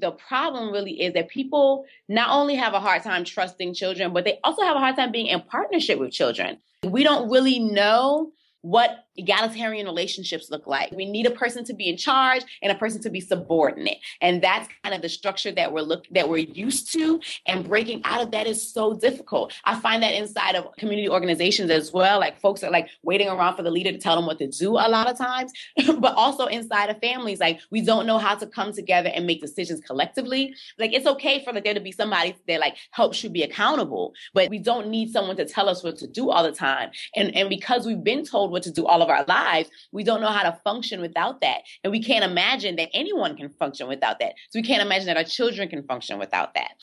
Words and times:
The 0.00 0.10
problem 0.10 0.72
really 0.72 1.00
is 1.00 1.14
that 1.14 1.28
people 1.28 1.86
not 2.08 2.30
only 2.30 2.54
have 2.54 2.74
a 2.74 2.80
hard 2.80 3.02
time 3.02 3.24
trusting 3.24 3.74
children, 3.74 4.12
but 4.12 4.24
they 4.24 4.38
also 4.44 4.62
have 4.62 4.76
a 4.76 4.80
hard 4.80 4.96
time 4.96 5.10
being 5.10 5.26
in 5.26 5.40
partnership 5.40 5.98
with 5.98 6.12
children. 6.12 6.58
We 6.82 7.02
don't 7.02 7.30
really 7.30 7.58
know 7.58 8.32
what 8.60 9.05
egalitarian 9.18 9.86
relationships 9.86 10.50
look 10.50 10.66
like. 10.66 10.90
We 10.92 11.04
need 11.04 11.26
a 11.26 11.30
person 11.30 11.64
to 11.64 11.74
be 11.74 11.88
in 11.88 11.96
charge 11.96 12.42
and 12.62 12.72
a 12.72 12.74
person 12.74 13.02
to 13.02 13.10
be 13.10 13.20
subordinate. 13.20 13.98
And 14.20 14.42
that's 14.42 14.68
kind 14.82 14.94
of 14.94 15.02
the 15.02 15.08
structure 15.08 15.52
that 15.52 15.72
we're 15.72 15.82
look 15.82 16.06
that 16.10 16.28
we're 16.28 16.38
used 16.38 16.92
to. 16.92 17.20
And 17.46 17.66
breaking 17.66 18.02
out 18.04 18.22
of 18.22 18.30
that 18.32 18.46
is 18.46 18.72
so 18.72 18.94
difficult. 18.94 19.52
I 19.64 19.78
find 19.80 20.02
that 20.02 20.14
inside 20.14 20.54
of 20.54 20.74
community 20.76 21.08
organizations 21.08 21.70
as 21.70 21.92
well. 21.92 22.20
Like 22.20 22.40
folks 22.40 22.62
are 22.62 22.70
like 22.70 22.88
waiting 23.02 23.28
around 23.28 23.56
for 23.56 23.62
the 23.62 23.70
leader 23.70 23.92
to 23.92 23.98
tell 23.98 24.16
them 24.16 24.26
what 24.26 24.38
to 24.38 24.46
do 24.46 24.72
a 24.72 24.88
lot 24.88 25.08
of 25.08 25.16
times, 25.16 25.52
but 25.98 26.14
also 26.14 26.46
inside 26.46 26.90
of 26.90 26.98
families, 27.00 27.40
like 27.40 27.60
we 27.70 27.80
don't 27.80 28.06
know 28.06 28.18
how 28.18 28.34
to 28.34 28.46
come 28.46 28.72
together 28.72 29.10
and 29.14 29.26
make 29.26 29.40
decisions 29.40 29.80
collectively. 29.80 30.54
Like 30.78 30.92
it's 30.92 31.06
okay 31.06 31.44
for 31.44 31.52
like 31.52 31.64
there 31.64 31.74
to 31.74 31.80
be 31.80 31.92
somebody 31.92 32.36
that 32.48 32.60
like 32.60 32.76
helps 32.90 33.22
you 33.22 33.30
be 33.30 33.42
accountable, 33.42 34.14
but 34.34 34.50
we 34.50 34.58
don't 34.58 34.88
need 34.88 35.10
someone 35.10 35.36
to 35.36 35.44
tell 35.44 35.68
us 35.68 35.82
what 35.82 35.96
to 35.98 36.06
do 36.06 36.30
all 36.30 36.42
the 36.42 36.52
time. 36.52 36.90
And 37.14 37.34
and 37.36 37.48
because 37.48 37.86
we've 37.86 38.02
been 38.02 38.24
told 38.24 38.50
what 38.50 38.62
to 38.64 38.70
do 38.70 38.86
all 38.86 39.02
of 39.02 39.05
our 39.08 39.24
lives, 39.26 39.68
we 39.92 40.04
don't 40.04 40.20
know 40.20 40.30
how 40.30 40.42
to 40.42 40.58
function 40.64 41.00
without 41.00 41.40
that. 41.40 41.62
And 41.84 41.90
we 41.90 42.02
can't 42.02 42.24
imagine 42.24 42.76
that 42.76 42.90
anyone 42.94 43.36
can 43.36 43.50
function 43.50 43.88
without 43.88 44.18
that. 44.20 44.34
So 44.50 44.58
we 44.58 44.62
can't 44.62 44.82
imagine 44.82 45.06
that 45.06 45.16
our 45.16 45.24
children 45.24 45.68
can 45.68 45.82
function 45.84 46.18
without 46.18 46.54
that. 46.54 46.82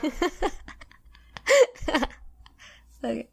okay. 3.04 3.28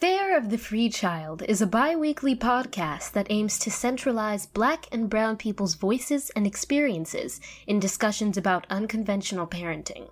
Fare 0.00 0.36
of 0.36 0.50
the 0.50 0.58
Free 0.58 0.90
Child 0.90 1.42
is 1.48 1.62
a 1.62 1.66
bi 1.66 1.96
weekly 1.96 2.36
podcast 2.36 3.12
that 3.12 3.28
aims 3.30 3.58
to 3.60 3.70
centralize 3.70 4.44
black 4.44 4.86
and 4.92 5.08
brown 5.08 5.36
people's 5.36 5.76
voices 5.76 6.30
and 6.36 6.46
experiences 6.46 7.40
in 7.66 7.80
discussions 7.80 8.36
about 8.36 8.66
unconventional 8.68 9.46
parenting. 9.46 10.10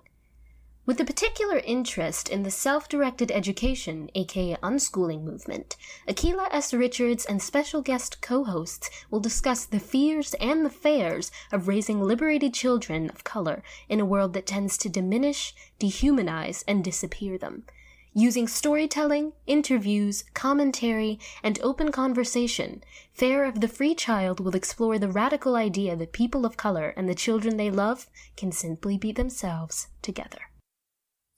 With 0.85 0.99
a 0.99 1.05
particular 1.05 1.59
interest 1.59 2.27
in 2.27 2.43
the 2.43 2.51
self 2.51 2.89
directed 2.89 3.31
education, 3.31 4.09
aka 4.15 4.57
unschooling 4.57 5.23
movement, 5.23 5.77
Akilah 6.09 6.49
S. 6.51 6.73
Richards 6.73 7.23
and 7.23 7.41
special 7.41 7.81
guest 7.81 8.21
co 8.21 8.43
hosts 8.43 8.89
will 9.09 9.21
discuss 9.21 9.63
the 9.63 9.79
fears 9.79 10.33
and 10.41 10.65
the 10.65 10.69
fares 10.69 11.31
of 11.53 11.69
raising 11.69 12.01
liberated 12.01 12.53
children 12.53 13.09
of 13.11 13.23
color 13.23 13.63
in 13.87 14.01
a 14.01 14.05
world 14.05 14.33
that 14.33 14.45
tends 14.45 14.77
to 14.79 14.89
diminish, 14.89 15.55
dehumanize, 15.79 16.65
and 16.67 16.83
disappear 16.83 17.37
them. 17.37 17.63
Using 18.13 18.49
storytelling, 18.49 19.31
interviews, 19.47 20.25
commentary, 20.33 21.17
and 21.41 21.61
open 21.63 21.93
conversation, 21.93 22.83
Fare 23.13 23.45
of 23.45 23.61
the 23.61 23.69
Free 23.69 23.95
Child 23.95 24.41
will 24.41 24.53
explore 24.53 24.99
the 24.99 25.07
radical 25.07 25.55
idea 25.55 25.95
that 25.95 26.11
people 26.11 26.45
of 26.45 26.57
color 26.57 26.93
and 26.97 27.07
the 27.07 27.15
children 27.15 27.55
they 27.55 27.71
love 27.71 28.09
can 28.35 28.51
simply 28.51 28.97
be 28.97 29.13
themselves 29.13 29.87
together. 30.01 30.49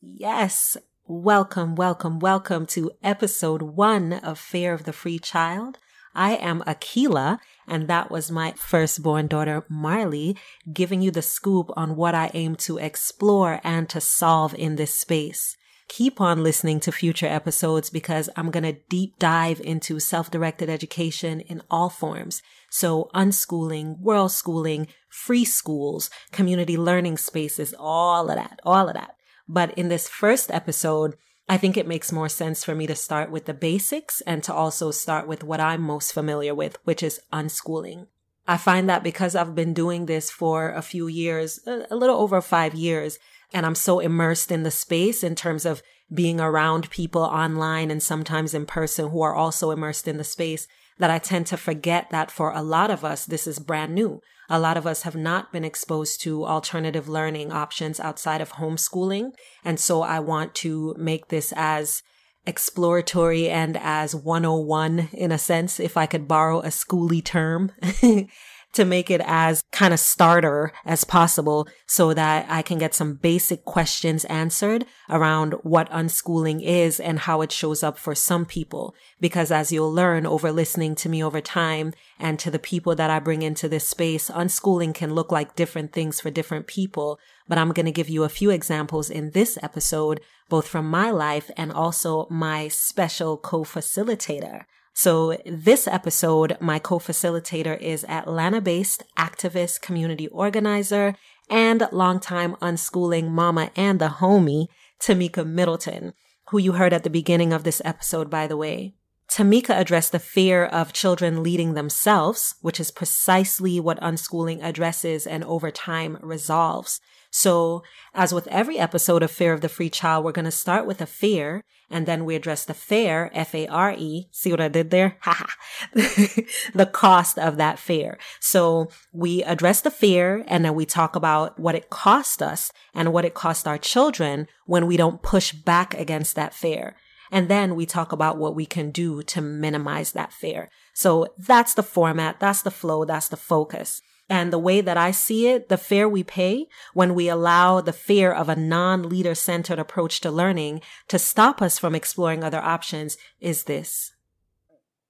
Yes. 0.01 0.77
Welcome, 1.07 1.75
welcome, 1.75 2.19
welcome 2.19 2.65
to 2.67 2.91
episode 3.03 3.61
one 3.61 4.13
of 4.13 4.39
Fare 4.39 4.73
of 4.73 4.83
the 4.83 4.93
Free 4.93 5.19
Child. 5.19 5.77
I 6.13 6.35
am 6.35 6.61
Akilah, 6.61 7.39
and 7.67 7.87
that 7.87 8.09
was 8.11 8.31
my 8.31 8.53
firstborn 8.57 9.27
daughter, 9.27 9.65
Marley, 9.69 10.35
giving 10.71 11.01
you 11.01 11.11
the 11.11 11.21
scoop 11.21 11.71
on 11.77 11.95
what 11.95 12.15
I 12.15 12.31
aim 12.33 12.55
to 12.57 12.77
explore 12.77 13.61
and 13.63 13.87
to 13.89 14.01
solve 14.01 14.53
in 14.55 14.75
this 14.75 14.93
space. 14.93 15.55
Keep 15.87 16.19
on 16.19 16.43
listening 16.43 16.79
to 16.81 16.91
future 16.91 17.27
episodes 17.27 17.89
because 17.89 18.29
I'm 18.35 18.51
going 18.51 18.63
to 18.63 18.79
deep 18.89 19.19
dive 19.19 19.61
into 19.61 19.99
self-directed 19.99 20.69
education 20.69 21.39
in 21.39 21.61
all 21.69 21.89
forms. 21.89 22.41
So 22.69 23.09
unschooling, 23.13 23.99
world 23.99 24.31
schooling, 24.31 24.87
free 25.09 25.45
schools, 25.45 26.09
community 26.31 26.77
learning 26.77 27.17
spaces, 27.17 27.75
all 27.77 28.29
of 28.29 28.35
that, 28.35 28.59
all 28.63 28.87
of 28.87 28.95
that. 28.95 29.14
But 29.47 29.77
in 29.77 29.89
this 29.89 30.09
first 30.09 30.51
episode, 30.51 31.15
I 31.47 31.57
think 31.57 31.77
it 31.77 31.87
makes 31.87 32.11
more 32.11 32.29
sense 32.29 32.63
for 32.63 32.73
me 32.73 32.87
to 32.87 32.95
start 32.95 33.29
with 33.29 33.45
the 33.45 33.53
basics 33.53 34.21
and 34.21 34.43
to 34.43 34.53
also 34.53 34.89
start 34.91 35.27
with 35.27 35.43
what 35.43 35.59
I'm 35.59 35.81
most 35.81 36.11
familiar 36.11 36.55
with, 36.55 36.77
which 36.85 37.03
is 37.03 37.21
unschooling. 37.31 38.07
I 38.47 38.57
find 38.57 38.89
that 38.89 39.03
because 39.03 39.35
I've 39.35 39.55
been 39.55 39.73
doing 39.73 40.05
this 40.05 40.31
for 40.31 40.71
a 40.71 40.81
few 40.81 41.07
years, 41.07 41.59
a 41.65 41.95
little 41.95 42.17
over 42.17 42.41
five 42.41 42.73
years, 42.73 43.19
and 43.53 43.65
I'm 43.65 43.75
so 43.75 43.99
immersed 43.99 44.51
in 44.51 44.63
the 44.63 44.71
space 44.71 45.23
in 45.23 45.35
terms 45.35 45.65
of 45.65 45.81
being 46.13 46.39
around 46.39 46.89
people 46.89 47.23
online 47.23 47.89
and 47.89 48.01
sometimes 48.01 48.53
in 48.53 48.65
person 48.65 49.09
who 49.09 49.21
are 49.21 49.33
also 49.33 49.71
immersed 49.71 50.07
in 50.07 50.17
the 50.17 50.23
space 50.23 50.67
that 50.97 51.09
I 51.09 51.19
tend 51.19 51.47
to 51.47 51.57
forget 51.57 52.09
that 52.11 52.31
for 52.31 52.51
a 52.51 52.61
lot 52.61 52.91
of 52.91 53.03
us, 53.03 53.25
this 53.25 53.47
is 53.47 53.59
brand 53.59 53.93
new. 53.95 54.21
A 54.49 54.59
lot 54.59 54.77
of 54.77 54.85
us 54.85 55.03
have 55.03 55.15
not 55.15 55.51
been 55.51 55.63
exposed 55.63 56.21
to 56.21 56.45
alternative 56.45 57.09
learning 57.09 57.51
options 57.51 57.99
outside 57.99 58.41
of 58.41 58.53
homeschooling. 58.53 59.31
And 59.63 59.79
so 59.79 60.01
I 60.01 60.19
want 60.19 60.53
to 60.55 60.95
make 60.97 61.29
this 61.29 61.53
as 61.55 62.03
exploratory 62.45 63.49
and 63.49 63.77
as 63.77 64.15
101 64.15 65.09
in 65.13 65.31
a 65.31 65.37
sense, 65.37 65.79
if 65.79 65.97
I 65.97 66.05
could 66.05 66.27
borrow 66.27 66.59
a 66.61 66.67
schooly 66.69 67.23
term. 67.23 67.71
to 68.75 68.85
make 68.85 69.09
it 69.09 69.21
as 69.25 69.63
kind 69.71 69.93
of 69.93 69.99
starter 69.99 70.71
as 70.85 71.03
possible 71.03 71.67
so 71.87 72.13
that 72.13 72.45
I 72.49 72.61
can 72.61 72.77
get 72.77 72.93
some 72.93 73.15
basic 73.15 73.65
questions 73.65 74.25
answered 74.25 74.85
around 75.09 75.53
what 75.63 75.89
unschooling 75.89 76.61
is 76.61 76.99
and 76.99 77.19
how 77.19 77.41
it 77.41 77.51
shows 77.51 77.83
up 77.83 77.97
for 77.97 78.15
some 78.15 78.45
people. 78.45 78.95
Because 79.19 79.51
as 79.51 79.71
you'll 79.71 79.91
learn 79.91 80.25
over 80.25 80.51
listening 80.51 80.95
to 80.95 81.09
me 81.09 81.23
over 81.23 81.41
time 81.41 81.93
and 82.19 82.37
to 82.39 82.51
the 82.51 82.59
people 82.59 82.95
that 82.95 83.09
I 83.09 83.19
bring 83.19 83.41
into 83.41 83.67
this 83.67 83.87
space, 83.87 84.29
unschooling 84.29 84.93
can 84.93 85.13
look 85.13 85.31
like 85.31 85.55
different 85.55 85.91
things 85.91 86.19
for 86.19 86.29
different 86.29 86.67
people. 86.67 87.19
But 87.47 87.57
I'm 87.57 87.71
going 87.71 87.85
to 87.85 87.91
give 87.91 88.09
you 88.09 88.23
a 88.23 88.29
few 88.29 88.49
examples 88.49 89.09
in 89.09 89.31
this 89.31 89.57
episode, 89.61 90.21
both 90.49 90.67
from 90.67 90.89
my 90.89 91.11
life 91.11 91.49
and 91.57 91.71
also 91.71 92.27
my 92.29 92.67
special 92.67 93.37
co-facilitator. 93.37 94.65
So 94.97 95.37
this 95.45 95.89
episode, 95.89 96.55
my 96.61 96.79
co-facilitator 96.79 97.77
is 97.81 98.05
Atlanta-based 98.05 99.03
activist 99.17 99.81
community 99.81 100.29
organizer 100.29 101.15
and 101.49 101.85
longtime 101.91 102.55
unschooling 102.61 103.27
mama 103.27 103.71
and 103.75 103.99
the 103.99 104.07
homie, 104.07 104.67
Tamika 105.01 105.45
Middleton, 105.45 106.13
who 106.49 106.59
you 106.59 106.71
heard 106.71 106.93
at 106.93 107.03
the 107.03 107.09
beginning 107.09 107.51
of 107.51 107.65
this 107.65 107.81
episode, 107.83 108.29
by 108.29 108.47
the 108.47 108.55
way. 108.55 108.93
Tamika 109.29 109.77
addressed 109.77 110.13
the 110.13 110.19
fear 110.19 110.63
of 110.63 110.93
children 110.93 111.43
leading 111.43 111.73
themselves, 111.73 112.55
which 112.61 112.79
is 112.79 112.89
precisely 112.89 113.81
what 113.81 113.99
unschooling 113.99 114.63
addresses 114.63 115.27
and 115.27 115.43
over 115.43 115.71
time 115.71 116.17
resolves. 116.21 117.01
So, 117.37 117.83
as 118.13 118.33
with 118.33 118.47
every 118.47 118.79
episode 118.79 119.21
of 119.21 119.29
Fear 119.29 119.51
of 119.51 119.59
the 119.59 119.67
Free 119.67 119.89
Child, 119.89 120.23
we're 120.23 120.31
going 120.31 120.45
to 120.45 120.51
start 120.51 120.87
with 120.87 121.01
a 121.01 121.05
fear 121.05 121.65
and 121.89 122.05
then 122.05 122.23
we 122.23 122.33
address 122.33 122.63
the 122.63 122.73
fare, 122.73 123.29
F-A-R-E. 123.33 124.29
See 124.31 124.51
what 124.51 124.61
I 124.61 124.69
did 124.69 124.89
there? 124.89 125.17
the 125.93 126.89
cost 126.89 127.37
of 127.37 127.57
that 127.57 127.77
fear. 127.77 128.17
So 128.39 128.87
we 129.11 129.43
address 129.43 129.81
the 129.81 129.91
fear 129.91 130.45
and 130.47 130.63
then 130.63 130.75
we 130.75 130.85
talk 130.85 131.17
about 131.17 131.59
what 131.59 131.75
it 131.75 131.89
cost 131.89 132.41
us 132.41 132.71
and 132.93 133.11
what 133.11 133.25
it 133.25 133.33
cost 133.33 133.67
our 133.67 133.77
children 133.77 134.47
when 134.65 134.87
we 134.87 134.95
don't 134.95 135.21
push 135.21 135.51
back 135.51 135.93
against 135.93 136.37
that 136.37 136.53
fear. 136.53 136.95
And 137.31 137.49
then 137.49 137.75
we 137.75 137.85
talk 137.85 138.13
about 138.13 138.37
what 138.37 138.55
we 138.55 138.65
can 138.65 138.91
do 138.91 139.21
to 139.23 139.41
minimize 139.41 140.13
that 140.13 140.31
fear. 140.31 140.69
So 140.93 141.27
that's 141.37 141.73
the 141.73 141.83
format. 141.83 142.39
That's 142.39 142.61
the 142.61 142.71
flow. 142.71 143.03
That's 143.03 143.27
the 143.27 143.35
focus. 143.35 144.01
And 144.27 144.51
the 144.51 144.59
way 144.59 144.81
that 144.81 144.97
I 144.97 145.11
see 145.11 145.47
it, 145.47 145.69
the 145.69 145.77
fare 145.77 146.09
we 146.09 146.23
pay 146.23 146.65
when 146.93 147.13
we 147.13 147.29
allow 147.29 147.79
the 147.79 147.93
fear 147.93 148.31
of 148.31 148.49
a 148.49 148.55
non-leader 148.55 149.35
centered 149.35 149.77
approach 149.77 150.19
to 150.21 150.31
learning 150.31 150.81
to 151.09 151.19
stop 151.19 151.61
us 151.61 151.77
from 151.77 151.93
exploring 151.93 152.43
other 152.43 152.59
options 152.59 153.17
is 153.39 153.65
this. 153.65 154.13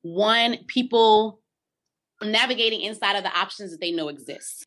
One, 0.02 0.58
people 0.68 1.40
navigating 2.22 2.82
inside 2.82 3.16
of 3.16 3.24
the 3.24 3.38
options 3.38 3.72
that 3.72 3.80
they 3.80 3.92
know 3.92 4.10
exist. 4.10 4.66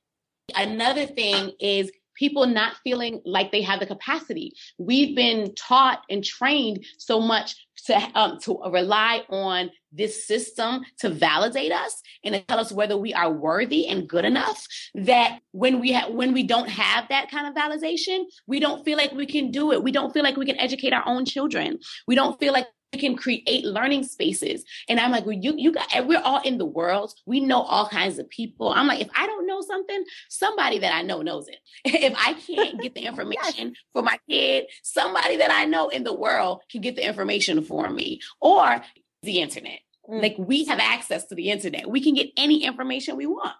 Another 0.54 1.06
thing 1.06 1.52
is 1.60 1.90
people 2.14 2.46
not 2.46 2.76
feeling 2.82 3.20
like 3.24 3.52
they 3.52 3.62
have 3.62 3.80
the 3.80 3.86
capacity. 3.86 4.54
We've 4.78 5.14
been 5.14 5.54
taught 5.54 6.02
and 6.10 6.24
trained 6.24 6.84
so 6.96 7.20
much 7.20 7.54
to 7.86 8.10
um, 8.14 8.38
to 8.40 8.58
rely 8.70 9.22
on 9.28 9.70
this 9.92 10.26
system 10.26 10.82
to 10.98 11.08
validate 11.08 11.72
us 11.72 12.02
and 12.24 12.34
to 12.34 12.40
tell 12.42 12.58
us 12.58 12.72
whether 12.72 12.96
we 12.96 13.14
are 13.14 13.32
worthy 13.32 13.86
and 13.86 14.08
good 14.08 14.24
enough 14.24 14.66
that 14.94 15.40
when 15.52 15.80
we 15.80 15.92
have 15.92 16.12
when 16.12 16.32
we 16.32 16.42
don't 16.42 16.68
have 16.68 17.08
that 17.08 17.30
kind 17.30 17.46
of 17.46 17.54
validation 17.54 18.24
we 18.46 18.60
don't 18.60 18.84
feel 18.84 18.98
like 18.98 19.12
we 19.12 19.26
can 19.26 19.50
do 19.50 19.72
it 19.72 19.82
we 19.82 19.92
don't 19.92 20.12
feel 20.12 20.22
like 20.22 20.36
we 20.36 20.46
can 20.46 20.58
educate 20.58 20.92
our 20.92 21.06
own 21.06 21.24
children 21.24 21.78
we 22.06 22.14
don't 22.14 22.38
feel 22.38 22.52
like 22.52 22.66
we 22.92 22.98
can 22.98 23.16
create 23.16 23.64
learning 23.64 24.02
spaces. 24.04 24.64
And 24.88 24.98
I'm 24.98 25.10
like, 25.10 25.26
well, 25.26 25.36
you, 25.38 25.54
you 25.56 25.72
got, 25.72 25.88
we're 26.06 26.22
all 26.22 26.40
in 26.40 26.58
the 26.58 26.64
world. 26.64 27.12
We 27.26 27.40
know 27.40 27.60
all 27.60 27.88
kinds 27.88 28.18
of 28.18 28.28
people. 28.30 28.70
I'm 28.70 28.86
like, 28.86 29.00
if 29.00 29.10
I 29.14 29.26
don't 29.26 29.46
know 29.46 29.60
something, 29.60 30.04
somebody 30.28 30.78
that 30.78 30.94
I 30.94 31.02
know 31.02 31.22
knows 31.22 31.48
it. 31.48 31.58
if 31.84 32.14
I 32.16 32.32
can't 32.34 32.80
get 32.80 32.94
the 32.94 33.00
information 33.06 33.74
for 33.92 34.02
my 34.02 34.18
kid, 34.28 34.66
somebody 34.82 35.36
that 35.36 35.50
I 35.50 35.66
know 35.66 35.88
in 35.88 36.04
the 36.04 36.14
world 36.14 36.62
can 36.70 36.80
get 36.80 36.96
the 36.96 37.06
information 37.06 37.62
for 37.62 37.90
me 37.90 38.20
or 38.40 38.82
the 39.22 39.40
internet. 39.40 39.80
Mm. 40.08 40.22
Like 40.22 40.36
we 40.38 40.64
have 40.64 40.78
access 40.78 41.24
to 41.26 41.34
the 41.34 41.50
internet. 41.50 41.90
We 41.90 42.02
can 42.02 42.14
get 42.14 42.30
any 42.36 42.64
information 42.64 43.16
we 43.16 43.26
want. 43.26 43.54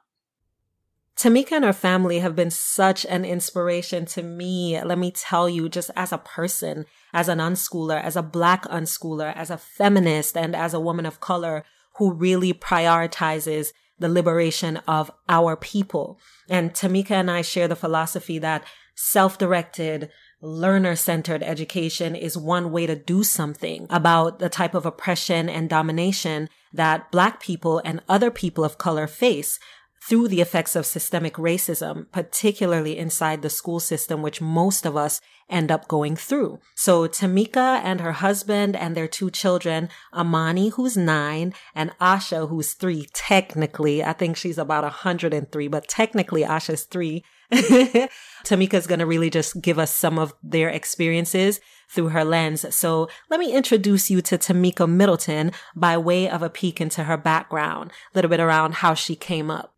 Tamika 1.16 1.52
and 1.52 1.64
her 1.64 1.72
family 1.72 2.20
have 2.20 2.37
been 2.37 2.50
such 2.50 3.05
an 3.06 3.25
inspiration 3.25 4.06
to 4.06 4.22
me. 4.22 4.81
Let 4.81 4.99
me 4.99 5.10
tell 5.10 5.49
you, 5.49 5.69
just 5.69 5.90
as 5.96 6.12
a 6.12 6.19
person, 6.19 6.87
as 7.12 7.28
an 7.28 7.38
unschooler, 7.38 8.00
as 8.00 8.14
a 8.14 8.22
black 8.22 8.62
unschooler, 8.66 9.34
as 9.34 9.50
a 9.50 9.58
feminist, 9.58 10.37
and 10.37 10.55
as 10.55 10.75
a 10.75 10.81
woman 10.81 11.06
of 11.06 11.19
color 11.19 11.64
who 11.96 12.12
really 12.12 12.54
prioritizes 12.54 13.72
the 13.99 14.08
liberation 14.08 14.76
of 14.87 15.11
our 15.28 15.56
people. 15.56 16.20
And 16.49 16.72
Tamika 16.72 17.11
and 17.11 17.28
I 17.28 17.43
share 17.43 17.66
the 17.66 17.75
philosophy 17.75 18.38
that 18.38 18.64
self-directed, 18.94 20.11
learner-centered 20.40 21.43
education 21.43 22.14
is 22.14 22.37
one 22.37 22.70
way 22.70 22.87
to 22.87 22.94
do 22.94 23.25
something 23.25 23.87
about 23.90 24.38
the 24.38 24.49
type 24.49 24.75
of 24.75 24.87
oppression 24.87 25.49
and 25.49 25.69
domination 25.69 26.49
that 26.73 27.11
black 27.11 27.40
people 27.40 27.81
and 27.85 28.00
other 28.08 28.31
people 28.31 28.64
of 28.64 28.79
color 28.79 29.06
face 29.06 29.58
through 30.03 30.29
the 30.29 30.41
effects 30.41 30.77
of 30.77 30.87
systemic 30.87 31.35
racism, 31.35 32.06
particularly 32.12 32.97
inside 32.97 33.43
the 33.43 33.50
school 33.50 33.81
system, 33.81 34.23
which 34.23 34.41
most 34.41 34.87
of 34.87 34.97
us 34.97 35.21
end 35.50 35.71
up 35.71 35.89
going 35.89 36.17
through. 36.17 36.59
So 36.75 37.09
Tamika 37.09 37.81
and 37.83 38.00
her 38.00 38.12
husband 38.12 38.77
and 38.77 38.95
their 38.95 39.09
two 39.09 39.31
children, 39.31 39.89
Amani, 40.12 40.69
who's 40.71 40.97
nine, 40.97 41.55
and 41.75 41.91
Asha, 41.99 42.49
who's 42.49 42.75
three, 42.75 43.06
technically, 43.12 44.05
I 44.05 44.12
think 44.12 44.37
she's 44.37 44.59
about 44.59 44.85
103, 44.85 45.69
but 45.69 45.89
technically 45.89 46.43
Asha's 46.43 46.85
three. 46.85 47.25
Tamika's 47.53 48.87
going 48.87 48.99
to 48.99 49.06
really 49.06 49.31
just 49.31 49.61
give 49.62 49.79
us 49.79 49.95
some 49.95 50.19
of 50.19 50.35
their 50.43 50.69
experiences 50.69 51.61
through 51.91 52.09
her 52.09 52.25
lens. 52.25 52.75
So 52.75 53.09
let 53.31 53.41
me 53.41 53.55
introduce 53.55 54.11
you 54.11 54.21
to 54.23 54.37
Tamika 54.37 54.89
Middleton 54.89 55.53
by 55.75 55.97
way 55.97 56.29
of 56.29 56.43
a 56.43 56.50
peek 56.50 56.81
into 56.81 57.05
her 57.05 57.17
background, 57.17 57.91
a 57.91 58.19
little 58.19 58.29
bit 58.29 58.41
around 58.41 58.75
how 58.75 58.93
she 58.93 59.17
came 59.17 59.50
up. 59.50 59.75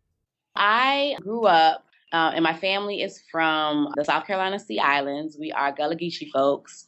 I 0.55 1.15
grew 1.21 1.45
up, 1.45 1.85
uh, 2.11 2.31
and 2.35 2.43
my 2.43 2.55
family 2.57 3.01
is 3.01 3.23
from 3.31 3.89
the 3.95 4.05
South 4.05 4.27
Carolina 4.27 4.59
Sea 4.59 4.79
Islands. 4.79 5.37
We 5.39 5.51
are 5.51 5.71
Gullah 5.71 5.95
Geechee 5.95 6.29
folks. 6.31 6.85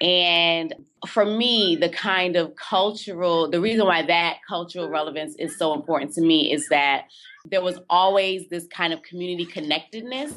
And 0.00 0.74
for 1.08 1.24
me, 1.24 1.76
the 1.76 1.88
kind 1.88 2.36
of 2.36 2.54
cultural, 2.54 3.50
the 3.50 3.60
reason 3.60 3.86
why 3.86 4.02
that 4.02 4.38
cultural 4.48 4.88
relevance 4.88 5.34
is 5.38 5.58
so 5.58 5.74
important 5.74 6.12
to 6.14 6.20
me 6.20 6.52
is 6.52 6.68
that 6.68 7.06
there 7.44 7.62
was 7.62 7.80
always 7.90 8.48
this 8.48 8.66
kind 8.68 8.92
of 8.92 9.02
community 9.02 9.44
connectedness, 9.44 10.34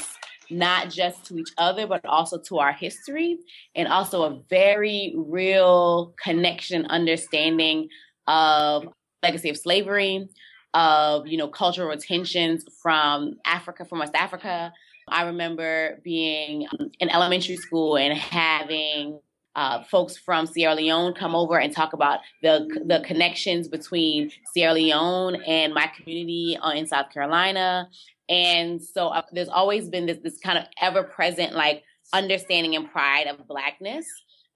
not 0.49 0.89
just 0.89 1.25
to 1.25 1.37
each 1.37 1.51
other, 1.57 1.85
but 1.85 2.03
also 2.05 2.39
to 2.39 2.57
our 2.57 2.73
history, 2.73 3.37
and 3.75 3.87
also 3.87 4.23
a 4.23 4.39
very 4.49 5.13
real 5.15 6.13
connection, 6.21 6.85
understanding 6.87 7.87
of 8.27 8.87
legacy 9.23 9.49
of 9.49 9.57
slavery, 9.57 10.27
of 10.73 11.27
you 11.27 11.37
know 11.37 11.47
cultural 11.47 11.87
retentions 11.87 12.65
from 12.81 13.37
Africa, 13.45 13.85
from 13.85 13.99
West 13.99 14.15
Africa. 14.15 14.73
I 15.07 15.23
remember 15.23 15.99
being 16.03 16.67
in 16.99 17.09
elementary 17.09 17.57
school 17.57 17.97
and 17.97 18.17
having 18.17 19.19
uh, 19.55 19.83
folks 19.83 20.17
from 20.17 20.47
Sierra 20.47 20.75
Leone 20.75 21.13
come 21.13 21.35
over 21.35 21.59
and 21.59 21.73
talk 21.73 21.93
about 21.93 22.19
the 22.41 22.67
the 22.85 23.03
connections 23.05 23.67
between 23.67 24.31
Sierra 24.53 24.73
Leone 24.73 25.41
and 25.43 25.73
my 25.73 25.91
community 25.97 26.57
uh, 26.61 26.71
in 26.71 26.87
South 26.87 27.11
Carolina. 27.11 27.89
And 28.29 28.81
so 28.81 29.09
uh, 29.09 29.23
there's 29.33 29.49
always 29.49 29.89
been 29.89 30.05
this 30.05 30.19
this 30.23 30.39
kind 30.39 30.57
of 30.57 30.65
ever 30.81 31.03
present 31.03 31.53
like 31.53 31.83
understanding 32.13 32.75
and 32.75 32.89
pride 32.89 33.27
of 33.27 33.45
blackness. 33.47 34.05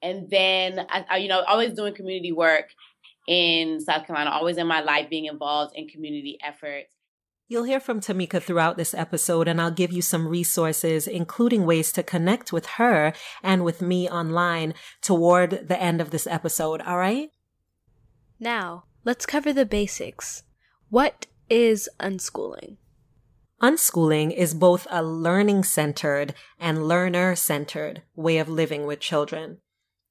And 0.02 0.30
then 0.30 0.86
I, 0.90 1.06
I, 1.10 1.18
you 1.18 1.28
know 1.28 1.42
always 1.42 1.74
doing 1.74 1.94
community 1.94 2.32
work 2.32 2.70
in 3.28 3.80
South 3.80 4.08
Carolina, 4.08 4.32
always 4.32 4.58
in 4.58 4.68
my 4.68 4.82
life 4.82 5.10
being 5.10 5.26
involved 5.26 5.74
in 5.76 5.88
community 5.88 6.38
efforts. 6.44 6.94
You'll 7.48 7.64
hear 7.64 7.80
from 7.80 8.00
Tamika 8.00 8.42
throughout 8.42 8.76
this 8.76 8.96
episode, 8.96 9.48
and 9.48 9.62
I'll 9.62 9.70
give 9.70 9.94
you 9.94 10.02
some 10.02 10.28
resources, 10.28 11.08
including 11.08 11.66
ways 11.66 11.92
to 11.92 12.02
connect 12.02 12.52
with 12.52 12.66
her 12.78 13.14
and 13.44 13.64
with 13.64 13.84
me 13.84 14.10
online 14.10 14.74
toward 15.02 15.68
the 15.68 15.80
end 15.80 16.02
of 16.02 16.10
this 16.10 16.26
episode, 16.26 16.82
all 16.82 16.98
right? 16.98 17.30
Now, 18.40 18.86
let's 19.04 19.28
cover 19.28 19.54
the 19.54 19.66
basics. 19.66 20.42
What 20.90 21.28
is 21.48 21.88
unschooling? 22.00 22.78
Unschooling 23.62 24.36
is 24.36 24.56
both 24.56 24.88
a 24.90 25.04
learning 25.04 25.64
centered 25.64 26.34
and 26.60 26.88
learner 26.88 27.36
centered 27.36 28.02
way 28.16 28.40
of 28.40 28.50
living 28.50 28.88
with 28.88 29.00
children. 29.00 29.60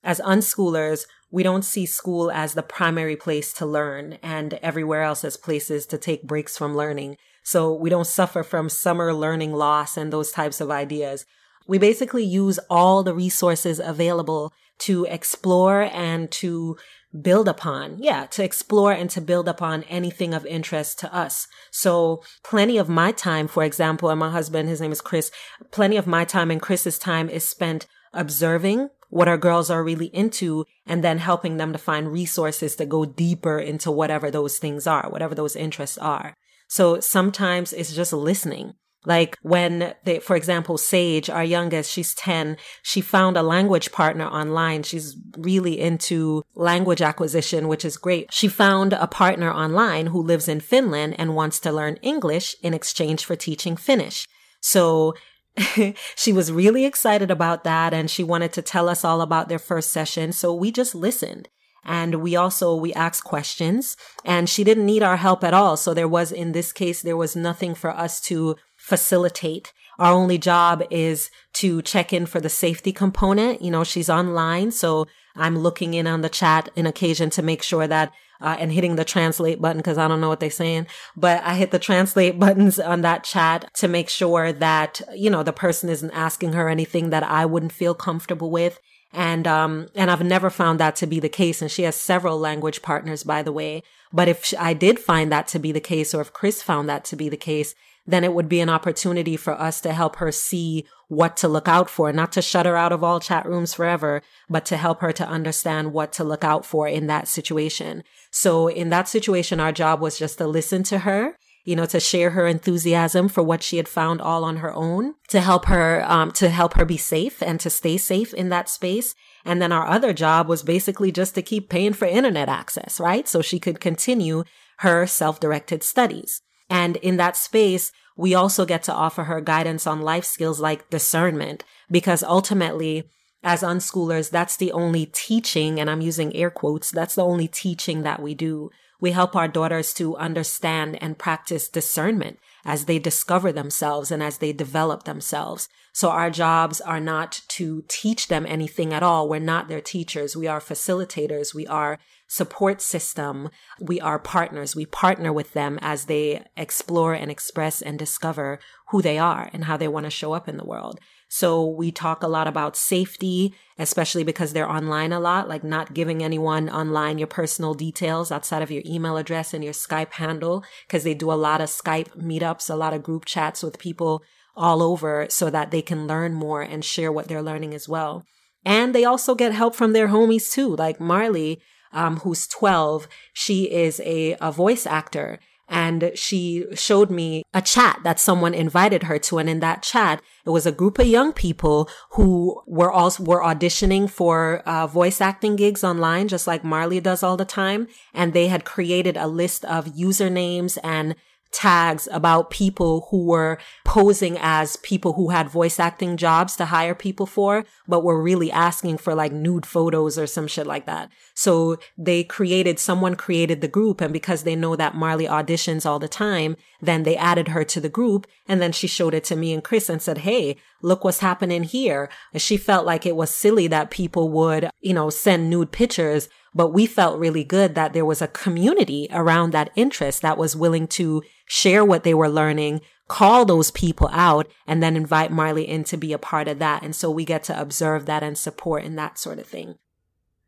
As 0.04 0.20
unschoolers, 0.20 1.06
we 1.30 1.42
don't 1.42 1.64
see 1.64 1.86
school 1.86 2.30
as 2.30 2.54
the 2.54 2.62
primary 2.62 3.16
place 3.16 3.52
to 3.54 3.66
learn 3.66 4.18
and 4.22 4.54
everywhere 4.62 5.02
else 5.02 5.24
as 5.24 5.36
places 5.36 5.86
to 5.86 5.98
take 5.98 6.22
breaks 6.22 6.56
from 6.56 6.76
learning. 6.76 7.16
So 7.42 7.74
we 7.74 7.90
don't 7.90 8.06
suffer 8.06 8.42
from 8.42 8.68
summer 8.68 9.12
learning 9.12 9.52
loss 9.54 9.96
and 9.96 10.12
those 10.12 10.30
types 10.30 10.60
of 10.60 10.70
ideas. 10.70 11.24
We 11.66 11.78
basically 11.78 12.22
use 12.22 12.60
all 12.68 13.02
the 13.02 13.14
resources 13.14 13.80
available 13.80 14.52
to 14.80 15.06
explore 15.06 15.82
and 15.92 16.30
to 16.32 16.76
build 17.20 17.48
upon. 17.48 17.96
Yeah, 17.98 18.26
to 18.26 18.44
explore 18.44 18.92
and 18.92 19.08
to 19.10 19.20
build 19.20 19.48
upon 19.48 19.84
anything 19.84 20.34
of 20.34 20.44
interest 20.46 20.98
to 21.00 21.14
us. 21.14 21.46
So 21.70 22.22
plenty 22.42 22.76
of 22.76 22.88
my 22.88 23.12
time, 23.12 23.48
for 23.48 23.64
example, 23.64 24.10
and 24.10 24.20
my 24.20 24.30
husband, 24.30 24.68
his 24.68 24.80
name 24.80 24.92
is 24.92 25.00
Chris, 25.00 25.30
plenty 25.70 25.96
of 25.96 26.06
my 26.06 26.24
time 26.24 26.50
and 26.50 26.60
Chris's 26.60 26.98
time 26.98 27.28
is 27.30 27.48
spent 27.48 27.86
observing 28.12 28.90
what 29.14 29.28
our 29.28 29.38
girls 29.38 29.70
are 29.70 29.84
really 29.84 30.06
into 30.06 30.64
and 30.86 31.04
then 31.04 31.18
helping 31.18 31.56
them 31.56 31.72
to 31.72 31.78
find 31.78 32.10
resources 32.10 32.74
to 32.74 32.84
go 32.84 33.04
deeper 33.04 33.60
into 33.60 33.88
whatever 33.88 34.28
those 34.28 34.58
things 34.58 34.88
are, 34.88 35.08
whatever 35.08 35.36
those 35.36 35.54
interests 35.54 35.96
are. 35.98 36.34
So 36.66 36.98
sometimes 36.98 37.72
it's 37.72 37.94
just 37.94 38.12
listening. 38.12 38.72
Like 39.06 39.36
when 39.42 39.94
they, 40.02 40.18
for 40.18 40.34
example, 40.34 40.78
Sage, 40.78 41.30
our 41.30 41.44
youngest, 41.44 41.92
she's 41.92 42.12
10, 42.16 42.56
she 42.82 43.00
found 43.00 43.36
a 43.36 43.42
language 43.44 43.92
partner 43.92 44.26
online. 44.26 44.82
She's 44.82 45.16
really 45.38 45.78
into 45.78 46.42
language 46.56 47.00
acquisition, 47.00 47.68
which 47.68 47.84
is 47.84 47.96
great. 47.96 48.32
She 48.32 48.48
found 48.48 48.94
a 48.94 49.06
partner 49.06 49.52
online 49.52 50.06
who 50.06 50.20
lives 50.20 50.48
in 50.48 50.58
Finland 50.58 51.14
and 51.20 51.36
wants 51.36 51.60
to 51.60 51.70
learn 51.70 51.98
English 52.02 52.56
in 52.64 52.74
exchange 52.74 53.24
for 53.24 53.36
teaching 53.36 53.76
Finnish. 53.76 54.26
So 54.60 55.14
she 56.16 56.32
was 56.32 56.52
really 56.52 56.84
excited 56.84 57.30
about 57.30 57.64
that 57.64 57.94
and 57.94 58.10
she 58.10 58.24
wanted 58.24 58.52
to 58.54 58.62
tell 58.62 58.88
us 58.88 59.04
all 59.04 59.20
about 59.20 59.48
their 59.48 59.58
first 59.58 59.92
session. 59.92 60.32
So 60.32 60.54
we 60.54 60.72
just 60.72 60.94
listened. 60.94 61.48
And 61.86 62.16
we 62.16 62.34
also, 62.34 62.74
we 62.74 62.94
asked 62.94 63.24
questions 63.24 63.96
and 64.24 64.48
she 64.48 64.64
didn't 64.64 64.86
need 64.86 65.02
our 65.02 65.18
help 65.18 65.44
at 65.44 65.52
all. 65.52 65.76
So 65.76 65.92
there 65.92 66.08
was, 66.08 66.32
in 66.32 66.52
this 66.52 66.72
case, 66.72 67.02
there 67.02 67.16
was 67.16 67.36
nothing 67.36 67.74
for 67.74 67.90
us 67.90 68.20
to 68.22 68.56
facilitate. 68.76 69.72
Our 69.98 70.12
only 70.12 70.38
job 70.38 70.82
is 70.90 71.30
to 71.54 71.82
check 71.82 72.12
in 72.12 72.26
for 72.26 72.40
the 72.40 72.48
safety 72.48 72.92
component. 72.92 73.60
You 73.60 73.70
know, 73.70 73.84
she's 73.84 74.08
online. 74.08 74.70
So 74.70 75.06
I'm 75.36 75.58
looking 75.58 75.94
in 75.94 76.06
on 76.06 76.22
the 76.22 76.28
chat 76.28 76.70
in 76.74 76.86
occasion 76.86 77.28
to 77.30 77.42
make 77.42 77.62
sure 77.62 77.86
that 77.86 78.12
uh, 78.40 78.56
and 78.58 78.72
hitting 78.72 78.96
the 78.96 79.04
translate 79.04 79.60
button 79.60 79.78
because 79.78 79.98
I 79.98 80.08
don't 80.08 80.20
know 80.20 80.28
what 80.28 80.40
they're 80.40 80.50
saying. 80.50 80.86
But 81.16 81.42
I 81.42 81.54
hit 81.54 81.70
the 81.70 81.78
translate 81.78 82.38
buttons 82.38 82.78
on 82.78 83.02
that 83.02 83.24
chat 83.24 83.72
to 83.76 83.88
make 83.88 84.08
sure 84.08 84.52
that, 84.52 85.00
you 85.14 85.30
know, 85.30 85.42
the 85.42 85.52
person 85.52 85.88
isn't 85.88 86.10
asking 86.10 86.52
her 86.52 86.68
anything 86.68 87.10
that 87.10 87.22
I 87.22 87.46
wouldn't 87.46 87.72
feel 87.72 87.94
comfortable 87.94 88.50
with. 88.50 88.78
And, 89.12 89.46
um, 89.46 89.88
and 89.94 90.10
I've 90.10 90.24
never 90.24 90.50
found 90.50 90.80
that 90.80 90.96
to 90.96 91.06
be 91.06 91.20
the 91.20 91.28
case. 91.28 91.62
And 91.62 91.70
she 91.70 91.84
has 91.84 91.94
several 91.94 92.38
language 92.38 92.82
partners, 92.82 93.22
by 93.22 93.42
the 93.42 93.52
way. 93.52 93.82
But 94.12 94.28
if 94.28 94.52
I 94.58 94.74
did 94.74 94.98
find 94.98 95.30
that 95.32 95.48
to 95.48 95.58
be 95.58 95.72
the 95.72 95.80
case, 95.80 96.14
or 96.14 96.20
if 96.20 96.32
Chris 96.32 96.62
found 96.62 96.88
that 96.88 97.04
to 97.06 97.16
be 97.16 97.28
the 97.28 97.36
case, 97.36 97.74
then 98.06 98.24
it 98.24 98.34
would 98.34 98.48
be 98.48 98.60
an 98.60 98.68
opportunity 98.68 99.36
for 99.36 99.54
us 99.54 99.80
to 99.80 99.92
help 99.92 100.16
her 100.16 100.30
see 100.30 100.84
what 101.08 101.36
to 101.38 101.48
look 101.48 101.68
out 101.68 101.88
for, 101.88 102.12
not 102.12 102.32
to 102.32 102.42
shut 102.42 102.66
her 102.66 102.76
out 102.76 102.92
of 102.92 103.02
all 103.02 103.20
chat 103.20 103.46
rooms 103.46 103.74
forever, 103.74 104.22
but 104.48 104.64
to 104.66 104.76
help 104.76 105.00
her 105.00 105.12
to 105.12 105.26
understand 105.26 105.92
what 105.92 106.12
to 106.12 106.24
look 106.24 106.44
out 106.44 106.66
for 106.66 106.86
in 106.86 107.06
that 107.06 107.28
situation. 107.28 108.02
So 108.30 108.68
in 108.68 108.90
that 108.90 109.08
situation, 109.08 109.60
our 109.60 109.72
job 109.72 110.00
was 110.00 110.18
just 110.18 110.38
to 110.38 110.46
listen 110.46 110.82
to 110.84 111.00
her 111.00 111.36
you 111.64 111.74
know, 111.74 111.86
to 111.86 111.98
share 111.98 112.30
her 112.30 112.46
enthusiasm 112.46 113.28
for 113.28 113.42
what 113.42 113.62
she 113.62 113.78
had 113.78 113.88
found 113.88 114.20
all 114.20 114.44
on 114.44 114.58
her 114.58 114.72
own, 114.74 115.14
to 115.28 115.40
help 115.40 115.64
her, 115.64 116.04
um, 116.06 116.30
to 116.30 116.50
help 116.50 116.74
her 116.74 116.84
be 116.84 116.98
safe 116.98 117.42
and 117.42 117.58
to 117.58 117.70
stay 117.70 117.96
safe 117.96 118.34
in 118.34 118.50
that 118.50 118.68
space. 118.68 119.14
And 119.44 119.62
then 119.62 119.72
our 119.72 119.86
other 119.86 120.12
job 120.12 120.46
was 120.46 120.62
basically 120.62 121.10
just 121.10 121.34
to 121.34 121.42
keep 121.42 121.70
paying 121.70 121.94
for 121.94 122.04
internet 122.04 122.50
access, 122.50 123.00
right? 123.00 123.26
So 123.26 123.40
she 123.40 123.58
could 123.58 123.80
continue 123.80 124.44
her 124.78 125.06
self-directed 125.06 125.82
studies. 125.82 126.42
And 126.70 126.96
in 126.96 127.16
that 127.18 127.36
space, 127.36 127.92
we 128.16 128.34
also 128.34 128.64
get 128.64 128.82
to 128.84 128.92
offer 128.92 129.24
her 129.24 129.40
guidance 129.40 129.86
on 129.86 130.02
life 130.02 130.24
skills 130.24 130.60
like 130.60 130.90
discernment, 130.90 131.64
because 131.90 132.22
ultimately, 132.22 133.10
as 133.42 133.62
unschoolers, 133.62 134.30
that's 134.30 134.56
the 134.56 134.72
only 134.72 135.06
teaching, 135.06 135.78
and 135.78 135.90
I'm 135.90 136.00
using 136.00 136.34
air 136.34 136.50
quotes, 136.50 136.90
that's 136.90 137.16
the 137.16 137.24
only 137.24 137.48
teaching 137.48 138.02
that 138.02 138.22
we 138.22 138.34
do. 138.34 138.70
We 139.00 139.10
help 139.10 139.36
our 139.36 139.48
daughters 139.48 139.92
to 139.94 140.16
understand 140.16 141.02
and 141.02 141.18
practice 141.18 141.68
discernment 141.68 142.38
as 142.64 142.86
they 142.86 142.98
discover 142.98 143.52
themselves 143.52 144.10
and 144.10 144.22
as 144.22 144.38
they 144.38 144.52
develop 144.52 145.04
themselves. 145.04 145.68
So 145.92 146.10
our 146.10 146.30
jobs 146.30 146.80
are 146.80 147.00
not 147.00 147.42
to 147.48 147.84
teach 147.88 148.28
them 148.28 148.46
anything 148.46 148.92
at 148.92 149.02
all. 149.02 149.28
We're 149.28 149.38
not 149.38 149.68
their 149.68 149.80
teachers. 149.80 150.36
We 150.36 150.46
are 150.46 150.60
facilitators. 150.60 151.54
We 151.54 151.66
are 151.66 151.98
support 152.26 152.80
system. 152.80 153.50
We 153.80 154.00
are 154.00 154.18
partners. 154.18 154.74
We 154.74 154.86
partner 154.86 155.32
with 155.32 155.52
them 155.52 155.78
as 155.82 156.06
they 156.06 156.44
explore 156.56 157.14
and 157.14 157.30
express 157.30 157.82
and 157.82 157.98
discover 157.98 158.58
who 158.88 159.02
they 159.02 159.18
are 159.18 159.50
and 159.52 159.64
how 159.64 159.76
they 159.76 159.88
want 159.88 160.04
to 160.04 160.10
show 160.10 160.32
up 160.32 160.48
in 160.48 160.56
the 160.56 160.64
world. 160.64 160.98
So 161.34 161.66
we 161.66 161.90
talk 161.90 162.22
a 162.22 162.28
lot 162.28 162.46
about 162.46 162.76
safety, 162.76 163.54
especially 163.76 164.22
because 164.22 164.52
they're 164.52 164.70
online 164.70 165.12
a 165.12 165.18
lot, 165.18 165.48
like 165.48 165.64
not 165.64 165.92
giving 165.92 166.22
anyone 166.22 166.70
online 166.70 167.18
your 167.18 167.26
personal 167.26 167.74
details 167.74 168.30
outside 168.30 168.62
of 168.62 168.70
your 168.70 168.84
email 168.86 169.16
address 169.16 169.52
and 169.52 169.64
your 169.64 169.72
Skype 169.72 170.12
handle, 170.12 170.62
because 170.86 171.02
they 171.02 171.12
do 171.12 171.32
a 171.32 171.34
lot 171.34 171.60
of 171.60 171.68
Skype 171.70 172.16
meetups, 172.16 172.70
a 172.70 172.76
lot 172.76 172.94
of 172.94 173.02
group 173.02 173.24
chats 173.24 173.64
with 173.64 173.80
people 173.80 174.22
all 174.54 174.80
over 174.80 175.26
so 175.28 175.50
that 175.50 175.72
they 175.72 175.82
can 175.82 176.06
learn 176.06 176.34
more 176.34 176.62
and 176.62 176.84
share 176.84 177.10
what 177.10 177.26
they're 177.26 177.42
learning 177.42 177.74
as 177.74 177.88
well. 177.88 178.24
And 178.64 178.94
they 178.94 179.04
also 179.04 179.34
get 179.34 179.50
help 179.50 179.74
from 179.74 179.92
their 179.92 180.06
homies 180.06 180.52
too, 180.52 180.76
like 180.76 181.00
Marley, 181.00 181.60
um, 181.92 182.18
who's 182.18 182.46
12. 182.46 183.08
She 183.32 183.72
is 183.72 183.98
a, 184.04 184.36
a 184.40 184.52
voice 184.52 184.86
actor 184.86 185.40
and 185.68 186.12
she 186.14 186.66
showed 186.74 187.10
me 187.10 187.44
a 187.54 187.62
chat 187.62 188.00
that 188.04 188.20
someone 188.20 188.54
invited 188.54 189.04
her 189.04 189.18
to. 189.18 189.38
And 189.38 189.48
in 189.48 189.60
that 189.60 189.82
chat, 189.82 190.22
it 190.44 190.50
was 190.50 190.66
a 190.66 190.72
group 190.72 190.98
of 190.98 191.06
young 191.06 191.32
people 191.32 191.88
who 192.12 192.62
were 192.66 192.90
also, 192.90 193.24
were 193.24 193.42
auditioning 193.42 194.08
for 194.08 194.58
uh, 194.66 194.86
voice 194.86 195.20
acting 195.20 195.56
gigs 195.56 195.82
online, 195.82 196.28
just 196.28 196.46
like 196.46 196.64
Marley 196.64 197.00
does 197.00 197.22
all 197.22 197.36
the 197.36 197.44
time. 197.44 197.88
And 198.12 198.32
they 198.32 198.48
had 198.48 198.64
created 198.64 199.16
a 199.16 199.26
list 199.26 199.64
of 199.64 199.86
usernames 199.86 200.78
and 200.84 201.14
tags 201.54 202.08
about 202.10 202.50
people 202.50 203.06
who 203.10 203.24
were 203.24 203.58
posing 203.84 204.36
as 204.40 204.76
people 204.76 205.12
who 205.12 205.30
had 205.30 205.48
voice 205.48 205.78
acting 205.78 206.16
jobs 206.16 206.56
to 206.56 206.66
hire 206.66 206.94
people 206.94 207.26
for, 207.26 207.64
but 207.86 208.02
were 208.02 208.20
really 208.20 208.50
asking 208.50 208.98
for 208.98 209.14
like 209.14 209.32
nude 209.32 209.64
photos 209.64 210.18
or 210.18 210.26
some 210.26 210.48
shit 210.48 210.66
like 210.66 210.84
that. 210.86 211.10
So 211.32 211.76
they 211.96 212.24
created, 212.24 212.78
someone 212.78 213.14
created 213.14 213.60
the 213.60 213.68
group. 213.68 214.00
And 214.00 214.12
because 214.12 214.42
they 214.42 214.56
know 214.56 214.74
that 214.74 214.96
Marley 214.96 215.26
auditions 215.26 215.86
all 215.86 216.00
the 216.00 216.08
time, 216.08 216.56
then 216.82 217.04
they 217.04 217.16
added 217.16 217.48
her 217.48 217.64
to 217.64 217.80
the 217.80 217.88
group. 217.88 218.26
And 218.48 218.60
then 218.60 218.72
she 218.72 218.88
showed 218.88 219.14
it 219.14 219.24
to 219.24 219.36
me 219.36 219.52
and 219.52 219.62
Chris 219.62 219.88
and 219.88 220.02
said, 220.02 220.18
Hey, 220.18 220.56
look 220.82 221.04
what's 221.04 221.20
happening 221.20 221.62
here. 221.62 222.10
And 222.32 222.42
she 222.42 222.56
felt 222.56 222.84
like 222.84 223.06
it 223.06 223.16
was 223.16 223.30
silly 223.30 223.68
that 223.68 223.90
people 223.90 224.28
would, 224.30 224.70
you 224.80 224.92
know, 224.92 225.08
send 225.08 225.48
nude 225.48 225.70
pictures 225.70 226.28
but 226.54 226.68
we 226.68 226.86
felt 226.86 227.18
really 227.18 227.44
good 227.44 227.74
that 227.74 227.92
there 227.92 228.04
was 228.04 228.22
a 228.22 228.28
community 228.28 229.08
around 229.10 229.52
that 229.52 229.70
interest 229.74 230.22
that 230.22 230.38
was 230.38 230.54
willing 230.54 230.86
to 230.86 231.22
share 231.46 231.84
what 231.84 232.04
they 232.04 232.14
were 232.14 232.28
learning, 232.28 232.80
call 233.08 233.44
those 233.44 233.70
people 233.70 234.08
out, 234.12 234.46
and 234.66 234.82
then 234.82 234.96
invite 234.96 235.32
Marley 235.32 235.68
in 235.68 235.84
to 235.84 235.96
be 235.96 236.12
a 236.12 236.18
part 236.18 236.46
of 236.46 236.58
that. 236.60 236.82
And 236.82 236.94
so 236.94 237.10
we 237.10 237.24
get 237.24 237.42
to 237.44 237.60
observe 237.60 238.06
that 238.06 238.22
and 238.22 238.38
support 238.38 238.84
and 238.84 238.96
that 238.98 239.18
sort 239.18 239.38
of 239.38 239.46
thing. 239.46 239.76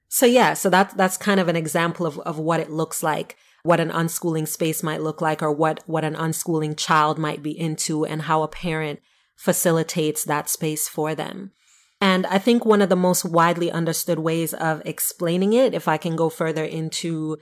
So 0.08 0.26
yeah, 0.26 0.54
so 0.54 0.70
that's, 0.70 0.94
that's 0.94 1.16
kind 1.16 1.40
of 1.40 1.48
an 1.48 1.56
example 1.56 2.06
of, 2.06 2.18
of 2.20 2.38
what 2.38 2.60
it 2.60 2.70
looks 2.70 3.02
like, 3.02 3.36
what 3.64 3.80
an 3.80 3.90
unschooling 3.90 4.46
space 4.46 4.82
might 4.82 5.02
look 5.02 5.20
like, 5.20 5.42
or 5.42 5.50
what, 5.50 5.82
what 5.86 6.04
an 6.04 6.14
unschooling 6.14 6.76
child 6.76 7.18
might 7.18 7.42
be 7.42 7.58
into 7.58 8.06
and 8.06 8.22
how 8.22 8.42
a 8.42 8.48
parent 8.48 9.00
facilitates 9.34 10.24
that 10.24 10.48
space 10.48 10.88
for 10.88 11.14
them. 11.16 11.50
And 12.00 12.26
I 12.26 12.38
think 12.38 12.64
one 12.64 12.82
of 12.82 12.88
the 12.88 12.96
most 12.96 13.24
widely 13.24 13.70
understood 13.70 14.18
ways 14.18 14.52
of 14.52 14.82
explaining 14.84 15.52
it, 15.54 15.74
if 15.74 15.88
I 15.88 15.96
can 15.96 16.14
go 16.14 16.28
further 16.28 16.64
into 16.64 17.38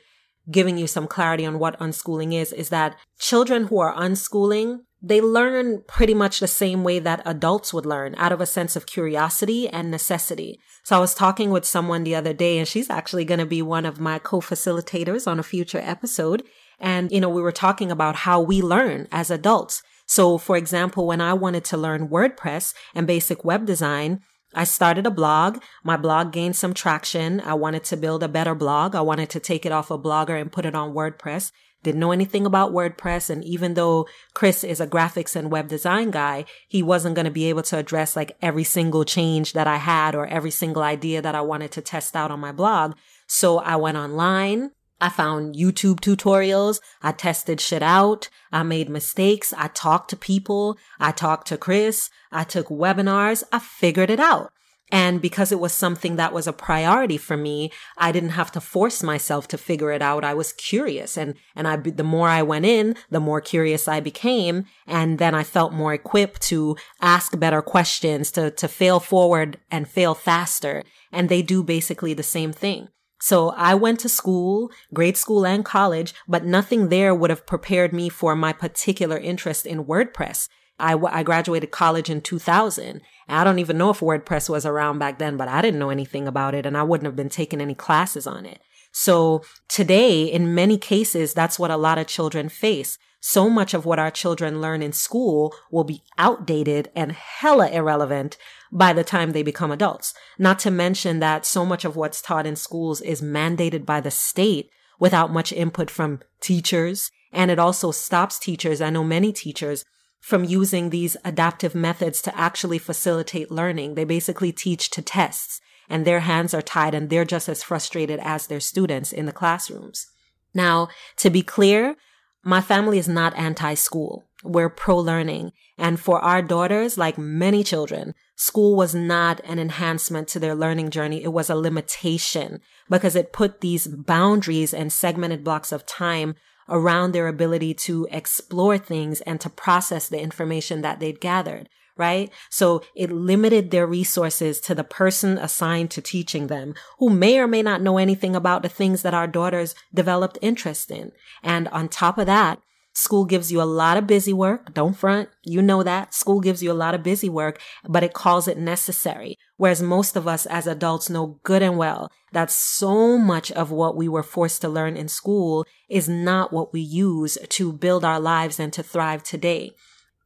giving 0.50 0.78
you 0.78 0.86
some 0.86 1.06
clarity 1.06 1.44
on 1.44 1.58
what 1.58 1.78
unschooling 1.80 2.34
is, 2.34 2.52
is 2.52 2.68
that 2.68 2.96
children 3.18 3.64
who 3.64 3.78
are 3.78 3.94
unschooling, 3.94 4.78
they 5.02 5.20
learn 5.20 5.82
pretty 5.88 6.14
much 6.14 6.38
the 6.40 6.46
same 6.46 6.84
way 6.84 6.98
that 6.98 7.22
adults 7.26 7.74
would 7.74 7.84
learn 7.84 8.14
out 8.16 8.32
of 8.32 8.40
a 8.40 8.46
sense 8.46 8.76
of 8.76 8.86
curiosity 8.86 9.68
and 9.68 9.90
necessity. 9.90 10.58
So 10.82 10.96
I 10.96 11.00
was 11.00 11.14
talking 11.14 11.50
with 11.50 11.64
someone 11.64 12.04
the 12.04 12.14
other 12.14 12.32
day 12.32 12.58
and 12.58 12.68
she's 12.68 12.90
actually 12.90 13.24
going 13.24 13.40
to 13.40 13.46
be 13.46 13.62
one 13.62 13.86
of 13.86 14.00
my 14.00 14.18
co-facilitators 14.18 15.26
on 15.26 15.38
a 15.38 15.42
future 15.42 15.80
episode. 15.82 16.42
And, 16.78 17.10
you 17.10 17.20
know, 17.20 17.28
we 17.28 17.42
were 17.42 17.52
talking 17.52 17.90
about 17.90 18.16
how 18.16 18.40
we 18.40 18.62
learn 18.62 19.08
as 19.10 19.30
adults. 19.30 19.82
So 20.06 20.38
for 20.38 20.56
example, 20.56 21.06
when 21.06 21.20
I 21.20 21.32
wanted 21.32 21.64
to 21.66 21.76
learn 21.76 22.08
WordPress 22.08 22.74
and 22.94 23.06
basic 23.06 23.44
web 23.44 23.66
design, 23.66 24.20
I 24.54 24.64
started 24.64 25.06
a 25.06 25.10
blog. 25.10 25.62
My 25.82 25.96
blog 25.96 26.32
gained 26.32 26.56
some 26.56 26.74
traction. 26.74 27.40
I 27.40 27.54
wanted 27.54 27.84
to 27.84 27.96
build 27.96 28.22
a 28.22 28.28
better 28.28 28.54
blog. 28.54 28.94
I 28.94 29.00
wanted 29.00 29.30
to 29.30 29.40
take 29.40 29.66
it 29.66 29.72
off 29.72 29.90
a 29.90 29.98
blogger 29.98 30.40
and 30.40 30.52
put 30.52 30.66
it 30.66 30.74
on 30.74 30.94
WordPress. 30.94 31.50
Didn't 31.82 32.00
know 32.00 32.12
anything 32.12 32.46
about 32.46 32.72
WordPress. 32.72 33.28
And 33.28 33.44
even 33.44 33.74
though 33.74 34.06
Chris 34.32 34.64
is 34.64 34.80
a 34.80 34.86
graphics 34.86 35.36
and 35.36 35.50
web 35.50 35.68
design 35.68 36.10
guy, 36.10 36.46
he 36.66 36.82
wasn't 36.82 37.14
going 37.14 37.26
to 37.26 37.30
be 37.30 37.50
able 37.50 37.62
to 37.64 37.76
address 37.76 38.16
like 38.16 38.36
every 38.40 38.64
single 38.64 39.04
change 39.04 39.52
that 39.52 39.66
I 39.66 39.76
had 39.76 40.14
or 40.14 40.26
every 40.26 40.50
single 40.50 40.82
idea 40.82 41.20
that 41.20 41.34
I 41.34 41.42
wanted 41.42 41.72
to 41.72 41.82
test 41.82 42.16
out 42.16 42.30
on 42.30 42.40
my 42.40 42.52
blog. 42.52 42.94
So 43.26 43.58
I 43.58 43.76
went 43.76 43.98
online. 43.98 44.70
I 45.04 45.10
found 45.10 45.54
YouTube 45.54 46.00
tutorials. 46.00 46.80
I 47.02 47.12
tested 47.12 47.60
shit 47.60 47.82
out. 47.82 48.30
I 48.50 48.62
made 48.62 48.88
mistakes. 48.88 49.52
I 49.52 49.68
talked 49.68 50.08
to 50.10 50.16
people. 50.16 50.78
I 50.98 51.12
talked 51.12 51.46
to 51.48 51.58
Chris. 51.58 52.08
I 52.32 52.44
took 52.44 52.68
webinars. 52.68 53.42
I 53.52 53.58
figured 53.58 54.08
it 54.08 54.18
out. 54.18 54.50
And 54.90 55.20
because 55.20 55.52
it 55.52 55.60
was 55.60 55.74
something 55.74 56.16
that 56.16 56.32
was 56.32 56.46
a 56.46 56.54
priority 56.54 57.18
for 57.18 57.36
me, 57.36 57.70
I 57.98 58.12
didn't 58.12 58.30
have 58.30 58.50
to 58.52 58.62
force 58.62 59.02
myself 59.02 59.46
to 59.48 59.58
figure 59.58 59.92
it 59.92 60.00
out. 60.00 60.24
I 60.24 60.32
was 60.32 60.54
curious. 60.54 61.18
And, 61.18 61.34
and 61.54 61.68
I, 61.68 61.76
the 61.76 62.02
more 62.02 62.30
I 62.30 62.40
went 62.40 62.64
in, 62.64 62.96
the 63.10 63.20
more 63.20 63.42
curious 63.42 63.86
I 63.86 64.00
became. 64.00 64.64
And 64.86 65.18
then 65.18 65.34
I 65.34 65.42
felt 65.42 65.74
more 65.74 65.92
equipped 65.92 66.40
to 66.48 66.78
ask 67.02 67.38
better 67.38 67.60
questions, 67.60 68.30
to, 68.32 68.50
to 68.52 68.68
fail 68.68 69.00
forward 69.00 69.58
and 69.70 69.86
fail 69.86 70.14
faster. 70.14 70.82
And 71.12 71.28
they 71.28 71.42
do 71.42 71.62
basically 71.62 72.14
the 72.14 72.22
same 72.22 72.54
thing. 72.54 72.88
So 73.20 73.50
I 73.50 73.74
went 73.74 74.00
to 74.00 74.08
school, 74.08 74.70
grade 74.92 75.16
school 75.16 75.46
and 75.46 75.64
college, 75.64 76.14
but 76.28 76.44
nothing 76.44 76.88
there 76.88 77.14
would 77.14 77.30
have 77.30 77.46
prepared 77.46 77.92
me 77.92 78.08
for 78.08 78.36
my 78.36 78.52
particular 78.52 79.16
interest 79.16 79.66
in 79.66 79.84
WordPress. 79.84 80.48
I, 80.78 80.94
I 80.94 81.22
graduated 81.22 81.70
college 81.70 82.10
in 82.10 82.20
2000. 82.20 83.00
I 83.28 83.44
don't 83.44 83.60
even 83.60 83.78
know 83.78 83.90
if 83.90 84.00
WordPress 84.00 84.48
was 84.48 84.66
around 84.66 84.98
back 84.98 85.18
then, 85.18 85.36
but 85.36 85.48
I 85.48 85.62
didn't 85.62 85.78
know 85.78 85.90
anything 85.90 86.26
about 86.26 86.54
it 86.54 86.66
and 86.66 86.76
I 86.76 86.82
wouldn't 86.82 87.06
have 87.06 87.16
been 87.16 87.28
taking 87.28 87.60
any 87.60 87.74
classes 87.74 88.26
on 88.26 88.44
it. 88.44 88.60
So 88.92 89.42
today, 89.68 90.24
in 90.24 90.54
many 90.54 90.78
cases, 90.78 91.34
that's 91.34 91.58
what 91.58 91.70
a 91.70 91.76
lot 91.76 91.98
of 91.98 92.06
children 92.06 92.48
face. 92.48 92.98
So 93.26 93.48
much 93.48 93.72
of 93.72 93.86
what 93.86 93.98
our 93.98 94.10
children 94.10 94.60
learn 94.60 94.82
in 94.82 94.92
school 94.92 95.56
will 95.70 95.82
be 95.82 96.02
outdated 96.18 96.90
and 96.94 97.12
hella 97.12 97.70
irrelevant 97.70 98.36
by 98.70 98.92
the 98.92 99.02
time 99.02 99.32
they 99.32 99.42
become 99.42 99.72
adults. 99.72 100.12
Not 100.38 100.58
to 100.58 100.70
mention 100.70 101.20
that 101.20 101.46
so 101.46 101.64
much 101.64 101.86
of 101.86 101.96
what's 101.96 102.20
taught 102.20 102.46
in 102.46 102.54
schools 102.54 103.00
is 103.00 103.22
mandated 103.22 103.86
by 103.86 104.02
the 104.02 104.10
state 104.10 104.68
without 105.00 105.32
much 105.32 105.54
input 105.54 105.90
from 105.90 106.20
teachers. 106.40 107.10
And 107.32 107.50
it 107.50 107.58
also 107.58 107.92
stops 107.92 108.38
teachers. 108.38 108.82
I 108.82 108.90
know 108.90 109.02
many 109.02 109.32
teachers 109.32 109.86
from 110.20 110.44
using 110.44 110.90
these 110.90 111.16
adaptive 111.24 111.74
methods 111.74 112.20
to 112.22 112.38
actually 112.38 112.78
facilitate 112.78 113.50
learning. 113.50 113.94
They 113.94 114.04
basically 114.04 114.52
teach 114.52 114.90
to 114.90 115.00
tests 115.00 115.62
and 115.88 116.04
their 116.04 116.20
hands 116.20 116.52
are 116.52 116.60
tied 116.60 116.94
and 116.94 117.08
they're 117.08 117.24
just 117.24 117.48
as 117.48 117.62
frustrated 117.62 118.20
as 118.22 118.48
their 118.48 118.60
students 118.60 119.12
in 119.12 119.24
the 119.24 119.32
classrooms. 119.32 120.08
Now, 120.52 120.88
to 121.16 121.30
be 121.30 121.42
clear, 121.42 121.96
my 122.44 122.60
family 122.60 122.98
is 122.98 123.08
not 123.08 123.36
anti-school. 123.36 124.24
We're 124.42 124.68
pro-learning. 124.68 125.52
And 125.78 125.98
for 125.98 126.20
our 126.20 126.42
daughters, 126.42 126.98
like 126.98 127.16
many 127.16 127.64
children, 127.64 128.14
school 128.36 128.76
was 128.76 128.94
not 128.94 129.40
an 129.44 129.58
enhancement 129.58 130.28
to 130.28 130.38
their 130.38 130.54
learning 130.54 130.90
journey. 130.90 131.24
It 131.24 131.32
was 131.32 131.48
a 131.48 131.54
limitation 131.54 132.60
because 132.90 133.16
it 133.16 133.32
put 133.32 133.60
these 133.60 133.86
boundaries 133.86 134.74
and 134.74 134.92
segmented 134.92 135.42
blocks 135.42 135.72
of 135.72 135.86
time 135.86 136.34
around 136.68 137.12
their 137.12 137.28
ability 137.28 137.74
to 137.74 138.06
explore 138.10 138.78
things 138.78 139.20
and 139.22 139.40
to 139.40 139.50
process 139.50 140.08
the 140.08 140.20
information 140.20 140.82
that 140.82 141.00
they'd 141.00 141.20
gathered 141.20 141.68
right? 141.96 142.30
So 142.50 142.82
it 142.94 143.12
limited 143.12 143.70
their 143.70 143.86
resources 143.86 144.60
to 144.62 144.74
the 144.74 144.84
person 144.84 145.38
assigned 145.38 145.90
to 145.92 146.02
teaching 146.02 146.48
them 146.48 146.74
who 146.98 147.10
may 147.10 147.38
or 147.38 147.46
may 147.46 147.62
not 147.62 147.82
know 147.82 147.98
anything 147.98 148.34
about 148.34 148.62
the 148.62 148.68
things 148.68 149.02
that 149.02 149.14
our 149.14 149.26
daughters 149.26 149.74
developed 149.92 150.38
interest 150.42 150.90
in. 150.90 151.12
And 151.42 151.68
on 151.68 151.88
top 151.88 152.18
of 152.18 152.26
that, 152.26 152.60
School 152.96 153.24
gives 153.24 153.50
you 153.50 153.60
a 153.60 153.64
lot 153.64 153.96
of 153.96 154.06
busy 154.06 154.32
work. 154.32 154.72
Don't 154.72 154.94
front. 154.94 155.28
You 155.42 155.60
know 155.60 155.82
that. 155.82 156.14
School 156.14 156.40
gives 156.40 156.62
you 156.62 156.70
a 156.70 156.74
lot 156.74 156.94
of 156.94 157.02
busy 157.02 157.28
work, 157.28 157.60
but 157.88 158.04
it 158.04 158.12
calls 158.12 158.46
it 158.46 158.56
necessary. 158.56 159.36
Whereas 159.56 159.82
most 159.82 160.14
of 160.14 160.28
us 160.28 160.46
as 160.46 160.68
adults 160.68 161.10
know 161.10 161.40
good 161.42 161.60
and 161.60 161.76
well 161.76 162.08
that 162.30 162.52
so 162.52 163.18
much 163.18 163.50
of 163.50 163.72
what 163.72 163.96
we 163.96 164.08
were 164.08 164.22
forced 164.22 164.60
to 164.60 164.68
learn 164.68 164.96
in 164.96 165.08
school 165.08 165.66
is 165.88 166.08
not 166.08 166.52
what 166.52 166.72
we 166.72 166.80
use 166.80 167.36
to 167.48 167.72
build 167.72 168.04
our 168.04 168.20
lives 168.20 168.60
and 168.60 168.72
to 168.72 168.82
thrive 168.82 169.24
today 169.24 169.72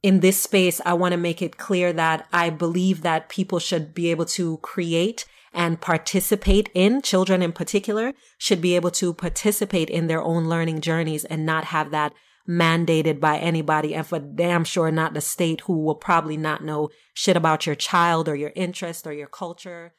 in 0.02 0.20
this 0.20 0.40
space, 0.40 0.80
I 0.84 0.94
want 0.94 1.12
to 1.12 1.18
make 1.18 1.42
it 1.42 1.56
clear 1.56 1.92
that 1.92 2.26
I 2.32 2.50
believe 2.50 3.02
that 3.02 3.28
people 3.28 3.58
should 3.58 3.94
be 3.94 4.10
able 4.10 4.26
to 4.26 4.58
create 4.58 5.26
and 5.52 5.80
participate 5.80 6.70
in, 6.74 7.02
children 7.02 7.42
in 7.42 7.52
particular, 7.52 8.12
should 8.36 8.60
be 8.60 8.76
able 8.76 8.90
to 8.92 9.12
participate 9.12 9.90
in 9.90 10.06
their 10.06 10.22
own 10.22 10.44
learning 10.44 10.80
journeys 10.82 11.24
and 11.24 11.44
not 11.44 11.64
have 11.64 11.90
that 11.90 12.12
mandated 12.48 13.20
by 13.20 13.38
anybody 13.38 13.94
and 13.94 14.06
for 14.06 14.18
damn 14.18 14.64
sure 14.64 14.90
not 14.90 15.12
the 15.14 15.20
state 15.20 15.62
who 15.62 15.78
will 15.78 15.94
probably 15.94 16.36
not 16.36 16.64
know 16.64 16.88
shit 17.12 17.36
about 17.36 17.66
your 17.66 17.74
child 17.74 18.28
or 18.28 18.36
your 18.36 18.52
interest 18.54 19.06
or 19.06 19.12
your 19.12 19.26
culture. 19.26 19.92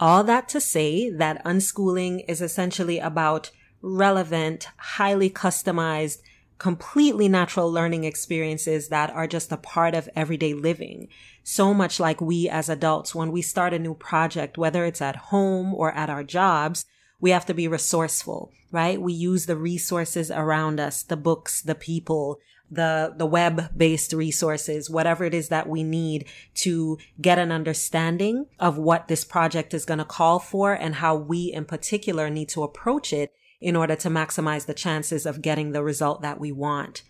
All 0.00 0.24
that 0.24 0.48
to 0.50 0.60
say 0.60 1.10
that 1.10 1.44
unschooling 1.44 2.24
is 2.28 2.42
essentially 2.42 2.98
about 2.98 3.50
relevant, 3.80 4.68
highly 4.76 5.30
customized, 5.30 6.18
completely 6.58 7.28
natural 7.28 7.70
learning 7.70 8.04
experiences 8.04 8.88
that 8.88 9.10
are 9.10 9.26
just 9.26 9.52
a 9.52 9.56
part 9.56 9.94
of 9.94 10.08
everyday 10.16 10.54
living. 10.54 11.08
So 11.42 11.74
much 11.74 12.00
like 12.00 12.20
we 12.20 12.48
as 12.48 12.68
adults, 12.68 13.14
when 13.14 13.30
we 13.30 13.42
start 13.42 13.74
a 13.74 13.78
new 13.78 13.94
project, 13.94 14.56
whether 14.56 14.84
it's 14.84 15.02
at 15.02 15.16
home 15.16 15.74
or 15.74 15.92
at 15.92 16.10
our 16.10 16.24
jobs, 16.24 16.86
we 17.20 17.30
have 17.30 17.46
to 17.46 17.54
be 17.54 17.68
resourceful, 17.68 18.52
right? 18.70 19.00
We 19.00 19.12
use 19.12 19.46
the 19.46 19.56
resources 19.56 20.30
around 20.30 20.80
us, 20.80 21.02
the 21.02 21.16
books, 21.16 21.62
the 21.62 21.74
people, 21.74 22.40
the, 22.70 23.14
the 23.16 23.26
web 23.26 23.76
based 23.76 24.12
resources, 24.12 24.90
whatever 24.90 25.24
it 25.24 25.34
is 25.34 25.48
that 25.48 25.68
we 25.68 25.82
need 25.82 26.26
to 26.54 26.98
get 27.20 27.38
an 27.38 27.52
understanding 27.52 28.46
of 28.58 28.76
what 28.76 29.08
this 29.08 29.24
project 29.24 29.72
is 29.72 29.84
going 29.84 29.98
to 29.98 30.04
call 30.04 30.38
for 30.38 30.72
and 30.72 30.96
how 30.96 31.14
we 31.14 31.52
in 31.52 31.64
particular 31.64 32.28
need 32.28 32.48
to 32.50 32.62
approach 32.62 33.12
it 33.12 33.32
in 33.60 33.76
order 33.76 33.96
to 33.96 34.08
maximize 34.08 34.66
the 34.66 34.74
chances 34.74 35.26
of 35.26 35.42
getting 35.42 35.72
the 35.72 35.82
result 35.82 36.22
that 36.22 36.40
we 36.40 36.52
want. 36.52 37.02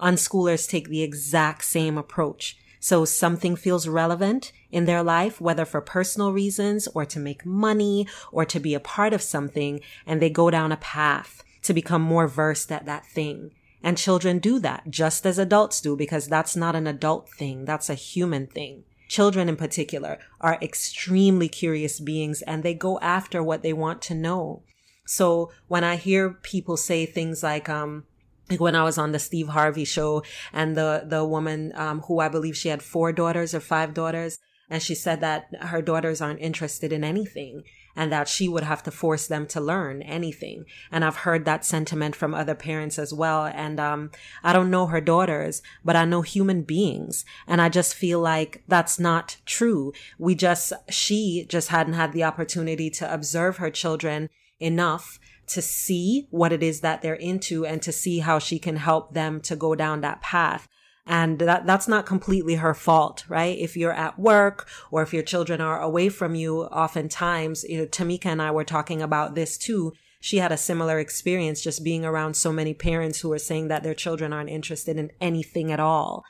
Unschoolers 0.00 0.68
take 0.68 0.88
the 0.88 1.02
exact 1.02 1.64
same 1.64 1.96
approach. 1.96 2.56
So 2.80 3.04
something 3.04 3.56
feels 3.56 3.88
relevant 3.88 4.52
in 4.70 4.84
their 4.84 5.02
life, 5.02 5.40
whether 5.40 5.64
for 5.64 5.80
personal 5.80 6.32
reasons 6.32 6.86
or 6.88 7.06
to 7.06 7.18
make 7.18 7.46
money 7.46 8.06
or 8.30 8.44
to 8.44 8.60
be 8.60 8.74
a 8.74 8.80
part 8.80 9.14
of 9.14 9.22
something, 9.22 9.80
and 10.06 10.20
they 10.20 10.28
go 10.28 10.50
down 10.50 10.72
a 10.72 10.76
path 10.76 11.42
to 11.62 11.72
become 11.72 12.02
more 12.02 12.28
versed 12.28 12.70
at 12.70 12.84
that 12.84 13.06
thing. 13.06 13.52
And 13.82 13.96
children 13.96 14.38
do 14.38 14.58
that 14.60 14.90
just 14.90 15.24
as 15.24 15.38
adults 15.38 15.80
do 15.80 15.96
because 15.96 16.26
that's 16.26 16.56
not 16.56 16.76
an 16.76 16.86
adult 16.86 17.30
thing. 17.30 17.64
That's 17.64 17.88
a 17.88 17.94
human 17.94 18.46
thing. 18.46 18.84
Children 19.08 19.48
in 19.48 19.56
particular 19.56 20.18
are 20.40 20.58
extremely 20.60 21.48
curious 21.48 22.00
beings 22.00 22.42
and 22.42 22.62
they 22.62 22.74
go 22.74 22.98
after 23.00 23.42
what 23.42 23.62
they 23.62 23.72
want 23.72 24.02
to 24.02 24.14
know. 24.14 24.62
So 25.06 25.50
when 25.68 25.84
I 25.84 25.96
hear 25.96 26.30
people 26.30 26.76
say 26.76 27.06
things 27.06 27.42
like, 27.42 27.68
um, 27.68 28.04
like 28.50 28.60
when 28.60 28.76
I 28.76 28.84
was 28.84 28.98
on 28.98 29.12
the 29.12 29.18
Steve 29.18 29.48
Harvey 29.48 29.84
show 29.84 30.22
and 30.52 30.76
the, 30.76 31.04
the 31.06 31.24
woman, 31.24 31.72
um, 31.74 32.00
who 32.02 32.20
I 32.20 32.28
believe 32.28 32.56
she 32.56 32.68
had 32.68 32.82
four 32.82 33.12
daughters 33.12 33.54
or 33.54 33.60
five 33.60 33.94
daughters, 33.94 34.38
and 34.70 34.82
she 34.82 34.94
said 34.94 35.20
that 35.20 35.48
her 35.60 35.82
daughters 35.82 36.20
aren't 36.20 36.40
interested 36.40 36.92
in 36.92 37.04
anything 37.04 37.64
and 37.96 38.10
that 38.10 38.28
she 38.28 38.48
would 38.48 38.64
have 38.64 38.82
to 38.82 38.90
force 38.90 39.26
them 39.26 39.46
to 39.46 39.60
learn 39.60 40.02
anything. 40.02 40.64
And 40.90 41.04
I've 41.04 41.18
heard 41.18 41.44
that 41.44 41.64
sentiment 41.64 42.16
from 42.16 42.34
other 42.34 42.54
parents 42.54 42.98
as 42.98 43.12
well. 43.12 43.44
And, 43.44 43.78
um, 43.78 44.10
I 44.42 44.52
don't 44.52 44.70
know 44.70 44.86
her 44.86 45.00
daughters, 45.00 45.62
but 45.84 45.96
I 45.96 46.04
know 46.04 46.22
human 46.22 46.62
beings. 46.62 47.24
And 47.46 47.60
I 47.60 47.68
just 47.68 47.94
feel 47.94 48.20
like 48.20 48.64
that's 48.66 48.98
not 48.98 49.36
true. 49.46 49.92
We 50.18 50.34
just, 50.34 50.72
she 50.88 51.46
just 51.48 51.68
hadn't 51.68 51.94
had 51.94 52.12
the 52.12 52.24
opportunity 52.24 52.90
to 52.90 53.12
observe 53.12 53.58
her 53.58 53.70
children 53.70 54.28
enough 54.64 55.18
to 55.48 55.60
see 55.62 56.26
what 56.30 56.52
it 56.52 56.62
is 56.62 56.80
that 56.80 57.02
they're 57.02 57.14
into 57.14 57.66
and 57.66 57.82
to 57.82 57.92
see 57.92 58.20
how 58.20 58.38
she 58.38 58.58
can 58.58 58.76
help 58.76 59.12
them 59.12 59.40
to 59.42 59.54
go 59.54 59.74
down 59.74 60.00
that 60.00 60.22
path. 60.22 60.68
And 61.06 61.38
that, 61.40 61.66
that's 61.66 61.86
not 61.86 62.06
completely 62.06 62.54
her 62.54 62.72
fault, 62.72 63.24
right? 63.28 63.58
If 63.58 63.76
you're 63.76 63.92
at 63.92 64.18
work 64.18 64.66
or 64.90 65.02
if 65.02 65.12
your 65.12 65.22
children 65.22 65.60
are 65.60 65.80
away 65.80 66.08
from 66.08 66.34
you, 66.34 66.62
oftentimes, 66.64 67.62
you 67.64 67.76
know, 67.76 67.86
Tamika 67.86 68.26
and 68.26 68.40
I 68.40 68.50
were 68.50 68.64
talking 68.64 69.02
about 69.02 69.34
this 69.34 69.58
too. 69.58 69.92
She 70.18 70.38
had 70.38 70.50
a 70.50 70.56
similar 70.56 70.98
experience 70.98 71.60
just 71.60 71.84
being 71.84 72.06
around 72.06 72.34
so 72.34 72.50
many 72.50 72.72
parents 72.72 73.20
who 73.20 73.30
are 73.32 73.38
saying 73.38 73.68
that 73.68 73.82
their 73.82 73.92
children 73.94 74.32
aren't 74.32 74.48
interested 74.48 74.96
in 74.96 75.10
anything 75.20 75.70
at 75.70 75.80
all 75.80 76.24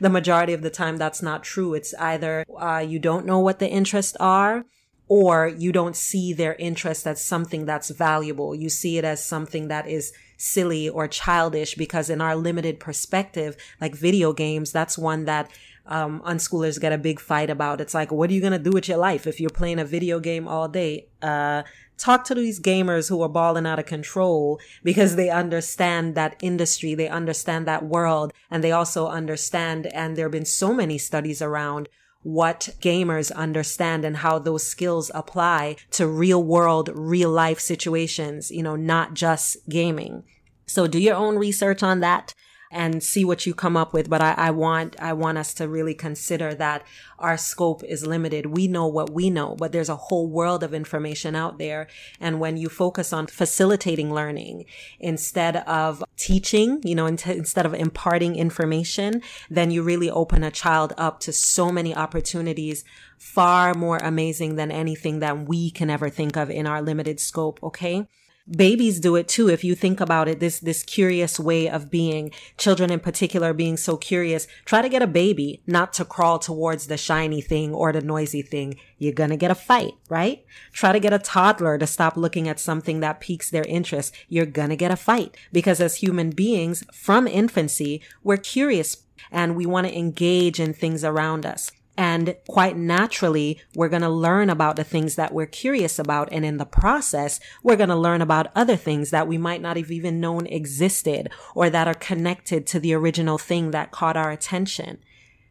the 0.00 0.08
majority 0.08 0.52
of 0.52 0.62
the 0.62 0.70
time 0.70 0.96
that's 0.96 1.22
not 1.22 1.42
true. 1.42 1.74
It's 1.74 1.94
either 1.94 2.44
uh, 2.56 2.84
you 2.86 2.98
don't 2.98 3.26
know 3.26 3.40
what 3.40 3.58
the 3.58 3.68
interests 3.68 4.16
are 4.20 4.64
or 5.08 5.48
you 5.48 5.72
don't 5.72 5.96
see 5.96 6.32
their 6.32 6.54
interest 6.56 7.06
as 7.06 7.22
something 7.24 7.64
that's 7.64 7.90
valuable. 7.90 8.54
You 8.54 8.68
see 8.68 8.98
it 8.98 9.04
as 9.04 9.24
something 9.24 9.68
that 9.68 9.88
is 9.88 10.12
silly 10.36 10.88
or 10.88 11.08
childish 11.08 11.74
because 11.74 12.10
in 12.10 12.20
our 12.20 12.36
limited 12.36 12.78
perspective, 12.78 13.56
like 13.80 13.94
video 13.94 14.32
games, 14.32 14.70
that's 14.70 14.98
one 14.98 15.24
that 15.24 15.50
um, 15.86 16.20
unschoolers 16.20 16.80
get 16.80 16.92
a 16.92 16.98
big 16.98 17.18
fight 17.18 17.48
about. 17.48 17.80
It's 17.80 17.94
like, 17.94 18.12
what 18.12 18.30
are 18.30 18.34
you 18.34 18.40
going 18.40 18.52
to 18.52 18.58
do 18.58 18.70
with 18.70 18.88
your 18.88 18.98
life 18.98 19.26
if 19.26 19.40
you're 19.40 19.50
playing 19.50 19.78
a 19.78 19.84
video 19.84 20.20
game 20.20 20.46
all 20.46 20.68
day? 20.68 21.08
Uh, 21.22 21.62
talk 21.96 22.24
to 22.24 22.34
these 22.34 22.60
gamers 22.60 23.08
who 23.08 23.22
are 23.22 23.28
balling 23.28 23.66
out 23.66 23.78
of 23.78 23.86
control 23.86 24.60
because 24.84 25.16
they 25.16 25.30
understand 25.30 26.14
that 26.14 26.36
industry, 26.42 26.94
they 26.94 27.08
understand 27.08 27.66
that 27.66 27.84
world, 27.84 28.32
and 28.50 28.62
they 28.62 28.72
also 28.72 29.08
understand, 29.08 29.86
and 29.86 30.16
there 30.16 30.26
have 30.26 30.32
been 30.32 30.44
so 30.44 30.72
many 30.74 30.98
studies 30.98 31.40
around 31.40 31.88
what 32.22 32.70
gamers 32.80 33.32
understand 33.32 34.04
and 34.04 34.18
how 34.18 34.38
those 34.38 34.66
skills 34.66 35.10
apply 35.14 35.76
to 35.92 36.06
real 36.06 36.42
world, 36.42 36.90
real 36.94 37.30
life 37.30 37.60
situations, 37.60 38.50
you 38.50 38.62
know, 38.62 38.76
not 38.76 39.14
just 39.14 39.56
gaming. 39.68 40.24
So 40.66 40.86
do 40.86 40.98
your 40.98 41.16
own 41.16 41.36
research 41.36 41.82
on 41.82 42.00
that 42.00 42.34
and 42.70 43.02
see 43.02 43.24
what 43.24 43.46
you 43.46 43.54
come 43.54 43.76
up 43.76 43.92
with. 43.92 44.08
But 44.10 44.20
I, 44.20 44.34
I, 44.36 44.50
want, 44.50 44.96
I 45.00 45.12
want 45.12 45.38
us 45.38 45.54
to 45.54 45.68
really 45.68 45.94
consider 45.94 46.54
that 46.54 46.84
our 47.18 47.36
scope 47.36 47.82
is 47.84 48.06
limited. 48.06 48.46
We 48.46 48.68
know 48.68 48.86
what 48.86 49.10
we 49.10 49.30
know, 49.30 49.56
but 49.58 49.72
there's 49.72 49.88
a 49.88 49.96
whole 49.96 50.28
world 50.28 50.62
of 50.62 50.74
information 50.74 51.34
out 51.34 51.58
there. 51.58 51.88
And 52.20 52.40
when 52.40 52.56
you 52.56 52.68
focus 52.68 53.12
on 53.12 53.26
facilitating 53.26 54.12
learning 54.12 54.66
instead 55.00 55.56
of 55.56 56.04
teaching, 56.16 56.80
you 56.84 56.94
know, 56.94 57.06
instead 57.06 57.66
of 57.66 57.74
imparting 57.74 58.36
information, 58.36 59.22
then 59.50 59.70
you 59.70 59.82
really 59.82 60.10
open 60.10 60.44
a 60.44 60.50
child 60.50 60.92
up 60.96 61.20
to 61.20 61.32
so 61.32 61.72
many 61.72 61.94
opportunities 61.94 62.84
far 63.18 63.74
more 63.74 63.98
amazing 63.98 64.56
than 64.56 64.70
anything 64.70 65.18
that 65.18 65.48
we 65.48 65.70
can 65.70 65.90
ever 65.90 66.08
think 66.08 66.36
of 66.36 66.50
in 66.50 66.66
our 66.66 66.80
limited 66.80 67.18
scope. 67.18 67.58
Okay 67.62 68.06
babies 68.50 69.00
do 69.00 69.16
it 69.16 69.28
too. 69.28 69.48
If 69.48 69.64
you 69.64 69.74
think 69.74 70.00
about 70.00 70.28
it, 70.28 70.40
this, 70.40 70.60
this 70.60 70.82
curious 70.82 71.38
way 71.38 71.68
of 71.68 71.90
being, 71.90 72.30
children 72.56 72.90
in 72.90 73.00
particular 73.00 73.52
being 73.52 73.76
so 73.76 73.96
curious, 73.96 74.46
try 74.64 74.82
to 74.82 74.88
get 74.88 75.02
a 75.02 75.06
baby 75.06 75.62
not 75.66 75.92
to 75.94 76.04
crawl 76.04 76.38
towards 76.38 76.86
the 76.86 76.96
shiny 76.96 77.40
thing 77.40 77.74
or 77.74 77.92
the 77.92 78.00
noisy 78.00 78.42
thing. 78.42 78.76
You're 78.98 79.12
going 79.12 79.30
to 79.30 79.36
get 79.36 79.50
a 79.50 79.54
fight, 79.54 79.94
right? 80.08 80.44
Try 80.72 80.92
to 80.92 81.00
get 81.00 81.12
a 81.12 81.18
toddler 81.18 81.78
to 81.78 81.86
stop 81.86 82.16
looking 82.16 82.48
at 82.48 82.60
something 82.60 83.00
that 83.00 83.20
piques 83.20 83.50
their 83.50 83.64
interest. 83.64 84.14
You're 84.28 84.46
going 84.46 84.70
to 84.70 84.76
get 84.76 84.90
a 84.90 84.96
fight 84.96 85.36
because 85.52 85.80
as 85.80 85.96
human 85.96 86.30
beings 86.30 86.84
from 86.92 87.26
infancy, 87.26 88.02
we're 88.22 88.36
curious 88.36 89.04
and 89.30 89.56
we 89.56 89.66
want 89.66 89.86
to 89.86 89.96
engage 89.96 90.58
in 90.60 90.72
things 90.72 91.04
around 91.04 91.44
us. 91.44 91.70
And 91.98 92.36
quite 92.46 92.76
naturally, 92.76 93.60
we're 93.74 93.88
going 93.88 94.02
to 94.02 94.08
learn 94.08 94.50
about 94.50 94.76
the 94.76 94.84
things 94.84 95.16
that 95.16 95.34
we're 95.34 95.46
curious 95.46 95.98
about. 95.98 96.28
And 96.30 96.44
in 96.44 96.56
the 96.56 96.64
process, 96.64 97.40
we're 97.64 97.74
going 97.74 97.88
to 97.88 97.96
learn 97.96 98.22
about 98.22 98.52
other 98.54 98.76
things 98.76 99.10
that 99.10 99.26
we 99.26 99.36
might 99.36 99.60
not 99.60 99.76
have 99.76 99.90
even 99.90 100.20
known 100.20 100.46
existed 100.46 101.28
or 101.56 101.68
that 101.70 101.88
are 101.88 101.94
connected 101.94 102.68
to 102.68 102.78
the 102.78 102.94
original 102.94 103.36
thing 103.36 103.72
that 103.72 103.90
caught 103.90 104.16
our 104.16 104.30
attention. 104.30 104.98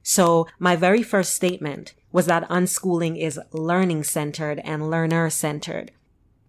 So 0.04 0.48
my 0.58 0.78
very 0.78 1.04
first 1.04 1.34
statement 1.34 1.94
was 2.14 2.28
that 2.28 2.48
unschooling 2.48 3.22
is 3.22 3.42
learning 3.52 4.06
centered 4.06 4.62
and 4.64 4.90
learner 4.90 5.30
centered. 5.30 5.92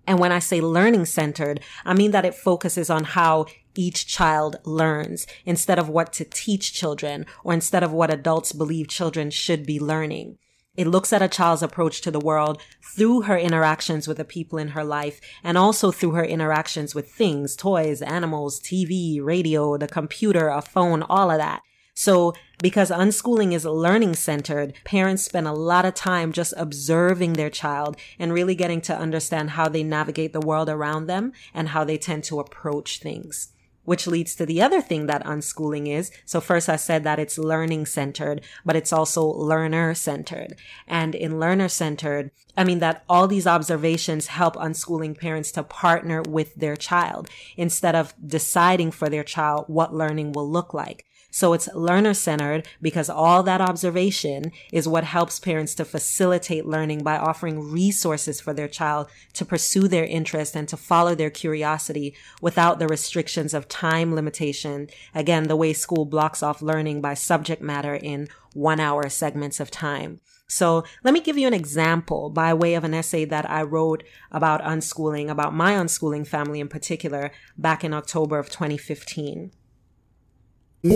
And 0.07 0.21
when 0.21 0.31
I 0.31 0.39
say 0.39 0.61
learning 0.61 1.07
centered, 1.07 1.59
I 1.85 1.93
mean 1.93 2.13
that 2.13 2.25
it 2.25 2.37
focuses 2.37 2.89
on 2.89 3.03
how 3.03 3.47
each 3.79 4.09
child 4.09 4.57
learns 4.65 5.25
instead 5.47 5.79
of 5.79 5.89
what 5.89 6.13
to 6.15 6.25
teach 6.25 6.73
children 6.73 7.25
or 7.45 7.55
instead 7.55 7.85
of 7.85 7.93
what 7.93 8.13
adults 8.13 8.53
believe 8.53 8.89
children 8.89 9.31
should 9.31 9.65
be 9.65 9.79
learning. 9.79 10.37
It 10.77 10.89
looks 10.89 11.13
at 11.13 11.23
a 11.23 11.29
child's 11.29 11.63
approach 11.63 12.01
to 12.03 12.11
the 12.11 12.21
world 12.21 12.61
through 12.83 13.23
her 13.23 13.39
interactions 13.39 14.09
with 14.09 14.17
the 14.17 14.25
people 14.25 14.59
in 14.59 14.69
her 14.69 14.85
life 14.85 15.21
and 15.45 15.57
also 15.57 15.93
through 15.93 16.13
her 16.13 16.25
interactions 16.25 16.95
with 16.95 17.11
things, 17.11 17.55
toys, 17.55 18.03
animals, 18.03 18.61
TV, 18.61 19.21
radio, 19.23 19.77
the 19.77 19.89
computer, 19.89 20.49
a 20.49 20.61
phone, 20.61 21.03
all 21.03 21.31
of 21.31 21.39
that. 21.39 21.63
So 21.95 22.33
because 22.61 22.91
unschooling 22.91 23.53
is 23.53 23.65
learning 23.65 24.15
centered, 24.15 24.73
parents 24.85 25.25
spend 25.25 25.49
a 25.49 25.53
lot 25.53 25.85
of 25.85 25.95
time 25.95 26.33
just 26.33 26.55
observing 26.57 27.33
their 27.35 27.51
child 27.51 27.97
and 28.19 28.33
really 28.33 28.55
getting 28.55 28.81
to 28.83 28.97
understand 28.97 29.51
how 29.51 29.69
they 29.69 29.83
navigate 29.83 30.33
the 30.33 30.41
world 30.41 30.69
around 30.69 31.07
them 31.07 31.33
and 31.55 31.71
how 31.71 31.83
they 31.85 31.99
tend 31.99 32.25
to 32.25 32.41
approach 32.41 33.01
things. 33.01 33.53
Which 33.89 34.07
leads 34.07 34.35
to 34.37 34.45
the 34.45 34.61
other 34.61 34.83
thing 34.83 35.07
that 35.07 35.25
unschooling 35.25 35.89
is. 35.89 36.11
So 36.27 36.43
first 36.43 36.69
I 36.69 36.77
said 36.77 37.05
that 37.05 37.19
it's 37.19 37.39
learning 37.39 37.87
centered, 37.87 38.43
but 38.63 38.77
it's 38.77 38.93
also 38.93 39.25
learner 39.25 39.95
centered. 39.95 40.57
And 40.87 41.15
in 41.15 41.41
learner 41.41 41.69
centered, 41.69 42.31
I 42.55 42.65
mean 42.65 42.81
that 42.81 43.03
all 43.09 43.27
these 43.27 43.47
observations 43.47 44.27
help 44.27 44.57
unschooling 44.57 45.19
parents 45.19 45.51
to 45.53 45.63
partner 45.63 46.21
with 46.21 46.55
their 46.55 46.77
child 46.77 47.31
instead 47.57 47.95
of 47.95 48.13
deciding 48.23 48.91
for 48.91 49.09
their 49.09 49.25
child 49.25 49.65
what 49.69 49.95
learning 49.95 50.33
will 50.33 50.51
look 50.51 50.75
like. 50.75 51.07
So 51.39 51.53
it's 51.53 51.73
learner 51.73 52.15
centered 52.15 52.67
because 52.83 53.09
all 53.09 53.45
that 53.45 53.61
observation 53.61 54.51
is 54.73 54.89
what 54.89 55.05
helps 55.05 55.39
parents 55.39 55.73
to 55.77 55.85
facilitate 55.85 56.67
learning 56.67 57.05
by 57.05 57.17
offering 57.17 57.71
resources 57.71 58.41
for 58.41 58.53
their 58.53 58.67
child 58.67 59.07
to 59.35 59.45
pursue 59.45 59.87
their 59.87 60.05
interest 60.05 60.57
and 60.57 60.69
to 60.69 60.77
follow 60.77 61.15
their 61.15 61.31
curiosity 61.31 62.17
without 62.43 62.81
the 62.81 62.89
restrictions 62.89 63.55
of 63.55 63.69
time 63.69 64.17
limitation. 64.17 64.89
Again, 65.15 65.45
the 65.45 65.55
way 65.55 65.73
school 65.75 66.07
blocks 66.07 66.43
off 66.43 66.61
learning 66.61 67.03
by 67.03 67.15
subject 67.15 67.63
matter 67.63 67.95
in 67.95 68.27
one 68.53 68.81
hour 68.81 69.09
segments 69.09 69.61
of 69.61 69.71
time. 69.71 70.19
So 70.49 70.83
let 71.05 71.15
me 71.15 71.21
give 71.21 71.39
you 71.39 71.47
an 71.47 71.55
example 71.55 72.31
by 72.31 72.53
way 72.53 72.75
of 72.75 72.83
an 72.83 72.95
essay 72.95 73.25
that 73.27 73.49
I 73.49 73.63
wrote 73.63 74.03
about 74.33 74.61
unschooling, 74.63 75.31
about 75.31 75.55
my 75.55 75.75
unschooling 75.75 76.27
family 76.27 76.59
in 76.59 76.67
particular, 76.67 77.31
back 77.57 77.85
in 77.85 77.95
October 77.95 78.41
of 78.41 78.51
2015. 78.51 79.53
I 80.85 80.91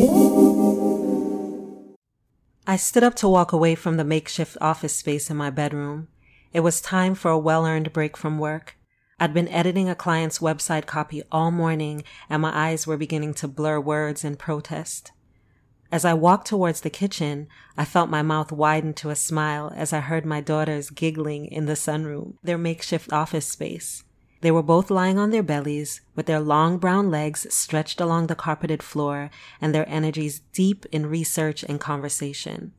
stood 2.77 3.03
up 3.03 3.17
to 3.17 3.29
walk 3.29 3.53
away 3.53 3.75
from 3.75 3.97
the 3.97 4.05
makeshift 4.05 4.57
office 4.61 4.95
space 4.95 5.29
in 5.29 5.37
my 5.37 5.51
bedroom. 5.51 6.07
It 6.53 6.61
was 6.61 6.81
time 6.81 7.17
for 7.17 7.33
a 7.33 7.39
well 7.39 7.67
earned 7.67 7.93
break 7.93 8.17
from 8.17 8.39
work. 8.39 8.77
I'd 9.19 9.35
been 9.35 9.49
editing 9.49 9.89
a 9.89 9.97
client's 9.97 10.39
website 10.39 10.87
copy 10.87 11.25
all 11.33 11.51
morning 11.51 12.05
and 12.31 12.43
my 12.43 12.57
eyes 12.57 12.87
were 12.87 12.97
beginning 12.97 13.35
to 13.35 13.49
blur 13.49 13.81
words 13.81 14.23
in 14.23 14.37
protest. 14.37 15.11
As 15.91 16.05
I 16.05 16.15
walked 16.15 16.47
towards 16.47 16.83
the 16.83 16.91
kitchen, 16.91 17.49
I 17.77 17.85
felt 17.85 18.09
my 18.09 18.23
mouth 18.23 18.53
widen 18.53 18.95
to 18.95 19.11
a 19.11 19.17
smile 19.17 19.73
as 19.75 19.93
I 19.93 19.99
heard 19.99 20.25
my 20.25 20.41
daughters 20.41 20.91
giggling 20.91 21.47
in 21.47 21.67
the 21.67 21.75
sunroom, 21.75 22.35
their 22.45 22.57
makeshift 22.57 23.13
office 23.13 23.47
space. 23.47 24.05
They 24.43 24.51
were 24.51 24.63
both 24.63 24.91
lying 24.91 25.19
on 25.19 25.31
their 25.31 25.43
bellies, 25.43 26.01
with 26.17 26.27
their 26.27 26.41
long 26.41 26.79
brown 26.79 27.11
legs 27.11 27.47
stretched 27.55 28.01
along 28.01 28.27
the 28.27 28.35
carpeted 28.35 28.83
floor 28.83 29.31
and 29.61 29.73
their 29.73 29.89
energies 29.89 30.41
deep 30.53 30.85
in 30.91 31.07
research 31.07 31.63
and 31.63 31.81
conversation. 31.81 32.73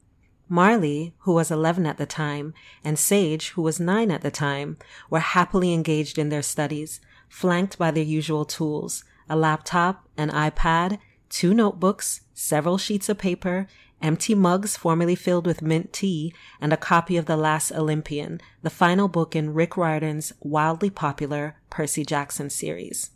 Marley, 0.50 1.16
who 1.20 1.34
was 1.34 1.50
11 1.50 1.86
at 1.86 1.98
the 1.98 2.06
time, 2.06 2.54
and 2.84 3.00
Sage, 3.00 3.52
who 3.52 3.62
was 3.62 3.80
9 3.80 4.12
at 4.12 4.22
the 4.22 4.30
time, 4.30 4.78
were 5.10 5.20
happily 5.20 5.74
engaged 5.74 6.18
in 6.18 6.28
their 6.28 6.42
studies, 6.42 7.00
flanked 7.30 7.78
by 7.78 7.92
their 7.92 8.04
usual 8.04 8.44
tools, 8.44 9.06
a 9.30 9.38
laptop, 9.38 10.06
an 10.18 10.30
iPad, 10.32 11.00
two 11.30 11.54
notebooks, 11.54 12.22
several 12.34 12.78
sheets 12.78 13.08
of 13.08 13.18
paper, 13.18 13.68
empty 14.04 14.36
mugs 14.36 14.78
formerly 14.78 15.16
filled 15.16 15.48
with 15.48 15.62
mint 15.64 15.92
tea, 15.94 16.34
and 16.62 16.72
a 16.72 16.78
copy 16.78 17.18
of 17.18 17.26
The 17.26 17.38
Last 17.38 17.72
Olympian, 17.72 18.42
the 18.62 18.70
final 18.70 19.08
book 19.08 19.36
in 19.36 19.54
Rick 19.54 19.78
Riordan's 19.78 20.34
wildly 20.42 20.90
popular 20.92 21.56
Percy 21.72 22.06
Jackson 22.06 22.52
series. 22.52 23.12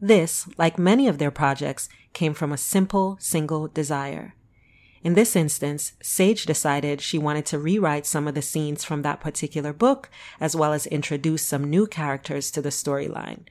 This, 0.00 0.46
like 0.58 0.78
many 0.78 1.08
of 1.08 1.18
their 1.18 1.30
projects, 1.30 1.88
came 2.12 2.34
from 2.34 2.52
a 2.52 2.58
simple, 2.58 3.16
single 3.18 3.66
desire. 3.66 4.34
In 5.02 5.14
this 5.14 5.36
instance, 5.36 5.92
Sage 6.02 6.44
decided 6.44 7.00
she 7.00 7.18
wanted 7.18 7.46
to 7.46 7.58
rewrite 7.58 8.06
some 8.06 8.28
of 8.28 8.34
the 8.34 8.42
scenes 8.42 8.84
from 8.84 9.02
that 9.02 9.20
particular 9.20 9.72
book, 9.72 10.10
as 10.40 10.54
well 10.54 10.72
as 10.72 10.86
introduce 10.86 11.42
some 11.46 11.64
new 11.64 11.86
characters 11.86 12.50
to 12.50 12.60
the 12.60 12.70
storyline. 12.70 13.42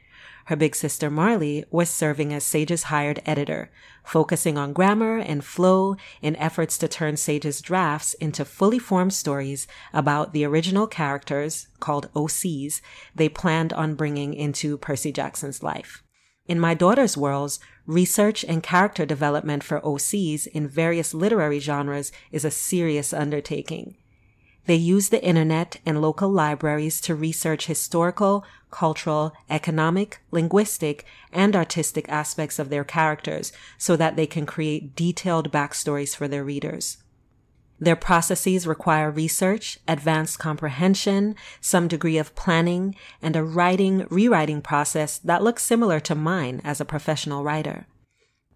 Her 0.45 0.55
big 0.55 0.75
sister 0.75 1.09
Marley 1.09 1.65
was 1.71 1.89
serving 1.89 2.31
as 2.31 2.43
Sage's 2.43 2.83
hired 2.83 3.19
editor, 3.25 3.71
focusing 4.03 4.59
on 4.59 4.73
grammar 4.73 5.17
and 5.17 5.43
flow 5.43 5.95
in 6.21 6.35
efforts 6.35 6.77
to 6.77 6.87
turn 6.87 7.17
Sage's 7.17 7.61
drafts 7.61 8.13
into 8.15 8.45
fully 8.45 8.77
formed 8.77 9.13
stories 9.13 9.67
about 9.91 10.33
the 10.33 10.45
original 10.45 10.85
characters, 10.85 11.67
called 11.79 12.13
OCs, 12.13 12.81
they 13.15 13.27
planned 13.27 13.73
on 13.73 13.95
bringing 13.95 14.35
into 14.35 14.77
Percy 14.77 15.11
Jackson's 15.11 15.63
life. 15.63 16.03
In 16.47 16.59
my 16.59 16.75
daughter's 16.75 17.17
worlds, 17.17 17.59
research 17.87 18.45
and 18.45 18.61
character 18.61 19.03
development 19.03 19.63
for 19.63 19.81
OCs 19.81 20.45
in 20.45 20.67
various 20.67 21.15
literary 21.15 21.57
genres 21.57 22.11
is 22.31 22.45
a 22.45 22.51
serious 22.51 23.13
undertaking. 23.13 23.97
They 24.65 24.75
use 24.75 25.09
the 25.09 25.23
internet 25.23 25.77
and 25.85 26.01
local 26.01 26.29
libraries 26.29 26.99
to 27.01 27.13
research 27.13 27.67
historical, 27.67 28.43
cultural, 28.71 29.33
economic, 29.49 30.21
linguistic, 30.31 31.05
and 31.31 31.55
artistic 31.55 32.09
aspects 32.09 32.57
of 32.57 32.69
their 32.69 32.83
characters 32.83 33.53
so 33.77 33.95
that 33.95 34.15
they 34.15 34.25
can 34.25 34.45
create 34.45 34.95
detailed 34.95 35.51
backstories 35.51 36.15
for 36.15 36.27
their 36.27 36.43
readers. 36.43 36.97
Their 37.79 37.95
processes 37.95 38.65
require 38.65 39.11
research, 39.11 39.79
advanced 39.87 40.39
comprehension, 40.39 41.35
some 41.59 41.87
degree 41.87 42.17
of 42.17 42.33
planning, 42.33 42.95
and 43.21 43.35
a 43.35 43.43
writing, 43.43 44.07
rewriting 44.09 44.61
process 44.61 45.19
that 45.19 45.43
looks 45.43 45.63
similar 45.63 45.99
to 46.01 46.15
mine 46.15 46.61
as 46.63 46.79
a 46.79 46.85
professional 46.85 47.43
writer. 47.43 47.85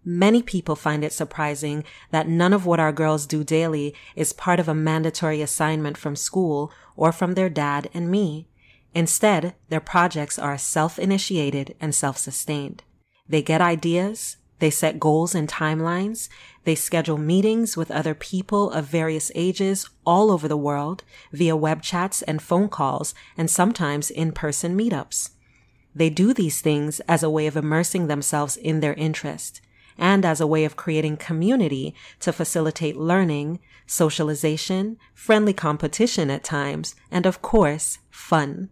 Many 0.04 0.42
people 0.42 0.76
find 0.76 1.04
it 1.04 1.12
surprising 1.12 1.84
that 2.10 2.28
none 2.28 2.54
of 2.54 2.64
what 2.64 2.80
our 2.80 2.92
girls 2.92 3.26
do 3.26 3.44
daily 3.44 3.94
is 4.16 4.32
part 4.32 4.58
of 4.58 4.68
a 4.68 4.74
mandatory 4.74 5.42
assignment 5.42 5.98
from 5.98 6.16
school 6.16 6.72
or 6.96 7.12
from 7.12 7.34
their 7.34 7.50
dad 7.50 7.90
and 7.92 8.10
me. 8.10 8.48
Instead, 8.94 9.54
their 9.68 9.80
projects 9.80 10.38
are 10.38 10.56
self-initiated 10.56 11.76
and 11.80 11.94
self-sustained. 11.94 12.82
They 13.28 13.42
get 13.42 13.60
ideas, 13.60 14.38
they 14.58 14.70
set 14.70 14.98
goals 14.98 15.34
and 15.34 15.48
timelines, 15.48 16.28
they 16.64 16.74
schedule 16.74 17.18
meetings 17.18 17.76
with 17.76 17.90
other 17.90 18.14
people 18.14 18.70
of 18.70 18.86
various 18.86 19.30
ages 19.34 19.88
all 20.06 20.30
over 20.30 20.48
the 20.48 20.56
world 20.56 21.04
via 21.30 21.54
web 21.54 21.82
chats 21.82 22.22
and 22.22 22.42
phone 22.42 22.68
calls 22.68 23.14
and 23.36 23.50
sometimes 23.50 24.10
in-person 24.10 24.76
meetups. 24.76 25.30
They 25.94 26.08
do 26.08 26.32
these 26.32 26.62
things 26.62 27.00
as 27.00 27.22
a 27.22 27.30
way 27.30 27.46
of 27.46 27.56
immersing 27.56 28.06
themselves 28.06 28.56
in 28.56 28.80
their 28.80 28.94
interest 28.94 29.60
and 30.00 30.24
as 30.24 30.40
a 30.40 30.46
way 30.46 30.64
of 30.64 30.76
creating 30.76 31.18
community 31.18 31.94
to 32.18 32.32
facilitate 32.32 32.96
learning, 32.96 33.60
socialization, 33.86 34.96
friendly 35.14 35.52
competition 35.52 36.30
at 36.30 36.42
times, 36.42 36.94
and 37.10 37.26
of 37.26 37.42
course, 37.42 37.98
fun. 38.10 38.70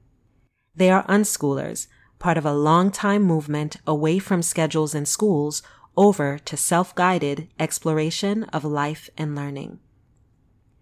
They 0.75 0.91
are 0.91 1.07
unschoolers, 1.07 1.87
part 2.19 2.39
of 2.39 2.47
a 2.47 2.55
long 2.55 2.91
time 2.91 3.23
movement 3.23 3.77
away 3.87 4.19
from 4.19 4.43
schedules 4.43 4.95
and 4.95 5.07
schools 5.07 5.63
over 5.97 6.39
to 6.39 6.57
self-guided 6.57 7.49
exploration 7.61 8.45
of 8.45 8.65
life 8.65 9.11
and 9.19 9.37
learning. 9.37 9.79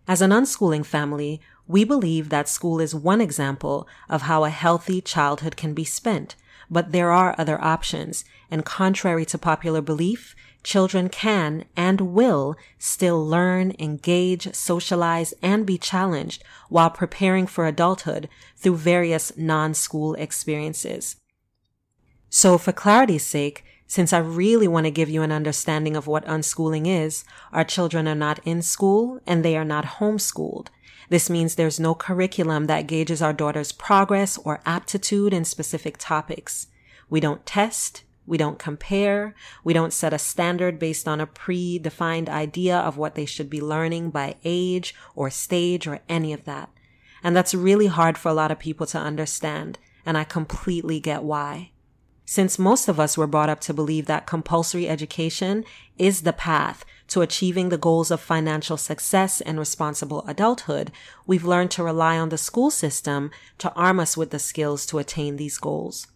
As 0.07 0.23
an 0.23 0.31
unschooling 0.31 0.87
family, 0.87 1.41
we 1.67 1.83
believe 1.83 2.29
that 2.29 2.49
school 2.49 2.81
is 2.81 2.95
one 2.95 3.21
example 3.21 3.89
of 4.09 4.23
how 4.23 4.45
a 4.45 4.51
healthy 4.51 5.01
childhood 5.01 5.57
can 5.57 5.75
be 5.75 5.85
spent 5.85 6.37
but 6.71 6.93
there 6.93 7.11
are 7.11 7.35
other 7.39 7.63
options, 7.63 8.25
and 8.51 8.65
contrary 8.65 9.25
to 9.27 9.39
popular 9.39 9.81
belief, 9.81 10.35
children 10.63 11.09
can 11.09 11.65
and 11.77 12.01
will 12.01 12.57
still 12.79 13.25
learn, 13.25 13.73
engage, 13.79 14.53
socialize, 14.55 15.33
and 15.41 15.65
be 15.65 15.79
challenged 15.79 16.43
while 16.69 16.91
preparing 16.91 17.47
for 17.47 17.67
adulthood 17.67 18.29
through 18.57 18.77
various 18.77 19.37
non-school 19.37 20.15
experiences. 20.15 21.17
So 22.29 22.59
for 22.59 22.73
clarity's 22.73 23.25
sake, 23.25 23.65
since 23.87 24.13
I 24.13 24.19
really 24.19 24.67
want 24.67 24.87
to 24.87 24.91
give 24.91 25.09
you 25.09 25.23
an 25.23 25.31
understanding 25.31 25.95
of 25.95 26.09
what 26.09 26.27
unschooling 26.27 26.89
is, 26.89 27.25
our 27.53 27.63
children 27.63 28.09
are 28.09 28.17
not 28.17 28.41
in 28.45 28.61
school 28.61 29.21
and 29.25 29.45
they 29.45 29.57
are 29.57 29.65
not 29.65 29.85
homeschooled. 29.85 30.67
This 31.09 31.31
means 31.31 31.55
there's 31.55 31.81
no 31.81 31.95
curriculum 31.95 32.67
that 32.67 32.87
gauges 32.87 33.23
our 33.23 33.33
daughter's 33.33 33.73
progress 33.73 34.39
or 34.39 34.61
aptitude 34.67 35.33
in 35.33 35.45
specific 35.45 35.97
topics. 35.99 36.67
We 37.09 37.21
don't 37.21 37.47
test. 37.47 38.03
We 38.27 38.37
don't 38.37 38.59
compare. 38.59 39.35
We 39.63 39.73
don't 39.73 39.93
set 39.93 40.13
a 40.13 40.19
standard 40.19 40.79
based 40.79 41.07
on 41.07 41.21
a 41.21 41.27
predefined 41.27 42.29
idea 42.29 42.77
of 42.77 42.97
what 42.97 43.15
they 43.15 43.25
should 43.25 43.49
be 43.49 43.61
learning 43.61 44.11
by 44.11 44.35
age 44.45 44.95
or 45.15 45.31
stage 45.31 45.87
or 45.87 46.01
any 46.09 46.33
of 46.33 46.45
that. 46.45 46.71
And 47.23 47.37
that's 47.37 47.55
really 47.55 47.87
hard 47.87 48.19
for 48.19 48.29
a 48.29 48.35
lot 48.35 48.51
of 48.51 48.59
people 48.59 48.87
to 48.87 48.99
understand. 48.99 49.79
And 50.05 50.19
I 50.19 50.25
completely 50.25 50.99
get 50.99 51.23
why. 51.23 51.71
Since 52.25 52.59
most 52.59 52.89
of 52.89 52.99
us 52.99 53.17
were 53.17 53.29
brought 53.29 53.49
up 53.49 53.61
to 53.61 53.75
believe 53.75 54.07
that 54.07 54.27
compulsory 54.27 54.89
education 54.89 55.65
is 55.97 56.23
the 56.23 56.33
path 56.33 56.85
to 57.09 57.23
achieving 57.23 57.69
the 57.69 57.79
goals 57.79 58.11
of 58.11 58.21
financial 58.21 58.77
success 58.77 59.41
and 59.41 59.59
responsible 59.59 60.25
adulthood, 60.27 60.91
we've 61.27 61.45
learned 61.45 61.71
to 61.73 61.83
rely 61.83 62.19
on 62.19 62.31
the 62.31 62.39
school 62.39 62.71
system 62.71 63.31
to 63.59 63.73
arm 63.75 64.01
us 64.01 64.17
with 64.17 64.31
the 64.31 64.39
skills 64.39 64.87
to 64.87 64.99
attain 64.99 65.37
these 65.37 65.59
goals. 65.59 66.09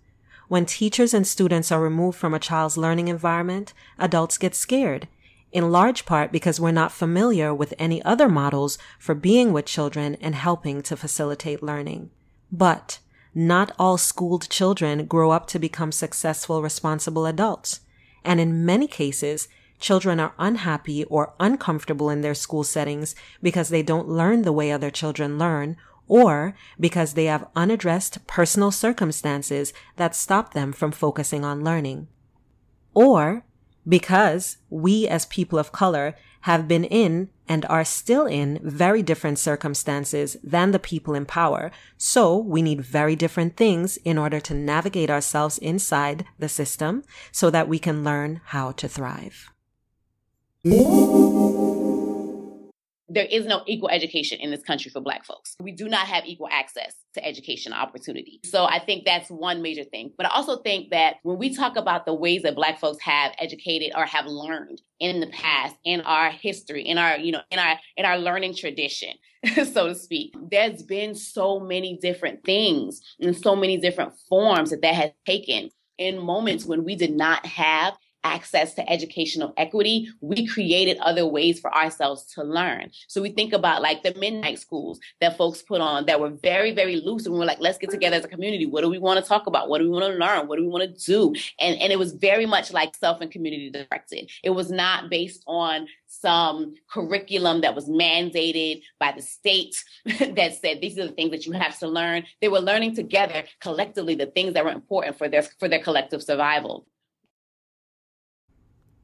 When 0.48 0.66
teachers 0.66 1.14
and 1.14 1.26
students 1.26 1.70
are 1.70 1.80
removed 1.80 2.18
from 2.18 2.34
a 2.34 2.40
child's 2.40 2.76
learning 2.76 3.08
environment, 3.08 3.72
adults 3.98 4.36
get 4.36 4.54
scared, 4.54 5.06
in 5.52 5.70
large 5.70 6.06
part 6.06 6.32
because 6.32 6.60
we're 6.60 6.70
not 6.70 6.92
familiar 6.92 7.54
with 7.54 7.74
any 7.78 8.02
other 8.02 8.28
models 8.28 8.78
for 8.98 9.14
being 9.14 9.52
with 9.52 9.66
children 9.66 10.16
and 10.20 10.34
helping 10.34 10.82
to 10.82 10.96
facilitate 10.96 11.62
learning. 11.62 12.10
But 12.50 12.98
not 13.34 13.72
all 13.78 13.96
schooled 13.96 14.48
children 14.48 15.06
grow 15.06 15.30
up 15.30 15.46
to 15.48 15.58
become 15.58 15.92
successful, 15.92 16.62
responsible 16.62 17.26
adults. 17.26 17.80
And 18.24 18.40
in 18.40 18.66
many 18.66 18.86
cases, 18.86 19.48
children 19.80 20.20
are 20.20 20.34
unhappy 20.38 21.04
or 21.04 21.34
uncomfortable 21.40 22.10
in 22.10 22.20
their 22.20 22.34
school 22.34 22.62
settings 22.62 23.14
because 23.42 23.70
they 23.70 23.82
don't 23.82 24.08
learn 24.08 24.42
the 24.42 24.52
way 24.52 24.70
other 24.70 24.90
children 24.90 25.38
learn 25.38 25.76
or 26.10 26.56
because 26.78 27.14
they 27.14 27.26
have 27.26 27.48
unaddressed 27.54 28.26
personal 28.26 28.72
circumstances 28.72 29.72
that 29.94 30.14
stop 30.14 30.54
them 30.54 30.72
from 30.72 30.90
focusing 30.90 31.44
on 31.44 31.62
learning. 31.62 32.08
Or 32.94 33.44
because 33.88 34.56
we 34.68 35.06
as 35.06 35.26
people 35.26 35.56
of 35.56 35.70
color 35.70 36.16
have 36.42 36.66
been 36.66 36.82
in 36.84 37.30
and 37.48 37.64
are 37.66 37.84
still 37.84 38.26
in 38.26 38.58
very 38.62 39.02
different 39.02 39.38
circumstances 39.38 40.36
than 40.42 40.72
the 40.72 40.78
people 40.80 41.14
in 41.14 41.26
power. 41.26 41.70
So 41.96 42.36
we 42.36 42.60
need 42.60 42.80
very 42.80 43.14
different 43.14 43.56
things 43.56 43.96
in 43.98 44.18
order 44.18 44.40
to 44.40 44.54
navigate 44.54 45.10
ourselves 45.10 45.58
inside 45.58 46.24
the 46.40 46.48
system 46.48 47.04
so 47.30 47.50
that 47.50 47.68
we 47.68 47.78
can 47.78 48.02
learn 48.02 48.40
how 48.46 48.72
to 48.72 48.88
thrive 48.88 49.52
there 50.62 50.74
is 53.24 53.46
no 53.46 53.62
equal 53.66 53.88
education 53.88 54.38
in 54.40 54.50
this 54.50 54.62
country 54.62 54.90
for 54.90 55.00
black 55.00 55.24
folks. 55.24 55.56
We 55.58 55.72
do 55.72 55.88
not 55.88 56.06
have 56.06 56.26
equal 56.26 56.48
access 56.50 56.94
to 57.14 57.24
education 57.24 57.72
opportunity. 57.72 58.40
So 58.44 58.66
I 58.66 58.78
think 58.78 59.06
that's 59.06 59.30
one 59.30 59.62
major 59.62 59.84
thing. 59.84 60.12
But 60.18 60.26
I 60.26 60.30
also 60.30 60.58
think 60.58 60.90
that 60.90 61.16
when 61.22 61.38
we 61.38 61.54
talk 61.54 61.76
about 61.76 62.04
the 62.04 62.12
ways 62.12 62.42
that 62.42 62.54
black 62.54 62.78
folks 62.78 63.02
have 63.02 63.32
educated 63.38 63.92
or 63.96 64.04
have 64.04 64.26
learned 64.26 64.82
in 64.98 65.20
the 65.20 65.28
past, 65.28 65.76
in 65.84 66.02
our 66.02 66.30
history, 66.30 66.82
in 66.82 66.98
our, 66.98 67.16
you 67.16 67.32
know, 67.32 67.40
in 67.50 67.58
our 67.58 67.78
in 67.96 68.04
our 68.04 68.18
learning 68.18 68.54
tradition, 68.54 69.14
so 69.72 69.88
to 69.88 69.94
speak, 69.94 70.34
there's 70.50 70.82
been 70.82 71.14
so 71.14 71.58
many 71.58 71.98
different 72.02 72.44
things 72.44 73.00
and 73.18 73.34
so 73.34 73.56
many 73.56 73.78
different 73.78 74.12
forms 74.28 74.68
that 74.70 74.82
that 74.82 74.94
has 74.94 75.10
taken 75.24 75.70
in 75.96 76.18
moments 76.18 76.66
when 76.66 76.84
we 76.84 76.96
did 76.96 77.14
not 77.14 77.46
have 77.46 77.96
access 78.24 78.74
to 78.74 78.90
educational 78.90 79.52
equity, 79.56 80.08
we 80.20 80.46
created 80.46 80.98
other 80.98 81.26
ways 81.26 81.60
for 81.60 81.74
ourselves 81.74 82.24
to 82.34 82.42
learn. 82.42 82.90
So 83.08 83.22
we 83.22 83.30
think 83.30 83.52
about 83.52 83.82
like 83.82 84.02
the 84.02 84.14
midnight 84.14 84.58
schools 84.58 85.00
that 85.20 85.36
folks 85.36 85.62
put 85.62 85.80
on 85.80 86.06
that 86.06 86.20
were 86.20 86.30
very, 86.30 86.72
very 86.72 86.96
loose. 86.96 87.26
And 87.26 87.34
we 87.34 87.40
are 87.40 87.46
like, 87.46 87.60
let's 87.60 87.78
get 87.78 87.90
together 87.90 88.16
as 88.16 88.24
a 88.24 88.28
community. 88.28 88.66
What 88.66 88.82
do 88.82 88.90
we 88.90 88.98
want 88.98 89.22
to 89.22 89.28
talk 89.28 89.46
about? 89.46 89.68
What 89.68 89.78
do 89.78 89.84
we 89.84 89.90
want 89.90 90.12
to 90.12 90.18
learn? 90.18 90.48
What 90.48 90.56
do 90.56 90.62
we 90.62 90.68
want 90.68 90.94
to 90.94 91.04
do? 91.04 91.34
And, 91.58 91.80
and 91.80 91.92
it 91.92 91.98
was 91.98 92.12
very 92.12 92.46
much 92.46 92.72
like 92.72 92.94
self 92.96 93.20
and 93.20 93.30
community 93.30 93.70
directed. 93.70 94.30
It 94.42 94.50
was 94.50 94.70
not 94.70 95.10
based 95.10 95.42
on 95.46 95.86
some 96.06 96.74
curriculum 96.90 97.60
that 97.60 97.74
was 97.74 97.88
mandated 97.88 98.82
by 98.98 99.12
the 99.12 99.22
state 99.22 99.82
that 100.04 100.58
said 100.60 100.80
these 100.80 100.98
are 100.98 101.06
the 101.06 101.12
things 101.12 101.30
that 101.30 101.46
you 101.46 101.52
have 101.52 101.78
to 101.78 101.88
learn. 101.88 102.24
They 102.40 102.48
were 102.48 102.60
learning 102.60 102.96
together 102.96 103.44
collectively 103.60 104.14
the 104.14 104.26
things 104.26 104.54
that 104.54 104.64
were 104.64 104.72
important 104.72 105.16
for 105.16 105.28
their 105.28 105.42
for 105.42 105.68
their 105.68 105.82
collective 105.82 106.22
survival. 106.22 106.86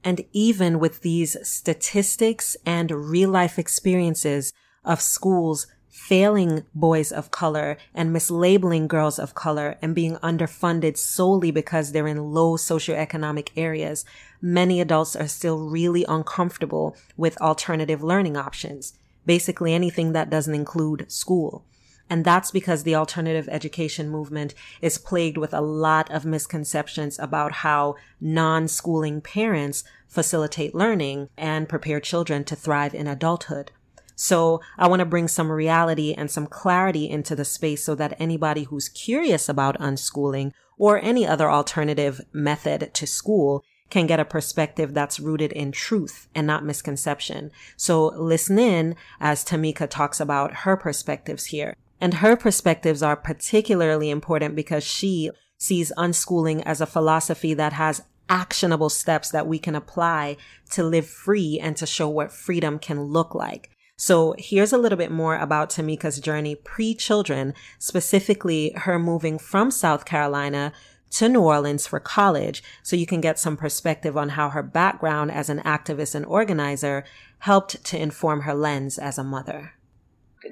And 0.04 0.24
even 0.32 0.78
with 0.78 1.00
these 1.00 1.37
statistics 1.42 2.56
and 2.64 2.90
real 2.90 3.30
life 3.30 3.59
experiences 3.59 4.52
of 4.85 5.00
schools 5.00 5.66
failing 5.96 6.62
boys 6.74 7.11
of 7.11 7.30
color 7.30 7.78
and 7.94 8.14
mislabeling 8.14 8.87
girls 8.87 9.18
of 9.18 9.35
color 9.35 9.76
and 9.80 9.94
being 9.94 10.16
underfunded 10.16 10.96
solely 10.96 11.50
because 11.50 11.90
they're 11.90 12.06
in 12.06 12.32
low 12.32 12.56
socioeconomic 12.56 13.48
areas, 13.56 14.04
many 14.42 14.78
adults 14.80 15.16
are 15.16 15.26
still 15.26 15.59
really 15.59 16.04
uncomfortable 16.06 16.94
with 17.16 17.40
alternative 17.40 18.02
learning 18.02 18.37
options. 18.37 18.92
Basically 19.24 19.72
anything 19.72 20.12
that 20.12 20.28
doesn't 20.28 20.54
include 20.54 21.11
school. 21.11 21.64
And 22.09 22.25
that's 22.25 22.51
because 22.51 22.85
the 22.85 22.95
alternative 22.95 23.49
education 23.51 24.09
movement 24.09 24.55
is 24.81 24.99
plagued 24.99 25.37
with 25.37 25.53
a 25.53 25.61
lot 25.61 26.11
of 26.11 26.25
misconceptions 26.25 27.19
about 27.19 27.53
how 27.53 27.97
non-schooling 28.21 29.21
parents 29.21 29.83
facilitate 30.07 30.75
learning 30.75 31.29
and 31.37 31.69
prepare 31.69 32.01
children 32.01 32.45
to 32.45 32.55
thrive 32.57 32.95
in 32.95 33.07
adulthood. 33.07 33.73
So 34.14 34.61
I 34.79 34.88
want 34.88 35.01
to 35.01 35.07
bring 35.07 35.29
some 35.29 35.53
reality 35.53 36.14
and 36.16 36.31
some 36.31 36.47
clarity 36.47 37.11
into 37.11 37.37
the 37.37 37.45
space 37.45 37.85
so 37.85 37.95
that 37.97 38.16
anybody 38.19 38.64
who's 38.64 38.88
curious 38.88 39.49
about 39.49 39.79
unschooling 39.79 40.53
or 40.79 40.99
any 41.03 41.27
other 41.27 41.51
alternative 41.51 42.21
method 42.33 42.95
to 42.95 43.07
school 43.07 43.62
can 43.90 44.07
get 44.07 44.21
a 44.21 44.25
perspective 44.25 44.95
that's 44.95 45.21
rooted 45.21 45.53
in 45.53 45.71
truth 45.71 46.29
and 46.35 46.47
not 46.47 46.64
misconception. 46.64 47.51
So 47.77 48.07
listen 48.16 48.59
in 48.59 48.97
as 49.21 49.45
Tamika 49.45 49.88
talks 49.88 50.19
about 50.19 50.59
her 50.59 50.77
perspectives 50.77 51.47
here. 51.47 51.77
And 52.00 52.14
her 52.14 52.37
perspectives 52.37 53.02
are 53.02 53.16
particularly 53.16 54.11
important 54.11 54.54
because 54.54 54.85
she 54.85 55.30
sees 55.59 55.92
unschooling 55.96 56.62
as 56.66 56.80
a 56.80 56.87
philosophy 56.87 57.54
that 57.54 57.72
has 57.72 58.02
actionable 58.28 58.90
steps 58.90 59.30
that 59.30 59.46
we 59.46 59.59
can 59.59 59.74
apply 59.74 60.37
to 60.70 60.82
live 60.82 61.06
free 61.06 61.59
and 61.61 61.76
to 61.76 61.87
show 61.87 62.09
what 62.09 62.32
freedom 62.32 62.78
can 62.78 63.02
look 63.02 63.35
like. 63.35 63.70
So 63.96 64.35
here's 64.37 64.74
a 64.74 64.78
little 64.78 64.98
bit 64.98 65.11
more 65.11 65.37
about 65.37 65.70
Tamika's 65.70 66.20
journey 66.20 66.54
pre-children, 66.54 67.54
specifically 67.78 68.72
her 68.76 68.98
moving 68.98 69.38
from 69.38 69.70
South 69.70 70.04
Carolina 70.04 70.72
to 71.12 71.28
New 71.28 71.40
Orleans 71.40 71.87
for 71.87 72.00
college 72.00 72.62
so 72.82 72.96
you 72.96 73.06
can 73.06 73.22
get 73.22 73.38
some 73.38 73.56
perspective 73.56 74.16
on 74.16 74.30
how 74.30 74.50
her 74.50 74.62
background 74.62 75.30
as 75.30 75.48
an 75.48 75.61
activist 75.61 76.14
and 76.14 76.26
organizer 76.26 77.04
helped 77.38 77.82
to 77.85 77.98
inform 77.98 78.42
her 78.42 78.54
lens 78.54 78.98
as 78.98 79.16
a 79.16 79.24
mother. 79.24 79.72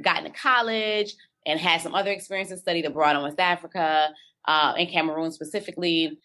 Got 0.03 0.25
into 0.25 0.39
college, 0.39 1.15
and 1.47 1.61
had 1.61 1.81
some 1.81 1.95
other 1.95 2.11
experiences, 2.11 2.61
studied 2.61 2.85
abroad 2.85 3.17
in 3.17 3.23
West 3.23 3.41
Africa, 3.41 4.11
uh, 4.47 4.75
in 4.77 4.87
Cameroon 4.87 5.33
specifically. 5.33 6.19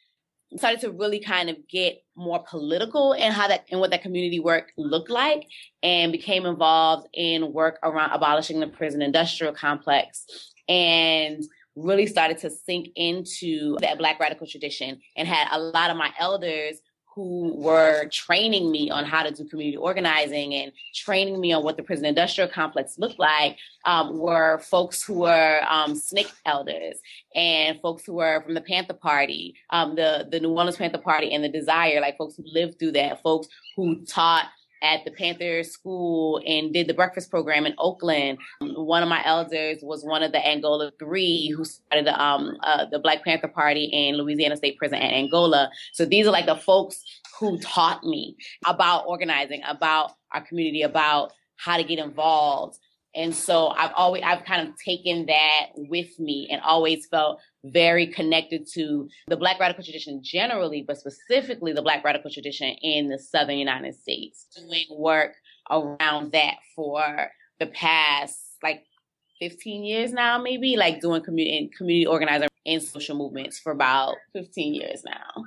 Started 0.58 0.82
to 0.82 0.89
really 0.89 1.19
kind 1.19 1.47
of 1.51 1.58
get 1.67 2.01
more 2.15 2.43
political 2.49 3.13
and 3.13 3.32
how 3.32 3.47
that 3.47 3.65
and 3.69 3.79
what 3.79 3.91
that 3.91 4.01
community 4.01 4.39
work 4.39 4.71
looked 4.77 5.12
like, 5.12 5.45
and 5.84 6.12
became 6.12 6.47
involved 6.47 7.08
in 7.13 7.53
work 7.53 7.77
around 7.84 8.10
abolishing 8.12 8.60
the 8.60 8.65
prison 8.65 9.03
industrial 9.03 9.53
complex, 9.53 10.25
and 10.67 11.43
really 11.75 12.08
started 12.08 12.39
to 12.39 12.49
sink 12.49 12.88
into 12.95 13.77
that 13.82 13.99
Black 13.99 14.19
radical 14.19 14.47
tradition, 14.47 14.99
and 15.15 15.27
had 15.27 15.47
a 15.51 15.60
lot 15.60 15.91
of 15.91 15.97
my 15.97 16.12
elders 16.17 16.79
who 17.19 17.53
were 17.53 18.05
training 18.13 18.71
me 18.71 18.89
on 18.89 19.03
how 19.03 19.23
to 19.23 19.32
do 19.32 19.43
community 19.43 19.75
organizing 19.75 20.53
and 20.53 20.71
training 20.95 21.38
me 21.38 21.51
on 21.51 21.65
what 21.65 21.75
the 21.75 21.84
prison 21.84 22.05
industrial 22.05 22.49
complex 22.49 22.97
looked 22.97 23.19
like 23.19 23.58
um, 23.84 24.17
were 24.17 24.60
folks 24.60 25.03
who 25.03 25.19
were 25.19 25.62
um, 25.67 25.95
SNCC 25.95 26.32
elders 26.45 26.97
and 27.36 27.77
folks 27.82 28.05
who 28.05 28.13
were 28.13 28.41
from 28.41 28.53
the 28.53 28.62
Panther 28.62 28.93
Party, 28.93 29.53
um, 29.69 29.95
the 29.95 30.29
the 30.32 30.39
New 30.39 30.51
Orleans 30.51 30.77
Panther 30.77 30.97
Party, 30.97 31.34
and 31.34 31.43
the 31.43 31.49
Desire, 31.49 31.99
like 31.99 32.17
folks 32.17 32.38
who 32.38 32.43
lived 32.45 32.79
through 32.79 32.93
that, 32.93 33.21
folks 33.21 33.49
who 33.75 34.05
taught 34.05 34.45
at 34.82 35.04
the 35.06 35.12
Panther 35.12 35.63
School 35.63 36.42
and 36.46 36.74
did 36.74 36.88
the 36.88 36.94
breakfast 36.94 37.30
program 37.30 37.65
in 37.65 37.74
Oakland. 37.78 38.38
One 38.62 39.04
of 39.04 39.10
my 39.10 39.22
elders 39.26 39.80
was 39.82 40.04
one 40.04 40.24
of 40.24 40.32
the 40.32 40.46
Angola 40.46 40.92
Three 41.00 41.54
who 41.56 41.65
started 41.65 42.06
the 42.06 42.22
um 42.22 42.58
uh, 42.63 42.86
the 42.92 43.00
Black 43.00 43.24
Panther 43.24 43.48
Party 43.48 43.86
in 43.86 44.15
Louisiana 44.15 44.58
State 44.58 44.78
Prison 44.78 45.00
at 45.00 45.13
Angola. 45.13 45.70
So 45.94 46.06
these 46.06 46.28
are 46.28 46.32
like 46.32 46.46
the 46.46 46.56
folks 46.56 47.04
who 47.39 47.58
taught 47.60 48.04
me 48.04 48.36
about 48.65 49.06
organizing, 49.08 49.62
about 49.68 50.12
our 50.32 50.42
community, 50.42 50.82
about 50.82 51.34
how 51.56 51.78
to 51.78 51.84
get 51.84 52.00
involved. 52.00 52.80
And 53.19 53.36
so 53.36 53.67
I've 53.67 53.91
always 53.97 54.23
I've 54.25 54.45
kind 54.45 54.65
of 54.65 54.77
taken 54.77 55.25
that 55.25 55.65
with 55.75 56.17
me 56.19 56.47
and 56.49 56.62
always 56.62 57.05
felt 57.05 57.41
very 57.65 58.08
connected 58.08 58.65
to 58.75 59.10
the 59.27 59.36
Black 59.36 59.60
radical 59.60 59.84
tradition 59.84 60.23
generally, 60.23 60.86
but 60.88 60.97
specifically 60.97 61.73
the 61.73 61.82
Black 61.82 62.01
radical 62.05 62.32
tradition 62.32 62.69
in 62.82 63.10
the 63.10 63.19
Southern 63.19 63.58
United 63.58 63.95
States. 63.95 64.47
Doing 64.55 64.86
work 64.89 65.34
around 65.69 66.32
that 66.32 66.55
for 66.73 67.29
the 67.60 67.67
past 67.67 68.39
like 68.63 68.86
15 69.41 69.84
years 69.84 70.13
now, 70.13 70.41
maybe, 70.41 70.77
like 70.77 71.01
doing 71.01 71.21
community 71.21 71.69
community 71.75 72.08
organizing 72.08 72.47
and 72.65 72.82
social 72.82 73.17
movements 73.17 73.60
for 73.60 73.73
about 73.73 74.15
15 74.32 74.75
years 74.75 75.03
now. 75.03 75.43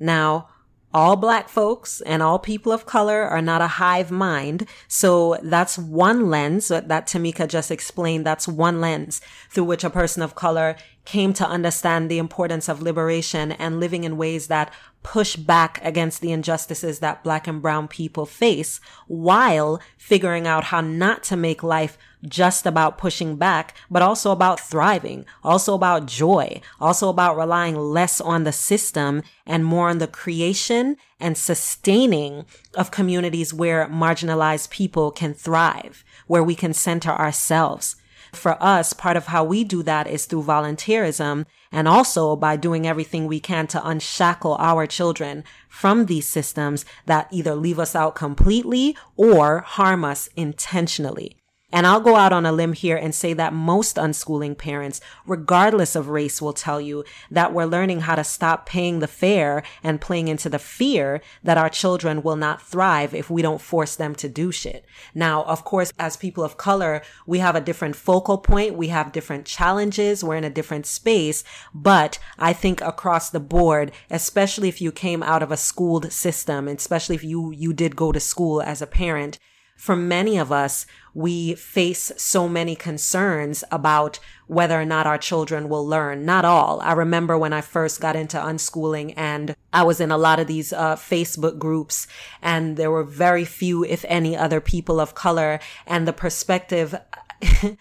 Now, 0.00 0.48
all 0.96 1.14
black 1.14 1.50
folks 1.50 2.00
and 2.06 2.22
all 2.22 2.38
people 2.38 2.72
of 2.72 2.86
color 2.86 3.22
are 3.22 3.42
not 3.42 3.60
a 3.60 3.66
hive 3.66 4.10
mind. 4.10 4.66
So 4.88 5.38
that's 5.42 5.76
one 5.76 6.30
lens 6.30 6.68
that 6.68 6.88
Tamika 6.88 7.46
just 7.46 7.70
explained. 7.70 8.24
That's 8.24 8.48
one 8.48 8.80
lens 8.80 9.20
through 9.50 9.64
which 9.64 9.84
a 9.84 9.90
person 9.90 10.22
of 10.22 10.34
color 10.34 10.74
came 11.04 11.34
to 11.34 11.46
understand 11.46 12.10
the 12.10 12.16
importance 12.16 12.66
of 12.66 12.80
liberation 12.80 13.52
and 13.52 13.78
living 13.78 14.04
in 14.04 14.16
ways 14.16 14.46
that 14.46 14.72
push 15.02 15.36
back 15.36 15.84
against 15.84 16.22
the 16.22 16.32
injustices 16.32 17.00
that 17.00 17.22
black 17.22 17.46
and 17.46 17.60
brown 17.60 17.88
people 17.88 18.24
face 18.24 18.80
while 19.06 19.78
figuring 19.98 20.46
out 20.46 20.64
how 20.64 20.80
not 20.80 21.22
to 21.24 21.36
make 21.36 21.62
life 21.62 21.98
just 22.24 22.66
about 22.66 22.98
pushing 22.98 23.36
back, 23.36 23.74
but 23.90 24.02
also 24.02 24.30
about 24.30 24.60
thriving, 24.60 25.24
also 25.44 25.74
about 25.74 26.06
joy, 26.06 26.60
also 26.80 27.08
about 27.08 27.36
relying 27.36 27.76
less 27.76 28.20
on 28.20 28.44
the 28.44 28.52
system 28.52 29.22
and 29.46 29.64
more 29.64 29.88
on 29.88 29.98
the 29.98 30.06
creation 30.06 30.96
and 31.20 31.36
sustaining 31.36 32.44
of 32.74 32.90
communities 32.90 33.54
where 33.54 33.86
marginalized 33.88 34.70
people 34.70 35.10
can 35.10 35.34
thrive, 35.34 36.04
where 36.26 36.42
we 36.42 36.54
can 36.54 36.72
center 36.72 37.10
ourselves. 37.10 37.96
For 38.32 38.62
us, 38.62 38.92
part 38.92 39.16
of 39.16 39.26
how 39.26 39.44
we 39.44 39.64
do 39.64 39.82
that 39.84 40.06
is 40.06 40.26
through 40.26 40.42
volunteerism 40.42 41.46
and 41.72 41.88
also 41.88 42.36
by 42.36 42.56
doing 42.56 42.86
everything 42.86 43.26
we 43.26 43.40
can 43.40 43.66
to 43.68 43.86
unshackle 43.86 44.56
our 44.58 44.86
children 44.86 45.44
from 45.68 46.06
these 46.06 46.28
systems 46.28 46.84
that 47.06 47.28
either 47.30 47.54
leave 47.54 47.78
us 47.78 47.94
out 47.94 48.14
completely 48.14 48.96
or 49.16 49.60
harm 49.60 50.04
us 50.04 50.28
intentionally. 50.36 51.36
And 51.76 51.86
I'll 51.86 52.00
go 52.00 52.16
out 52.16 52.32
on 52.32 52.46
a 52.46 52.52
limb 52.52 52.72
here 52.72 52.96
and 52.96 53.14
say 53.14 53.34
that 53.34 53.52
most 53.52 53.96
unschooling 53.96 54.56
parents, 54.56 54.98
regardless 55.26 55.94
of 55.94 56.08
race, 56.08 56.40
will 56.40 56.54
tell 56.54 56.80
you 56.80 57.04
that 57.30 57.52
we're 57.52 57.66
learning 57.66 58.00
how 58.00 58.14
to 58.14 58.24
stop 58.24 58.64
paying 58.64 59.00
the 59.00 59.06
fare 59.06 59.62
and 59.82 60.00
playing 60.00 60.28
into 60.28 60.48
the 60.48 60.58
fear 60.58 61.20
that 61.44 61.58
our 61.58 61.68
children 61.68 62.22
will 62.22 62.34
not 62.34 62.62
thrive 62.62 63.12
if 63.12 63.28
we 63.28 63.42
don't 63.42 63.60
force 63.60 63.94
them 63.94 64.14
to 64.14 64.26
do 64.26 64.50
shit. 64.50 64.86
Now, 65.14 65.42
of 65.42 65.64
course, 65.64 65.92
as 65.98 66.16
people 66.16 66.42
of 66.42 66.56
color, 66.56 67.02
we 67.26 67.40
have 67.40 67.54
a 67.54 67.60
different 67.60 67.94
focal 67.94 68.38
point. 68.38 68.74
We 68.74 68.88
have 68.88 69.12
different 69.12 69.44
challenges. 69.44 70.24
We're 70.24 70.36
in 70.36 70.44
a 70.44 70.48
different 70.48 70.86
space. 70.86 71.44
But 71.74 72.18
I 72.38 72.54
think 72.54 72.80
across 72.80 73.28
the 73.28 73.38
board, 73.38 73.92
especially 74.10 74.70
if 74.70 74.80
you 74.80 74.92
came 74.92 75.22
out 75.22 75.42
of 75.42 75.52
a 75.52 75.58
schooled 75.58 76.10
system, 76.10 76.68
especially 76.68 77.16
if 77.16 77.22
you, 77.22 77.52
you 77.52 77.74
did 77.74 77.96
go 77.96 78.12
to 78.12 78.18
school 78.18 78.62
as 78.62 78.80
a 78.80 78.86
parent, 78.86 79.38
for 79.76 79.94
many 79.94 80.38
of 80.38 80.50
us, 80.50 80.86
we 81.14 81.54
face 81.54 82.10
so 82.16 82.48
many 82.48 82.74
concerns 82.74 83.62
about 83.70 84.18
whether 84.46 84.80
or 84.80 84.84
not 84.84 85.06
our 85.06 85.18
children 85.18 85.68
will 85.68 85.86
learn. 85.86 86.24
Not 86.24 86.44
all. 86.44 86.80
I 86.80 86.92
remember 86.92 87.38
when 87.38 87.52
I 87.52 87.60
first 87.60 88.00
got 88.00 88.16
into 88.16 88.38
unschooling 88.38 89.12
and 89.16 89.54
I 89.72 89.82
was 89.82 90.00
in 90.00 90.10
a 90.10 90.18
lot 90.18 90.40
of 90.40 90.46
these 90.46 90.72
uh, 90.72 90.96
Facebook 90.96 91.58
groups 91.58 92.06
and 92.42 92.76
there 92.76 92.90
were 92.90 93.04
very 93.04 93.44
few, 93.44 93.84
if 93.84 94.04
any, 94.08 94.36
other 94.36 94.60
people 94.60 94.98
of 94.98 95.14
color 95.14 95.60
and 95.86 96.08
the 96.08 96.12
perspective. 96.12 96.94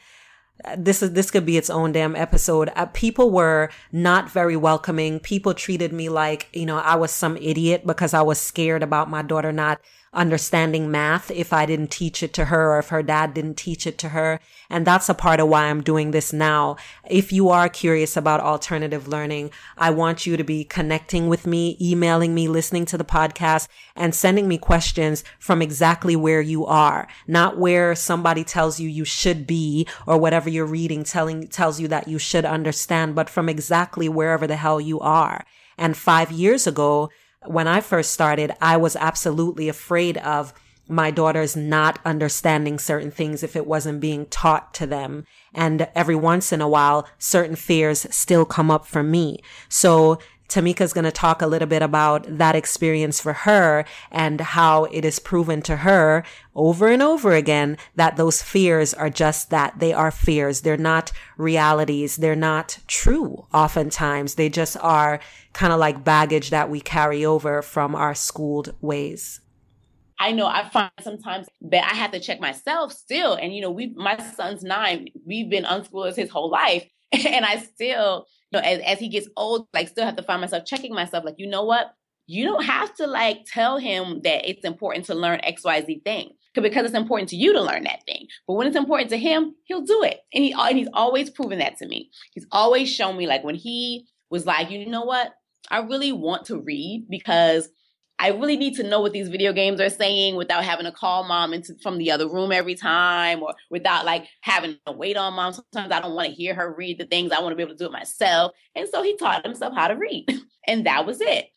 this 0.77 1.03
is 1.03 1.13
this 1.13 1.31
could 1.31 1.45
be 1.45 1.58
its 1.58 1.69
own 1.69 1.91
damn 1.91 2.15
episode. 2.15 2.71
Uh, 2.75 2.86
people 2.88 3.29
were 3.29 3.69
not 3.91 4.31
very 4.31 4.55
welcoming. 4.55 5.19
People 5.19 5.53
treated 5.53 5.93
me 5.93 6.10
like 6.10 6.49
you 6.53 6.65
know 6.65 6.77
I 6.77 6.95
was 6.95 7.12
some 7.12 7.38
idiot 7.38 7.86
because 7.86 8.13
I 8.13 8.21
was 8.21 8.39
scared 8.39 8.84
about 8.84 9.10
my 9.10 9.21
daughter 9.21 9.51
not 9.51 9.79
understanding 10.15 10.89
math 10.89 11.30
if 11.30 11.54
I 11.54 11.65
didn't 11.65 11.91
teach 11.91 12.23
it 12.23 12.34
to 12.34 12.45
her 12.45 12.71
or 12.71 12.80
if 12.80 12.89
her 12.89 13.04
dad 13.04 13.34
didn't 13.34 13.56
teach 13.56 13.86
it 13.86 13.97
to 13.99 14.10
her. 14.10 14.39
And 14.69 14.88
that's 14.88 15.10
a 15.10 15.13
part 15.13 15.39
of 15.39 15.49
why 15.49 15.65
I'm 15.65 15.84
doing 15.84 16.12
this 16.12 16.34
now. 16.34 16.78
If 17.08 17.32
you 17.32 17.49
are 17.49 17.69
curious 17.69 18.17
about 18.17 18.39
alternative 18.39 19.08
learning, 19.08 19.51
I 19.78 19.91
want 19.91 20.25
you 20.25 20.38
to 20.38 20.43
be 20.43 20.63
connecting 20.63 21.28
with 21.28 21.45
me, 21.45 21.78
emailing 21.80 22.34
me, 22.34 22.47
listening 22.47 22.86
to 22.86 22.97
the 22.97 23.06
podcast 23.06 23.67
and 23.95 24.15
sending 24.15 24.47
me 24.47 24.58
questions 24.58 25.23
from 25.38 25.62
exactly 25.62 26.15
where 26.15 26.41
you 26.41 26.65
are, 26.65 27.08
not 27.28 27.58
where 27.58 27.93
somebody 27.93 28.43
tells 28.43 28.80
you 28.80 28.89
you 28.89 29.06
should 29.06 29.45
be 29.45 29.88
or 30.08 30.17
whatever 30.17 30.49
you're 30.49 30.65
reading 30.65 31.04
telling, 31.04 31.47
tells 31.47 31.80
you 31.80 31.88
that 31.89 32.08
you 32.08 32.17
should 32.17 32.45
understand, 32.45 33.15
but 33.15 33.30
from 33.30 33.49
exactly 33.49 34.10
wherever 34.10 34.47
the 34.47 34.56
hell 34.56 34.80
you 34.80 34.99
are. 34.99 35.45
And 35.78 35.97
five 35.97 36.32
years 36.32 36.67
ago, 36.67 37.10
when 37.47 37.67
I 37.67 37.81
first 37.81 38.12
started, 38.12 38.51
I 38.62 38.77
was 38.77 38.95
absolutely 38.95 39.69
afraid 39.69 40.17
of 40.17 40.53
my 40.88 41.10
daughters 41.10 41.55
not 41.55 41.99
understanding 42.05 42.77
certain 42.77 43.10
things 43.10 43.41
if 43.41 43.55
it 43.55 43.65
wasn't 43.65 43.99
being 43.99 44.27
taught 44.27 44.73
to 44.75 44.86
them. 44.86 45.25
And 45.53 45.88
every 45.95 46.15
once 46.15 46.53
in 46.53 46.62
a 46.62 46.69
while, 46.69 47.08
certain 47.17 47.55
fears 47.55 48.05
still 48.12 48.45
come 48.45 48.69
up 48.69 48.86
for 48.86 49.01
me. 49.01 49.41
So 49.67 50.19
Tamika's 50.47 50.93
going 50.93 51.05
to 51.05 51.12
talk 51.12 51.41
a 51.41 51.47
little 51.47 51.67
bit 51.67 51.81
about 51.81 52.25
that 52.27 52.55
experience 52.55 53.19
for 53.19 53.34
her 53.34 53.86
and 54.12 54.39
how 54.39 54.86
it 54.86 55.03
is 55.03 55.19
proven 55.19 55.62
to 55.63 55.77
her 55.77 56.23
over 56.53 56.88
and 56.88 57.01
over 57.01 57.34
again 57.34 57.77
that 57.95 58.15
those 58.15 58.41
fears 58.41 58.93
are 58.93 59.10
just 59.10 59.49
that. 59.49 59.79
They 59.79 59.93
are 59.93 60.12
fears. 60.12 60.62
They're 60.62 60.77
not 60.77 61.12
realities. 61.38 62.17
They're 62.17 62.36
not 62.36 62.79
true 62.88 63.45
oftentimes. 63.53 64.36
They 64.36 64.49
just 64.49 64.77
are 64.77 65.19
kind 65.53 65.73
of 65.73 65.79
like 65.79 66.03
baggage 66.03 66.49
that 66.51 66.69
we 66.69 66.79
carry 66.79 67.25
over 67.25 67.62
from 67.62 67.95
our 67.95 68.13
schooled 68.13 68.75
ways. 68.81 69.41
I 70.19 70.31
know 70.31 70.47
I 70.47 70.69
find 70.69 70.91
sometimes 71.01 71.47
that 71.62 71.89
I 71.91 71.95
have 71.95 72.12
to 72.12 72.19
check 72.19 72.39
myself 72.39 72.93
still. 72.93 73.34
And, 73.34 73.53
you 73.53 73.62
know, 73.62 73.71
we, 73.71 73.93
my 73.95 74.17
son's 74.17 74.63
nine, 74.63 75.10
we've 75.25 75.49
been 75.49 75.65
unschoolers 75.65 76.15
his 76.15 76.29
whole 76.29 76.49
life. 76.49 76.88
And 77.25 77.45
I 77.45 77.58
still, 77.58 78.25
know, 78.56 78.62
as, 78.62 78.80
as 78.80 79.00
he 79.00 79.08
gets 79.08 79.28
old, 79.38 79.68
like 79.74 79.88
still 79.88 80.06
have 80.06 80.15
to 80.15 80.24
find 80.24 80.41
myself 80.41 80.65
checking 80.65 80.94
myself, 80.94 81.24
like, 81.24 81.36
you 81.38 81.48
know 81.48 81.63
what? 81.63 81.94
You 82.28 82.46
don't 82.46 82.63
have 82.63 82.94
to 82.96 83.08
like 83.08 83.46
tell 83.46 83.78
him 83.78 84.22
that 84.24 84.50
it's 84.50 84.65
important 84.65 85.06
to 85.06 85.15
learn 85.15 85.41
XYZ 85.41 86.04
thing 86.04 86.32
because 86.56 86.86
it's 86.86 86.96
important 86.96 87.30
to 87.30 87.36
you 87.36 87.54
to 87.54 87.62
learn 87.62 87.84
that 87.84 88.04
thing. 88.06 88.28
But 88.48 88.54
when 88.54 88.68
it's 88.68 88.76
important 88.76 89.10
to 89.12 89.18
him, 89.18 89.56
he'll 89.65 89.82
do 89.82 90.02
it. 90.04 90.22
And 90.34 90.44
he 90.44 90.54
and 90.58 90.78
he's 90.78 90.89
always 90.94 91.30
proven 91.30 91.60
that 91.60 91.78
to 91.78 91.88
me. 91.88 92.10
He's 92.34 92.48
always 92.52 92.89
shown 92.89 93.18
me 93.18 93.28
like 93.28 93.44
when 93.44 93.56
he 93.56 94.08
was 94.30 94.46
like, 94.46 94.72
you 94.72 94.88
know 94.88 95.04
what? 95.04 95.34
I 95.70 95.80
really 95.80 96.12
want 96.12 96.46
to 96.46 96.60
read 96.60 97.06
because 97.10 97.70
I 98.17 98.30
really 98.30 98.56
need 98.56 98.75
to 98.75 98.84
know 98.84 99.01
what 99.01 99.12
these 99.12 99.28
video 99.28 99.51
games 99.51 99.82
are 99.82 99.89
saying 99.89 100.36
without 100.36 100.63
having 100.63 100.86
to 100.86 100.91
call 100.91 101.25
mom 101.25 101.54
into 101.54 101.75
from 101.84 101.97
the 101.97 102.12
other 102.12 102.30
room 102.30 102.51
every 102.51 102.75
time 102.75 103.43
or 103.43 103.54
without 103.69 104.06
like 104.06 104.25
having 104.41 104.78
to 104.86 104.93
wait 104.93 105.17
on 105.17 105.34
mom. 105.34 105.54
Sometimes 105.54 105.91
I 105.91 105.99
don't 105.99 106.15
want 106.15 106.30
to 106.30 106.34
hear 106.34 106.54
her 106.54 106.73
read 106.73 106.97
the 106.97 107.06
things. 107.06 107.32
I 107.32 107.41
want 107.41 107.51
to 107.51 107.56
be 107.58 107.63
able 107.63 107.73
to 107.73 107.78
do 107.78 107.88
it 107.88 107.91
myself. 107.91 108.54
And 108.73 108.88
so 108.88 109.04
he 109.04 109.17
taught 109.17 109.45
himself 109.45 109.73
how 109.75 109.89
to 109.89 109.95
read. 109.95 110.25
and 110.67 110.86
that 110.86 111.06
was 111.06 111.19
it. 111.19 111.49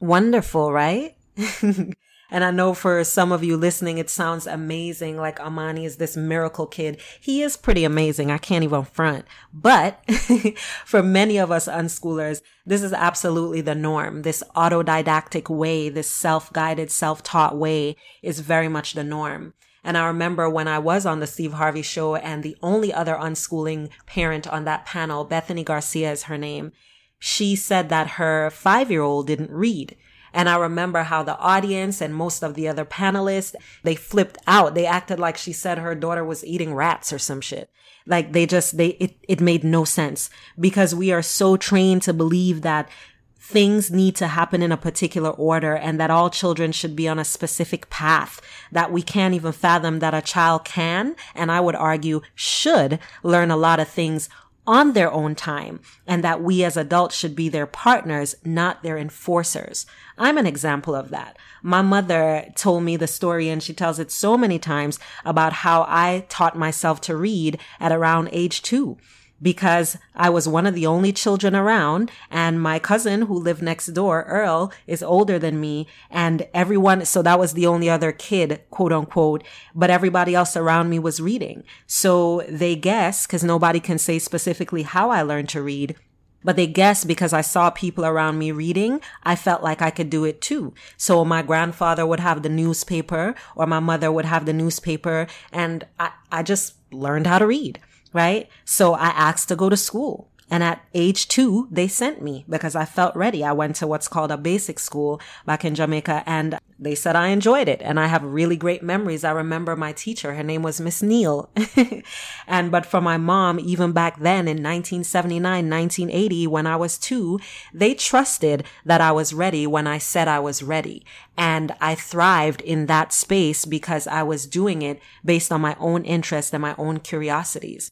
Wonderful, 0.00 0.72
right? 0.72 1.16
And 2.30 2.42
I 2.42 2.50
know 2.50 2.74
for 2.74 3.04
some 3.04 3.32
of 3.32 3.44
you 3.44 3.56
listening, 3.56 3.98
it 3.98 4.10
sounds 4.10 4.46
amazing. 4.46 5.16
Like 5.16 5.40
Amani 5.40 5.84
is 5.84 5.96
this 5.96 6.16
miracle 6.16 6.66
kid. 6.66 7.00
He 7.20 7.42
is 7.42 7.56
pretty 7.56 7.84
amazing. 7.84 8.30
I 8.30 8.38
can't 8.38 8.64
even 8.64 8.84
front. 8.84 9.26
But 9.52 10.04
for 10.84 11.02
many 11.02 11.36
of 11.36 11.50
us 11.50 11.68
unschoolers, 11.68 12.40
this 12.66 12.82
is 12.82 12.92
absolutely 12.92 13.60
the 13.60 13.74
norm. 13.74 14.22
This 14.22 14.42
autodidactic 14.56 15.54
way, 15.54 15.88
this 15.88 16.10
self-guided, 16.10 16.90
self-taught 16.90 17.56
way 17.56 17.96
is 18.22 18.40
very 18.40 18.68
much 18.68 18.94
the 18.94 19.04
norm. 19.04 19.54
And 19.84 19.98
I 19.98 20.06
remember 20.06 20.48
when 20.48 20.66
I 20.66 20.78
was 20.78 21.04
on 21.04 21.20
the 21.20 21.26
Steve 21.26 21.52
Harvey 21.52 21.82
show 21.82 22.16
and 22.16 22.42
the 22.42 22.56
only 22.62 22.92
other 22.92 23.14
unschooling 23.14 23.90
parent 24.06 24.46
on 24.46 24.64
that 24.64 24.86
panel, 24.86 25.24
Bethany 25.24 25.62
Garcia 25.62 26.10
is 26.10 26.24
her 26.24 26.38
name. 26.38 26.72
She 27.18 27.54
said 27.54 27.90
that 27.90 28.12
her 28.12 28.48
five 28.50 28.90
year 28.90 29.02
old 29.02 29.26
didn't 29.26 29.50
read. 29.50 29.96
And 30.34 30.48
I 30.48 30.56
remember 30.56 31.04
how 31.04 31.22
the 31.22 31.38
audience 31.38 32.00
and 32.00 32.14
most 32.14 32.42
of 32.42 32.54
the 32.54 32.66
other 32.66 32.84
panelists, 32.84 33.54
they 33.84 33.94
flipped 33.94 34.36
out. 34.48 34.74
They 34.74 34.84
acted 34.84 35.20
like 35.20 35.36
she 35.36 35.52
said 35.52 35.78
her 35.78 35.94
daughter 35.94 36.24
was 36.24 36.44
eating 36.44 36.74
rats 36.74 37.12
or 37.12 37.20
some 37.20 37.40
shit. 37.40 37.70
Like 38.04 38.32
they 38.32 38.44
just, 38.44 38.76
they, 38.76 38.88
it, 38.88 39.16
it 39.28 39.40
made 39.40 39.62
no 39.62 39.84
sense 39.84 40.28
because 40.58 40.94
we 40.94 41.12
are 41.12 41.22
so 41.22 41.56
trained 41.56 42.02
to 42.02 42.12
believe 42.12 42.62
that 42.62 42.90
things 43.38 43.90
need 43.90 44.16
to 44.16 44.26
happen 44.26 44.62
in 44.62 44.72
a 44.72 44.76
particular 44.76 45.30
order 45.30 45.76
and 45.76 46.00
that 46.00 46.10
all 46.10 46.30
children 46.30 46.72
should 46.72 46.96
be 46.96 47.06
on 47.06 47.18
a 47.18 47.24
specific 47.24 47.88
path 47.90 48.40
that 48.72 48.90
we 48.90 49.02
can't 49.02 49.34
even 49.34 49.52
fathom 49.52 49.98
that 49.98 50.14
a 50.14 50.22
child 50.22 50.64
can 50.64 51.14
and 51.34 51.52
I 51.52 51.60
would 51.60 51.74
argue 51.74 52.22
should 52.34 52.98
learn 53.22 53.50
a 53.50 53.56
lot 53.56 53.80
of 53.80 53.86
things 53.86 54.30
on 54.66 54.92
their 54.92 55.12
own 55.12 55.34
time 55.34 55.80
and 56.06 56.24
that 56.24 56.42
we 56.42 56.64
as 56.64 56.76
adults 56.76 57.16
should 57.16 57.36
be 57.36 57.48
their 57.48 57.66
partners, 57.66 58.34
not 58.44 58.82
their 58.82 58.96
enforcers. 58.96 59.86
I'm 60.16 60.38
an 60.38 60.46
example 60.46 60.94
of 60.94 61.10
that. 61.10 61.36
My 61.62 61.82
mother 61.82 62.46
told 62.56 62.82
me 62.82 62.96
the 62.96 63.06
story 63.06 63.48
and 63.48 63.62
she 63.62 63.74
tells 63.74 63.98
it 63.98 64.10
so 64.10 64.36
many 64.36 64.58
times 64.58 64.98
about 65.24 65.52
how 65.52 65.82
I 65.88 66.26
taught 66.28 66.56
myself 66.58 67.00
to 67.02 67.16
read 67.16 67.58
at 67.80 67.92
around 67.92 68.28
age 68.32 68.62
two 68.62 68.96
because 69.40 69.98
I 70.14 70.30
was 70.30 70.48
one 70.48 70.66
of 70.66 70.74
the 70.74 70.86
only 70.86 71.12
children 71.12 71.54
around 71.54 72.10
and 72.30 72.60
my 72.60 72.78
cousin 72.78 73.22
who 73.22 73.34
lived 73.34 73.62
next 73.62 73.88
door, 73.88 74.24
Earl, 74.24 74.72
is 74.86 75.02
older 75.02 75.38
than 75.38 75.60
me 75.60 75.86
and 76.10 76.46
everyone, 76.54 77.04
so 77.04 77.22
that 77.22 77.38
was 77.38 77.52
the 77.52 77.66
only 77.66 77.90
other 77.90 78.12
kid, 78.12 78.62
quote 78.70 78.92
unquote, 78.92 79.44
but 79.74 79.90
everybody 79.90 80.34
else 80.34 80.56
around 80.56 80.88
me 80.88 80.98
was 80.98 81.20
reading. 81.20 81.64
So 81.86 82.42
they 82.48 82.76
guess, 82.76 83.26
cause 83.26 83.44
nobody 83.44 83.80
can 83.80 83.98
say 83.98 84.18
specifically 84.18 84.82
how 84.82 85.10
I 85.10 85.22
learned 85.22 85.48
to 85.50 85.62
read, 85.62 85.96
but 86.42 86.56
they 86.56 86.66
guess 86.66 87.04
because 87.04 87.32
I 87.32 87.40
saw 87.40 87.70
people 87.70 88.04
around 88.04 88.38
me 88.38 88.52
reading, 88.52 89.00
I 89.22 89.34
felt 89.34 89.62
like 89.62 89.80
I 89.80 89.90
could 89.90 90.10
do 90.10 90.24
it 90.24 90.42
too. 90.42 90.74
So 90.98 91.24
my 91.24 91.42
grandfather 91.42 92.06
would 92.06 92.20
have 92.20 92.42
the 92.42 92.50
newspaper 92.50 93.34
or 93.56 93.66
my 93.66 93.80
mother 93.80 94.12
would 94.12 94.26
have 94.26 94.44
the 94.44 94.52
newspaper 94.52 95.26
and 95.50 95.86
I, 95.98 96.12
I 96.30 96.42
just 96.42 96.74
learned 96.92 97.26
how 97.26 97.38
to 97.38 97.46
read 97.46 97.80
right? 98.14 98.48
So 98.64 98.94
I 98.94 99.08
asked 99.08 99.48
to 99.48 99.56
go 99.56 99.68
to 99.68 99.76
school. 99.76 100.30
And 100.50 100.62
at 100.62 100.84
age 100.92 101.26
two, 101.28 101.68
they 101.70 101.88
sent 101.88 102.22
me 102.22 102.44
because 102.48 102.76
I 102.76 102.84
felt 102.84 103.16
ready. 103.16 103.42
I 103.42 103.52
went 103.52 103.76
to 103.76 103.86
what's 103.86 104.08
called 104.08 104.30
a 104.30 104.36
basic 104.36 104.78
school 104.78 105.20
back 105.46 105.64
in 105.64 105.74
Jamaica 105.74 106.22
and 106.26 106.58
they 106.78 106.94
said 106.94 107.16
I 107.16 107.28
enjoyed 107.28 107.66
it 107.66 107.80
and 107.82 107.98
I 107.98 108.06
have 108.06 108.22
really 108.22 108.56
great 108.56 108.82
memories. 108.82 109.24
I 109.24 109.30
remember 109.30 109.74
my 109.74 109.92
teacher, 109.92 110.34
her 110.34 110.42
name 110.42 110.62
was 110.62 110.80
Miss 110.80 111.02
Neal. 111.02 111.50
and, 112.46 112.70
but 112.70 112.84
for 112.84 113.00
my 113.00 113.16
mom, 113.16 113.58
even 113.58 113.92
back 113.92 114.18
then 114.20 114.46
in 114.46 114.62
1979, 114.62 115.42
1980, 115.70 116.46
when 116.46 116.66
I 116.66 116.76
was 116.76 116.98
two, 116.98 117.40
they 117.72 117.94
trusted 117.94 118.64
that 118.84 119.00
I 119.00 119.12
was 119.12 119.32
ready 119.32 119.66
when 119.66 119.86
I 119.86 119.98
said 119.98 120.28
I 120.28 120.40
was 120.40 120.62
ready. 120.62 121.06
And 121.38 121.74
I 121.80 121.94
thrived 121.94 122.60
in 122.60 122.86
that 122.86 123.12
space 123.12 123.64
because 123.64 124.06
I 124.06 124.22
was 124.22 124.46
doing 124.46 124.82
it 124.82 125.00
based 125.24 125.50
on 125.50 125.62
my 125.62 125.74
own 125.80 126.04
interests 126.04 126.52
and 126.52 126.62
my 126.62 126.74
own 126.76 127.00
curiosities. 127.00 127.90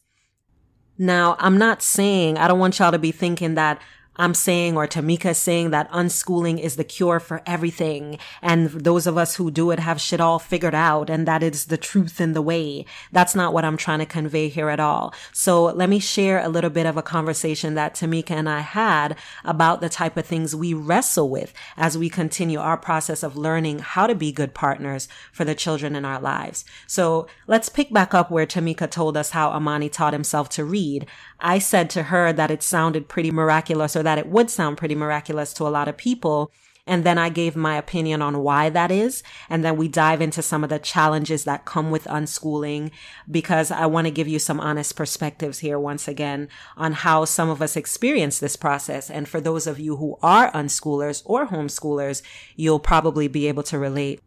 Now, 0.97 1.35
I'm 1.39 1.57
not 1.57 1.81
saying, 1.81 2.37
I 2.37 2.47
don't 2.47 2.59
want 2.59 2.79
y'all 2.79 2.91
to 2.91 2.99
be 2.99 3.11
thinking 3.11 3.55
that 3.55 3.81
I'm 4.15 4.33
saying 4.33 4.77
or 4.77 4.87
Tamika 4.87 5.35
saying 5.35 5.71
that 5.71 5.91
unschooling 5.91 6.59
is 6.59 6.75
the 6.75 6.83
cure 6.83 7.19
for 7.19 7.41
everything. 7.45 8.19
And 8.41 8.69
those 8.69 9.07
of 9.07 9.17
us 9.17 9.35
who 9.35 9.49
do 9.49 9.71
it 9.71 9.79
have 9.79 9.99
shit 9.99 10.21
all 10.21 10.39
figured 10.39 10.75
out 10.75 11.09
and 11.09 11.27
that 11.27 11.41
is 11.41 11.65
the 11.65 11.77
truth 11.77 12.21
in 12.21 12.33
the 12.33 12.41
way. 12.41 12.85
That's 13.11 13.35
not 13.35 13.53
what 13.53 13.65
I'm 13.65 13.77
trying 13.77 13.99
to 13.99 14.05
convey 14.05 14.49
here 14.49 14.69
at 14.69 14.79
all. 14.79 15.13
So 15.31 15.65
let 15.65 15.89
me 15.89 15.99
share 15.99 16.39
a 16.39 16.49
little 16.49 16.69
bit 16.69 16.85
of 16.85 16.97
a 16.97 17.01
conversation 17.01 17.73
that 17.75 17.95
Tamika 17.95 18.31
and 18.31 18.49
I 18.49 18.59
had 18.59 19.17
about 19.43 19.81
the 19.81 19.89
type 19.89 20.17
of 20.17 20.25
things 20.25 20.55
we 20.55 20.73
wrestle 20.73 21.29
with 21.29 21.53
as 21.75 21.97
we 21.97 22.09
continue 22.09 22.59
our 22.59 22.77
process 22.77 23.23
of 23.23 23.35
learning 23.35 23.79
how 23.79 24.07
to 24.07 24.15
be 24.15 24.31
good 24.31 24.53
partners 24.53 25.07
for 25.31 25.43
the 25.43 25.55
children 25.55 25.95
in 25.95 26.05
our 26.05 26.19
lives. 26.19 26.65
So 26.87 27.27
let's 27.47 27.69
pick 27.69 27.91
back 27.91 28.13
up 28.13 28.29
where 28.29 28.45
Tamika 28.45 28.89
told 28.89 29.17
us 29.17 29.31
how 29.31 29.49
Amani 29.49 29.89
taught 29.89 30.13
himself 30.13 30.49
to 30.49 30.63
read. 30.63 31.07
I 31.43 31.59
said 31.59 31.89
to 31.91 32.03
her 32.03 32.31
that 32.31 32.49
it 32.49 32.63
sounded 32.63 33.09
pretty 33.09 33.29
miraculous 33.29 33.97
or 33.97 34.03
that 34.03 34.17
it 34.17 34.27
would 34.27 34.49
sound 34.49 34.77
pretty 34.77 34.95
miraculous 34.95 35.53
to 35.53 35.67
a 35.67 35.69
lot 35.69 35.89
of 35.89 35.97
people. 35.97 36.51
And 36.87 37.03
then 37.03 37.17
I 37.17 37.29
gave 37.29 37.55
my 37.55 37.77
opinion 37.77 38.21
on 38.21 38.39
why 38.39 38.69
that 38.69 38.91
is. 38.91 39.23
And 39.49 39.63
then 39.63 39.77
we 39.77 39.87
dive 39.87 40.21
into 40.21 40.41
some 40.41 40.63
of 40.63 40.69
the 40.69 40.79
challenges 40.79 41.43
that 41.43 41.65
come 41.65 41.91
with 41.91 42.05
unschooling 42.05 42.91
because 43.29 43.71
I 43.71 43.85
want 43.85 44.07
to 44.07 44.11
give 44.11 44.27
you 44.27 44.39
some 44.39 44.59
honest 44.59 44.95
perspectives 44.95 45.59
here 45.59 45.79
once 45.79 46.07
again 46.07 46.47
on 46.77 46.93
how 46.93 47.25
some 47.25 47.49
of 47.49 47.61
us 47.61 47.75
experience 47.75 48.39
this 48.39 48.55
process. 48.55 49.09
And 49.09 49.27
for 49.27 49.39
those 49.39 49.67
of 49.67 49.79
you 49.79 49.97
who 49.97 50.17
are 50.21 50.51
unschoolers 50.51 51.23
or 51.25 51.47
homeschoolers, 51.47 52.21
you'll 52.55 52.79
probably 52.79 53.27
be 53.27 53.47
able 53.47 53.63
to 53.63 53.79
relate 53.79 54.21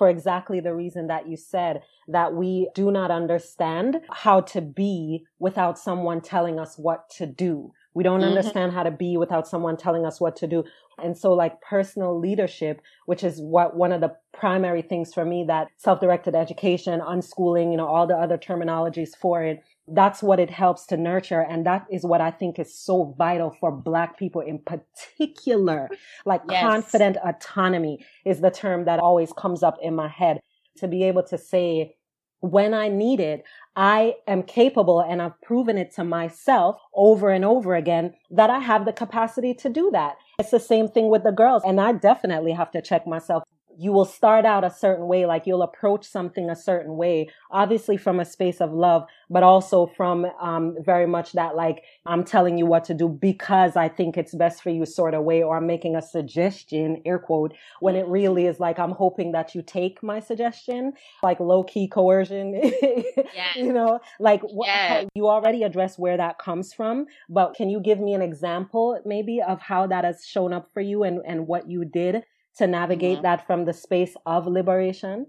for 0.00 0.08
exactly 0.08 0.60
the 0.60 0.74
reason 0.74 1.08
that 1.08 1.28
you 1.28 1.36
said 1.36 1.82
that 2.08 2.32
we 2.32 2.70
do 2.74 2.90
not 2.90 3.10
understand 3.10 4.00
how 4.10 4.40
to 4.40 4.62
be 4.62 5.26
without 5.38 5.78
someone 5.78 6.22
telling 6.22 6.58
us 6.58 6.78
what 6.78 7.10
to 7.10 7.26
do. 7.26 7.70
We 7.92 8.02
don't 8.02 8.20
mm-hmm. 8.20 8.30
understand 8.30 8.72
how 8.72 8.84
to 8.84 8.90
be 8.90 9.18
without 9.18 9.46
someone 9.46 9.76
telling 9.76 10.06
us 10.06 10.18
what 10.18 10.36
to 10.36 10.46
do. 10.46 10.64
And 10.96 11.18
so 11.18 11.34
like 11.34 11.60
personal 11.60 12.18
leadership, 12.18 12.80
which 13.04 13.22
is 13.22 13.42
what 13.42 13.76
one 13.76 13.92
of 13.92 14.00
the 14.00 14.16
primary 14.32 14.80
things 14.80 15.12
for 15.12 15.26
me 15.26 15.44
that 15.48 15.68
self-directed 15.76 16.34
education, 16.34 17.00
unschooling, 17.00 17.70
you 17.70 17.76
know, 17.76 17.86
all 17.86 18.06
the 18.06 18.16
other 18.16 18.38
terminologies 18.38 19.10
for 19.20 19.42
it 19.44 19.62
that's 19.92 20.22
what 20.22 20.40
it 20.40 20.50
helps 20.50 20.86
to 20.86 20.96
nurture. 20.96 21.40
And 21.40 21.66
that 21.66 21.86
is 21.90 22.04
what 22.04 22.20
I 22.20 22.30
think 22.30 22.58
is 22.58 22.74
so 22.74 23.14
vital 23.18 23.50
for 23.60 23.70
Black 23.70 24.18
people 24.18 24.40
in 24.40 24.58
particular. 24.58 25.88
Like 26.24 26.42
yes. 26.48 26.62
confident 26.62 27.16
autonomy 27.24 28.04
is 28.24 28.40
the 28.40 28.50
term 28.50 28.84
that 28.84 29.00
always 29.00 29.32
comes 29.32 29.62
up 29.62 29.78
in 29.82 29.94
my 29.94 30.08
head 30.08 30.40
to 30.78 30.88
be 30.88 31.04
able 31.04 31.22
to 31.24 31.38
say, 31.38 31.96
when 32.40 32.72
I 32.72 32.88
need 32.88 33.20
it, 33.20 33.44
I 33.76 34.14
am 34.26 34.42
capable 34.42 35.00
and 35.00 35.20
I've 35.20 35.38
proven 35.42 35.76
it 35.76 35.94
to 35.96 36.04
myself 36.04 36.80
over 36.94 37.30
and 37.30 37.44
over 37.44 37.74
again 37.74 38.14
that 38.30 38.48
I 38.48 38.60
have 38.60 38.86
the 38.86 38.94
capacity 38.94 39.52
to 39.54 39.68
do 39.68 39.90
that. 39.92 40.16
It's 40.38 40.50
the 40.50 40.60
same 40.60 40.88
thing 40.88 41.10
with 41.10 41.22
the 41.22 41.32
girls. 41.32 41.62
And 41.66 41.80
I 41.80 41.92
definitely 41.92 42.52
have 42.52 42.70
to 42.70 42.80
check 42.80 43.06
myself 43.06 43.42
you 43.80 43.92
will 43.92 44.04
start 44.04 44.44
out 44.44 44.62
a 44.62 44.70
certain 44.70 45.08
way, 45.08 45.24
like 45.24 45.46
you'll 45.46 45.62
approach 45.62 46.04
something 46.04 46.50
a 46.50 46.54
certain 46.54 46.98
way, 46.98 47.30
obviously 47.50 47.96
from 47.96 48.20
a 48.20 48.26
space 48.26 48.60
of 48.60 48.74
love, 48.74 49.06
but 49.30 49.42
also 49.42 49.86
from 49.86 50.26
um, 50.38 50.76
very 50.80 51.06
much 51.06 51.32
that 51.32 51.56
like 51.56 51.84
I'm 52.04 52.22
telling 52.22 52.58
you 52.58 52.66
what 52.66 52.84
to 52.84 52.94
do 52.94 53.08
because 53.08 53.76
I 53.76 53.88
think 53.88 54.18
it's 54.18 54.34
best 54.34 54.62
for 54.62 54.68
you 54.68 54.84
sort 54.84 55.14
of 55.14 55.24
way, 55.24 55.42
or 55.42 55.56
I'm 55.56 55.66
making 55.66 55.96
a 55.96 56.02
suggestion, 56.02 57.00
air 57.06 57.18
quote, 57.18 57.54
when 57.80 57.96
it 57.96 58.06
really 58.06 58.44
is 58.44 58.60
like 58.60 58.78
I'm 58.78 58.90
hoping 58.90 59.32
that 59.32 59.54
you 59.54 59.62
take 59.62 60.02
my 60.02 60.20
suggestion, 60.20 60.92
like 61.22 61.40
low 61.40 61.64
key 61.64 61.88
coercion, 61.88 62.52
yes. 62.62 63.56
you 63.56 63.72
know, 63.72 63.98
like 64.18 64.42
what, 64.42 64.66
yes. 64.66 65.06
you 65.14 65.26
already 65.26 65.62
addressed 65.62 65.98
where 65.98 66.18
that 66.18 66.38
comes 66.38 66.74
from, 66.74 67.06
but 67.30 67.54
can 67.54 67.70
you 67.70 67.80
give 67.80 67.98
me 67.98 68.12
an 68.12 68.20
example 68.20 69.00
maybe 69.06 69.40
of 69.40 69.58
how 69.62 69.86
that 69.86 70.04
has 70.04 70.26
shown 70.26 70.52
up 70.52 70.68
for 70.74 70.82
you 70.82 71.02
and, 71.02 71.22
and 71.26 71.46
what 71.46 71.66
you 71.70 71.86
did 71.86 72.24
to 72.58 72.66
navigate 72.66 73.16
mm-hmm. 73.16 73.22
that 73.22 73.46
from 73.46 73.64
the 73.64 73.72
space 73.72 74.16
of 74.26 74.46
liberation? 74.46 75.26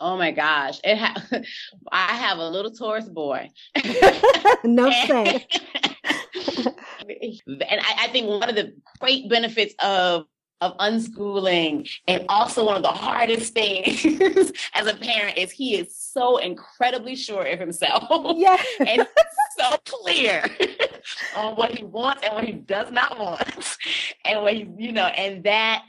Oh 0.00 0.16
my 0.16 0.32
gosh. 0.32 0.80
It 0.84 0.98
ha- 0.98 1.22
I 1.92 2.14
have 2.14 2.38
a 2.38 2.48
little 2.48 2.70
Taurus 2.70 3.08
boy. 3.08 3.50
no 4.64 4.90
say. 5.06 5.46
and 7.06 7.80
I, 7.80 7.94
I 7.98 8.08
think 8.12 8.28
one 8.28 8.48
of 8.48 8.56
the 8.56 8.74
great 9.00 9.28
benefits 9.28 9.74
of 9.82 10.26
of 10.60 10.76
unschooling 10.78 11.90
and 12.06 12.24
also 12.28 12.64
one 12.64 12.76
of 12.76 12.82
the 12.82 12.88
hardest 12.88 13.52
things 13.52 14.52
as 14.74 14.86
a 14.86 14.94
parent 14.94 15.36
is 15.36 15.50
he 15.50 15.74
is 15.74 15.94
so 15.96 16.38
incredibly 16.38 17.16
sure 17.16 17.44
of 17.44 17.58
himself 17.58 18.04
yeah 18.36 18.56
and 18.86 19.06
so 19.58 19.76
clear 19.84 20.44
on 21.36 21.56
what 21.56 21.72
he 21.72 21.84
wants 21.84 22.22
and 22.22 22.34
what 22.34 22.44
he 22.44 22.52
does 22.52 22.90
not 22.92 23.18
want 23.18 23.76
and 24.24 24.42
what 24.42 24.54
he 24.54 24.66
you 24.78 24.92
know 24.92 25.06
and 25.06 25.42
that 25.44 25.82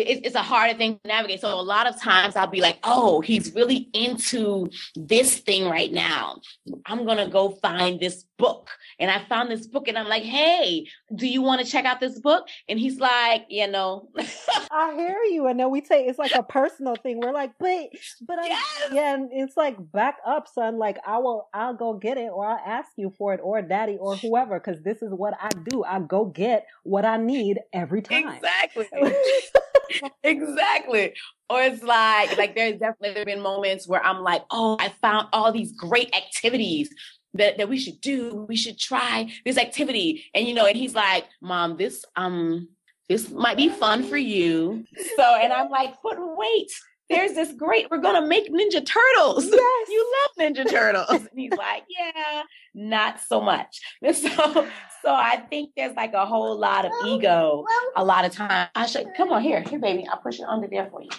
it's 0.00 0.34
a 0.34 0.42
harder 0.42 0.76
thing 0.76 0.98
to 1.02 1.08
navigate. 1.08 1.40
So 1.40 1.48
a 1.48 1.60
lot 1.60 1.86
of 1.86 2.00
times 2.00 2.36
I'll 2.36 2.46
be 2.46 2.60
like, 2.60 2.78
oh, 2.84 3.20
he's 3.20 3.54
really 3.54 3.88
into 3.92 4.70
this 4.96 5.38
thing 5.38 5.68
right 5.68 5.92
now. 5.92 6.40
I'm 6.86 7.04
to 7.18 7.28
go 7.28 7.50
find 7.50 8.00
this 8.00 8.24
book. 8.38 8.70
And 9.00 9.10
I 9.10 9.24
found 9.24 9.50
this 9.50 9.66
book 9.66 9.88
and 9.88 9.96
I'm 9.96 10.08
like, 10.08 10.22
hey, 10.22 10.86
do 11.14 11.26
you 11.26 11.40
want 11.40 11.64
to 11.64 11.70
check 11.70 11.86
out 11.86 12.00
this 12.00 12.20
book? 12.20 12.46
And 12.68 12.78
he's 12.78 13.00
like, 13.00 13.46
you 13.48 13.66
know. 13.66 14.08
I 14.70 14.94
hear 14.94 15.18
you. 15.30 15.46
And 15.46 15.58
then 15.58 15.70
we 15.70 15.82
say 15.82 16.04
it's 16.04 16.18
like 16.18 16.34
a 16.34 16.42
personal 16.42 16.94
thing. 16.96 17.18
We're 17.18 17.32
like, 17.32 17.52
but, 17.58 17.88
but 18.26 18.38
I, 18.38 18.46
yes. 18.46 18.90
yeah, 18.92 19.14
and 19.14 19.30
it's 19.32 19.56
like, 19.56 19.76
back 19.90 20.18
up, 20.26 20.46
son. 20.48 20.78
Like, 20.78 20.98
I 21.06 21.16
will, 21.18 21.48
I'll 21.54 21.74
go 21.74 21.94
get 21.94 22.18
it 22.18 22.30
or 22.30 22.46
I'll 22.46 22.62
ask 22.64 22.90
you 22.96 23.12
for 23.16 23.32
it 23.32 23.40
or 23.42 23.62
daddy 23.62 23.96
or 23.98 24.16
whoever, 24.16 24.60
because 24.60 24.82
this 24.82 25.00
is 25.00 25.10
what 25.12 25.34
I 25.40 25.48
do. 25.70 25.82
I 25.82 26.00
go 26.00 26.26
get 26.26 26.66
what 26.82 27.06
I 27.06 27.16
need 27.16 27.58
every 27.72 28.02
time. 28.02 28.28
Exactly. 28.28 28.86
exactly. 30.22 31.14
Or 31.48 31.62
it's 31.62 31.82
like, 31.82 32.36
like 32.36 32.54
there's 32.54 32.78
definitely 32.78 33.24
been 33.24 33.40
moments 33.40 33.88
where 33.88 34.04
I'm 34.04 34.22
like, 34.22 34.42
oh, 34.50 34.76
I 34.78 34.90
found 35.00 35.28
all 35.32 35.50
these 35.52 35.72
great 35.72 36.14
activities 36.14 36.90
that, 37.34 37.58
that 37.58 37.68
we 37.68 37.78
should 37.78 38.00
do. 38.00 38.46
We 38.48 38.56
should 38.56 38.78
try 38.78 39.32
this 39.44 39.58
activity. 39.58 40.24
And 40.34 40.46
you 40.46 40.54
know, 40.54 40.66
and 40.66 40.76
he's 40.76 40.94
like, 40.94 41.26
Mom, 41.40 41.76
this 41.76 42.04
um 42.16 42.68
this 43.08 43.30
might 43.30 43.56
be 43.56 43.68
fun 43.68 44.04
for 44.04 44.16
you. 44.16 44.84
So 45.16 45.22
and 45.22 45.52
I'm 45.52 45.70
like, 45.70 45.94
but 46.02 46.16
wait, 46.18 46.70
there's 47.08 47.32
this 47.34 47.52
great, 47.52 47.90
we're 47.90 47.98
gonna 47.98 48.26
make 48.26 48.52
Ninja 48.52 48.84
Turtles. 48.84 49.46
Yes. 49.46 49.88
You 49.88 50.12
love 50.38 50.54
Ninja 50.54 50.70
Turtles. 50.70 51.10
And 51.10 51.28
he's 51.34 51.52
like, 51.52 51.84
Yeah, 51.88 52.42
not 52.74 53.20
so 53.20 53.40
much. 53.40 53.80
And 54.02 54.16
so 54.16 54.66
so 55.02 55.14
I 55.14 55.42
think 55.50 55.70
there's 55.76 55.96
like 55.96 56.12
a 56.12 56.26
whole 56.26 56.58
lot 56.58 56.84
of 56.84 56.92
ego 57.06 57.64
a 57.96 58.04
lot 58.04 58.24
of 58.24 58.32
time. 58.32 58.68
I 58.74 58.86
should 58.86 59.08
come 59.16 59.32
on 59.32 59.42
here, 59.42 59.62
here, 59.62 59.78
baby. 59.78 60.06
I'll 60.10 60.20
push 60.20 60.38
it 60.38 60.46
under 60.48 60.68
there 60.68 60.88
for 60.90 61.02
you. 61.02 61.10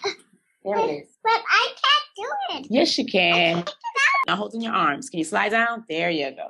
There 0.64 0.78
it 0.78 1.04
is. 1.04 1.08
But 1.24 1.42
I 1.52 1.68
can't 1.70 2.02
do 2.16 2.58
it. 2.58 2.68
Yes, 2.70 2.98
you 2.98 3.06
can. 3.06 3.64
Now 4.28 4.36
hold 4.36 4.54
in 4.54 4.62
your 4.62 4.74
arms. 4.74 5.10
Can 5.10 5.20
you 5.20 5.26
slide 5.26 5.50
down? 5.50 5.86
There 5.90 6.10
you 6.10 6.32
go. 6.32 6.50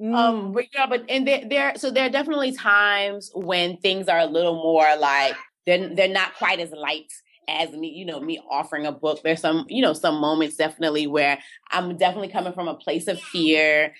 Mm. 0.00 0.14
Um, 0.14 0.52
but 0.52 0.66
yeah, 0.74 0.86
but 0.86 1.04
and 1.08 1.26
there, 1.26 1.42
there, 1.48 1.72
so 1.76 1.90
there 1.90 2.06
are 2.06 2.10
definitely 2.10 2.52
times 2.52 3.30
when 3.34 3.76
things 3.76 4.08
are 4.08 4.18
a 4.18 4.26
little 4.26 4.54
more 4.54 4.96
like 4.96 5.36
they're 5.66 5.94
they're 5.94 6.08
not 6.08 6.34
quite 6.34 6.60
as 6.60 6.72
light 6.72 7.12
as 7.48 7.70
me, 7.72 7.88
you 7.88 8.04
know, 8.04 8.20
me 8.20 8.40
offering 8.50 8.86
a 8.86 8.92
book. 8.92 9.22
There's 9.22 9.40
some, 9.40 9.66
you 9.68 9.82
know, 9.82 9.92
some 9.92 10.16
moments 10.16 10.56
definitely 10.56 11.06
where 11.06 11.38
I'm 11.70 11.96
definitely 11.96 12.28
coming 12.28 12.52
from 12.52 12.68
a 12.68 12.74
place 12.74 13.06
of 13.06 13.20
fear 13.20 13.94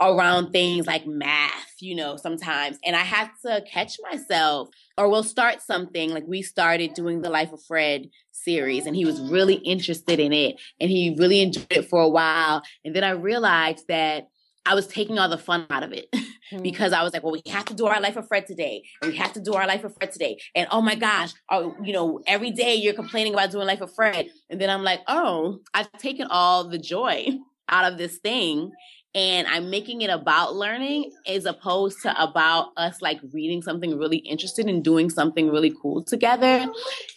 around 0.00 0.50
things 0.50 0.86
like 0.86 1.06
math, 1.06 1.74
you 1.80 1.94
know, 1.94 2.16
sometimes. 2.16 2.78
And 2.84 2.96
I 2.96 3.00
have 3.00 3.30
to 3.44 3.62
catch 3.70 3.96
myself 4.10 4.70
or 4.96 5.08
we'll 5.08 5.22
start 5.22 5.60
something 5.60 6.10
like 6.10 6.24
we 6.26 6.42
started 6.42 6.94
doing 6.94 7.20
the 7.20 7.30
Life 7.30 7.52
of 7.52 7.62
Fred 7.62 8.08
series 8.32 8.86
and 8.86 8.96
he 8.96 9.04
was 9.04 9.20
really 9.20 9.54
interested 9.54 10.18
in 10.18 10.32
it 10.32 10.58
and 10.80 10.90
he 10.90 11.14
really 11.18 11.40
enjoyed 11.42 11.66
it 11.70 11.88
for 11.88 12.02
a 12.02 12.08
while. 12.08 12.62
And 12.84 12.96
then 12.96 13.04
I 13.04 13.10
realized 13.10 13.88
that 13.88 14.28
I 14.64 14.74
was 14.74 14.86
taking 14.86 15.18
all 15.18 15.28
the 15.28 15.38
fun 15.38 15.66
out 15.70 15.82
of 15.82 15.92
it 15.92 16.08
mm-hmm. 16.12 16.62
because 16.62 16.92
I 16.92 17.02
was 17.02 17.12
like, 17.12 17.22
well, 17.22 17.32
we 17.32 17.42
have 17.50 17.66
to 17.66 17.74
do 17.74 17.86
our 17.86 18.00
life 18.00 18.16
of 18.16 18.26
Fred 18.28 18.46
today. 18.46 18.84
And 19.02 19.10
we 19.10 19.18
have 19.18 19.32
to 19.34 19.40
do 19.40 19.54
our 19.54 19.66
life 19.66 19.84
of 19.84 19.94
Fred 19.94 20.12
today. 20.12 20.38
And 20.54 20.66
oh 20.70 20.80
my 20.80 20.94
gosh, 20.94 21.32
oh, 21.50 21.74
you 21.82 21.92
know, 21.92 22.20
every 22.26 22.50
day 22.50 22.74
you're 22.74 22.94
complaining 22.94 23.34
about 23.34 23.50
doing 23.50 23.66
life 23.66 23.80
of 23.80 23.94
Fred. 23.94 24.30
And 24.48 24.60
then 24.60 24.70
I'm 24.70 24.82
like, 24.82 25.00
oh, 25.08 25.60
I've 25.74 25.90
taken 25.92 26.26
all 26.30 26.68
the 26.68 26.78
joy 26.78 27.26
out 27.68 27.90
of 27.90 27.98
this 27.98 28.18
thing 28.18 28.72
and 29.14 29.46
I'm 29.48 29.70
making 29.70 30.02
it 30.02 30.10
about 30.10 30.54
learning 30.54 31.12
as 31.26 31.44
opposed 31.44 32.02
to 32.02 32.22
about 32.22 32.70
us 32.76 33.02
like 33.02 33.20
reading 33.32 33.62
something 33.62 33.98
really 33.98 34.18
interested 34.18 34.66
and 34.66 34.84
doing 34.84 35.10
something 35.10 35.50
really 35.50 35.74
cool 35.82 36.04
together. 36.04 36.66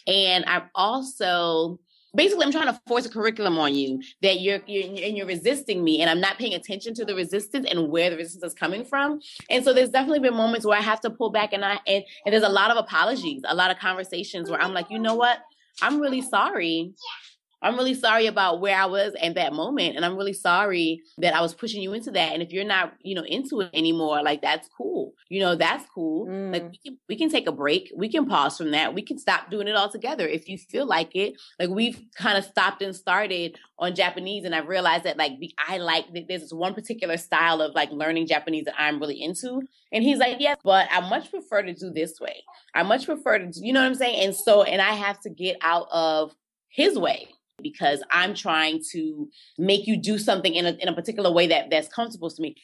And 0.06 0.44
I'm 0.46 0.64
also 0.74 1.78
basically 2.14 2.46
I'm 2.46 2.52
trying 2.52 2.66
to 2.66 2.80
force 2.86 3.06
a 3.06 3.10
curriculum 3.10 3.58
on 3.58 3.74
you 3.74 4.00
that 4.22 4.40
you're, 4.40 4.60
you're 4.66 4.84
and 4.84 5.16
you're 5.16 5.26
resisting 5.26 5.84
me 5.84 6.00
and 6.00 6.10
I'm 6.10 6.20
not 6.20 6.38
paying 6.38 6.54
attention 6.54 6.94
to 6.94 7.04
the 7.04 7.14
resistance 7.14 7.66
and 7.70 7.88
where 7.88 8.10
the 8.10 8.16
resistance 8.16 8.52
is 8.52 8.58
coming 8.58 8.84
from. 8.84 9.20
And 9.48 9.64
so 9.64 9.72
there's 9.72 9.90
definitely 9.90 10.20
been 10.20 10.34
moments 10.34 10.66
where 10.66 10.78
I 10.78 10.82
have 10.82 11.00
to 11.02 11.10
pull 11.10 11.30
back 11.30 11.52
and 11.52 11.64
I 11.64 11.78
and, 11.86 12.04
and 12.24 12.32
there's 12.32 12.42
a 12.42 12.48
lot 12.48 12.70
of 12.70 12.76
apologies, 12.76 13.42
a 13.44 13.54
lot 13.54 13.70
of 13.70 13.78
conversations 13.78 14.50
where 14.50 14.60
I'm 14.60 14.74
like, 14.74 14.90
you 14.90 14.98
know 14.98 15.14
what? 15.14 15.38
I'm 15.82 16.00
really 16.00 16.22
sorry 16.22 16.94
I'm 17.64 17.76
really 17.76 17.94
sorry 17.94 18.26
about 18.26 18.60
where 18.60 18.76
I 18.76 18.84
was 18.84 19.14
at 19.20 19.36
that 19.36 19.54
moment. 19.54 19.96
And 19.96 20.04
I'm 20.04 20.16
really 20.16 20.34
sorry 20.34 21.00
that 21.18 21.34
I 21.34 21.40
was 21.40 21.54
pushing 21.54 21.80
you 21.80 21.94
into 21.94 22.10
that. 22.10 22.34
And 22.34 22.42
if 22.42 22.52
you're 22.52 22.62
not, 22.62 22.92
you 23.00 23.14
know, 23.14 23.24
into 23.24 23.62
it 23.62 23.70
anymore, 23.72 24.22
like 24.22 24.42
that's 24.42 24.68
cool. 24.76 25.14
You 25.30 25.40
know, 25.40 25.56
that's 25.56 25.86
cool. 25.94 26.26
Mm. 26.26 26.52
Like 26.52 26.70
we 26.70 26.78
can, 26.84 26.98
we 27.08 27.16
can 27.16 27.30
take 27.30 27.46
a 27.46 27.52
break. 27.52 27.90
We 27.96 28.10
can 28.10 28.26
pause 28.26 28.58
from 28.58 28.72
that. 28.72 28.94
We 28.94 29.00
can 29.00 29.18
stop 29.18 29.50
doing 29.50 29.66
it 29.66 29.76
all 29.76 29.88
together 29.88 30.28
if 30.28 30.46
you 30.46 30.58
feel 30.58 30.86
like 30.86 31.16
it. 31.16 31.40
Like 31.58 31.70
we've 31.70 31.98
kind 32.14 32.36
of 32.36 32.44
stopped 32.44 32.82
and 32.82 32.94
started 32.94 33.58
on 33.78 33.94
Japanese. 33.94 34.44
And 34.44 34.54
I 34.54 34.58
realized 34.58 35.04
that 35.04 35.16
like 35.16 35.32
I 35.66 35.78
like, 35.78 36.12
that 36.12 36.26
there's 36.28 36.42
this 36.42 36.52
one 36.52 36.74
particular 36.74 37.16
style 37.16 37.62
of 37.62 37.74
like 37.74 37.90
learning 37.90 38.26
Japanese 38.26 38.66
that 38.66 38.74
I'm 38.78 39.00
really 39.00 39.22
into. 39.22 39.62
And 39.90 40.04
he's 40.04 40.18
like, 40.18 40.36
yes, 40.38 40.58
but 40.62 40.86
I 40.92 41.00
much 41.08 41.30
prefer 41.30 41.62
to 41.62 41.72
do 41.72 41.90
this 41.90 42.20
way. 42.20 42.44
I 42.74 42.82
much 42.82 43.06
prefer 43.06 43.38
to, 43.38 43.50
you 43.54 43.72
know 43.72 43.80
what 43.80 43.86
I'm 43.86 43.94
saying? 43.94 44.22
And 44.22 44.36
so, 44.36 44.64
and 44.64 44.82
I 44.82 44.92
have 44.92 45.18
to 45.20 45.30
get 45.30 45.56
out 45.62 45.86
of 45.90 46.34
his 46.68 46.98
way 46.98 47.28
because 47.62 48.02
I'm 48.10 48.34
trying 48.34 48.82
to 48.92 49.28
make 49.58 49.86
you 49.86 49.96
do 49.96 50.18
something 50.18 50.54
in 50.54 50.66
a, 50.66 50.76
in 50.80 50.88
a 50.88 50.94
particular 50.94 51.32
way 51.32 51.46
that 51.48 51.70
that's 51.70 51.88
comfortable 51.88 52.30
to 52.30 52.42
me. 52.42 52.56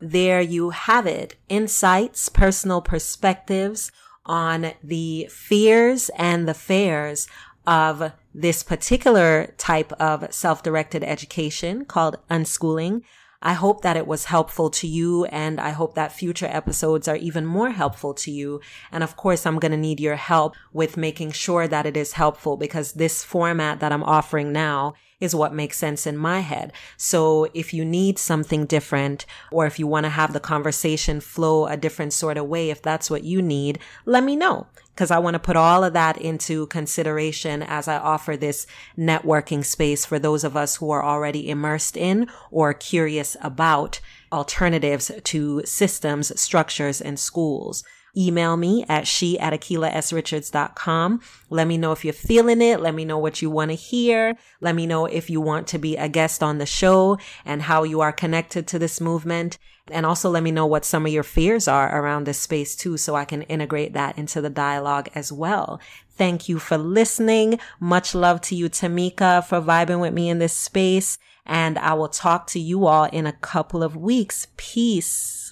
There 0.00 0.40
you 0.40 0.70
have 0.70 1.06
it. 1.06 1.36
Insights, 1.48 2.28
personal 2.28 2.80
perspectives 2.80 3.92
on 4.24 4.72
the 4.82 5.28
fears 5.30 6.10
and 6.16 6.48
the 6.48 6.54
fares 6.54 7.28
of 7.66 8.12
this 8.34 8.62
particular 8.62 9.54
type 9.58 9.92
of 9.92 10.32
self-directed 10.32 11.04
education 11.04 11.84
called 11.84 12.16
unschooling. 12.30 13.02
I 13.42 13.54
hope 13.54 13.80
that 13.82 13.96
it 13.96 14.06
was 14.06 14.26
helpful 14.26 14.68
to 14.70 14.86
you 14.86 15.24
and 15.26 15.60
I 15.60 15.70
hope 15.70 15.94
that 15.94 16.12
future 16.12 16.48
episodes 16.50 17.08
are 17.08 17.16
even 17.16 17.46
more 17.46 17.70
helpful 17.70 18.12
to 18.14 18.30
you. 18.30 18.60
And 18.92 19.02
of 19.02 19.16
course, 19.16 19.46
I'm 19.46 19.58
going 19.58 19.72
to 19.72 19.78
need 19.78 19.98
your 19.98 20.16
help 20.16 20.54
with 20.72 20.96
making 20.96 21.32
sure 21.32 21.66
that 21.66 21.86
it 21.86 21.96
is 21.96 22.12
helpful 22.12 22.56
because 22.58 22.92
this 22.92 23.24
format 23.24 23.80
that 23.80 23.92
I'm 23.92 24.02
offering 24.02 24.52
now 24.52 24.94
is 25.20 25.34
what 25.34 25.54
makes 25.54 25.78
sense 25.78 26.06
in 26.06 26.16
my 26.16 26.40
head. 26.40 26.72
So 26.96 27.48
if 27.54 27.74
you 27.74 27.84
need 27.84 28.18
something 28.18 28.66
different 28.66 29.26
or 29.52 29.66
if 29.66 29.78
you 29.78 29.86
want 29.86 30.04
to 30.04 30.10
have 30.10 30.32
the 30.32 30.40
conversation 30.40 31.20
flow 31.20 31.66
a 31.66 31.76
different 31.76 32.12
sort 32.12 32.38
of 32.38 32.46
way, 32.46 32.70
if 32.70 32.82
that's 32.82 33.10
what 33.10 33.24
you 33.24 33.42
need, 33.42 33.78
let 34.06 34.24
me 34.24 34.34
know 34.34 34.66
because 35.00 35.10
I 35.10 35.18
want 35.18 35.34
to 35.34 35.38
put 35.38 35.56
all 35.56 35.82
of 35.82 35.94
that 35.94 36.18
into 36.18 36.66
consideration 36.66 37.62
as 37.62 37.88
I 37.88 37.96
offer 37.96 38.36
this 38.36 38.66
networking 38.98 39.64
space 39.64 40.04
for 40.04 40.18
those 40.18 40.44
of 40.44 40.58
us 40.58 40.76
who 40.76 40.90
are 40.90 41.02
already 41.02 41.48
immersed 41.48 41.96
in 41.96 42.28
or 42.50 42.74
curious 42.74 43.34
about 43.40 44.00
alternatives 44.30 45.10
to 45.24 45.62
systems, 45.64 46.38
structures, 46.38 47.00
and 47.00 47.18
schools. 47.18 47.82
Email 48.16 48.56
me 48.56 48.84
at 48.88 49.06
she 49.06 49.38
at 49.38 49.52
akilahsrichards.com. 49.52 51.20
Let 51.48 51.66
me 51.66 51.78
know 51.78 51.92
if 51.92 52.04
you're 52.04 52.12
feeling 52.12 52.60
it. 52.60 52.80
Let 52.80 52.94
me 52.94 53.04
know 53.04 53.18
what 53.18 53.40
you 53.40 53.50
want 53.50 53.70
to 53.70 53.76
hear. 53.76 54.36
Let 54.60 54.74
me 54.74 54.86
know 54.86 55.06
if 55.06 55.30
you 55.30 55.40
want 55.40 55.66
to 55.68 55.78
be 55.78 55.96
a 55.96 56.08
guest 56.08 56.42
on 56.42 56.58
the 56.58 56.66
show 56.66 57.18
and 57.44 57.62
how 57.62 57.82
you 57.82 58.00
are 58.00 58.12
connected 58.12 58.66
to 58.68 58.78
this 58.78 59.00
movement. 59.00 59.58
And 59.90 60.06
also 60.06 60.30
let 60.30 60.42
me 60.42 60.50
know 60.50 60.66
what 60.66 60.84
some 60.84 61.06
of 61.06 61.12
your 61.12 61.22
fears 61.22 61.66
are 61.66 62.00
around 62.00 62.24
this 62.24 62.38
space 62.38 62.76
too, 62.76 62.96
so 62.96 63.16
I 63.16 63.24
can 63.24 63.42
integrate 63.42 63.92
that 63.94 64.16
into 64.16 64.40
the 64.40 64.50
dialogue 64.50 65.08
as 65.14 65.32
well. 65.32 65.80
Thank 66.16 66.48
you 66.48 66.58
for 66.58 66.78
listening. 66.78 67.58
Much 67.80 68.14
love 68.14 68.40
to 68.42 68.54
you, 68.54 68.68
Tamika, 68.68 69.44
for 69.44 69.60
vibing 69.60 70.00
with 70.00 70.12
me 70.12 70.28
in 70.28 70.38
this 70.38 70.56
space. 70.56 71.18
And 71.46 71.78
I 71.78 71.94
will 71.94 72.08
talk 72.08 72.46
to 72.48 72.60
you 72.60 72.86
all 72.86 73.04
in 73.04 73.26
a 73.26 73.32
couple 73.32 73.82
of 73.82 73.96
weeks. 73.96 74.46
Peace. 74.56 75.49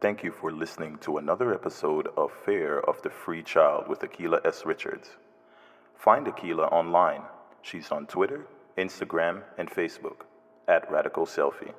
Thank 0.00 0.24
you 0.24 0.32
for 0.32 0.50
listening 0.50 0.96
to 1.02 1.18
another 1.18 1.52
episode 1.52 2.08
of 2.16 2.32
Fare 2.32 2.80
of 2.88 3.02
the 3.02 3.10
Free 3.10 3.42
Child 3.42 3.86
with 3.86 4.00
Akilah 4.00 4.40
S. 4.46 4.64
Richards. 4.64 5.10
Find 5.94 6.26
Akilah 6.26 6.72
online. 6.72 7.20
She's 7.60 7.90
on 7.90 8.06
Twitter, 8.06 8.46
Instagram, 8.78 9.42
and 9.58 9.70
Facebook 9.70 10.22
at 10.66 10.90
Radical 10.90 11.26
Selfie. 11.26 11.74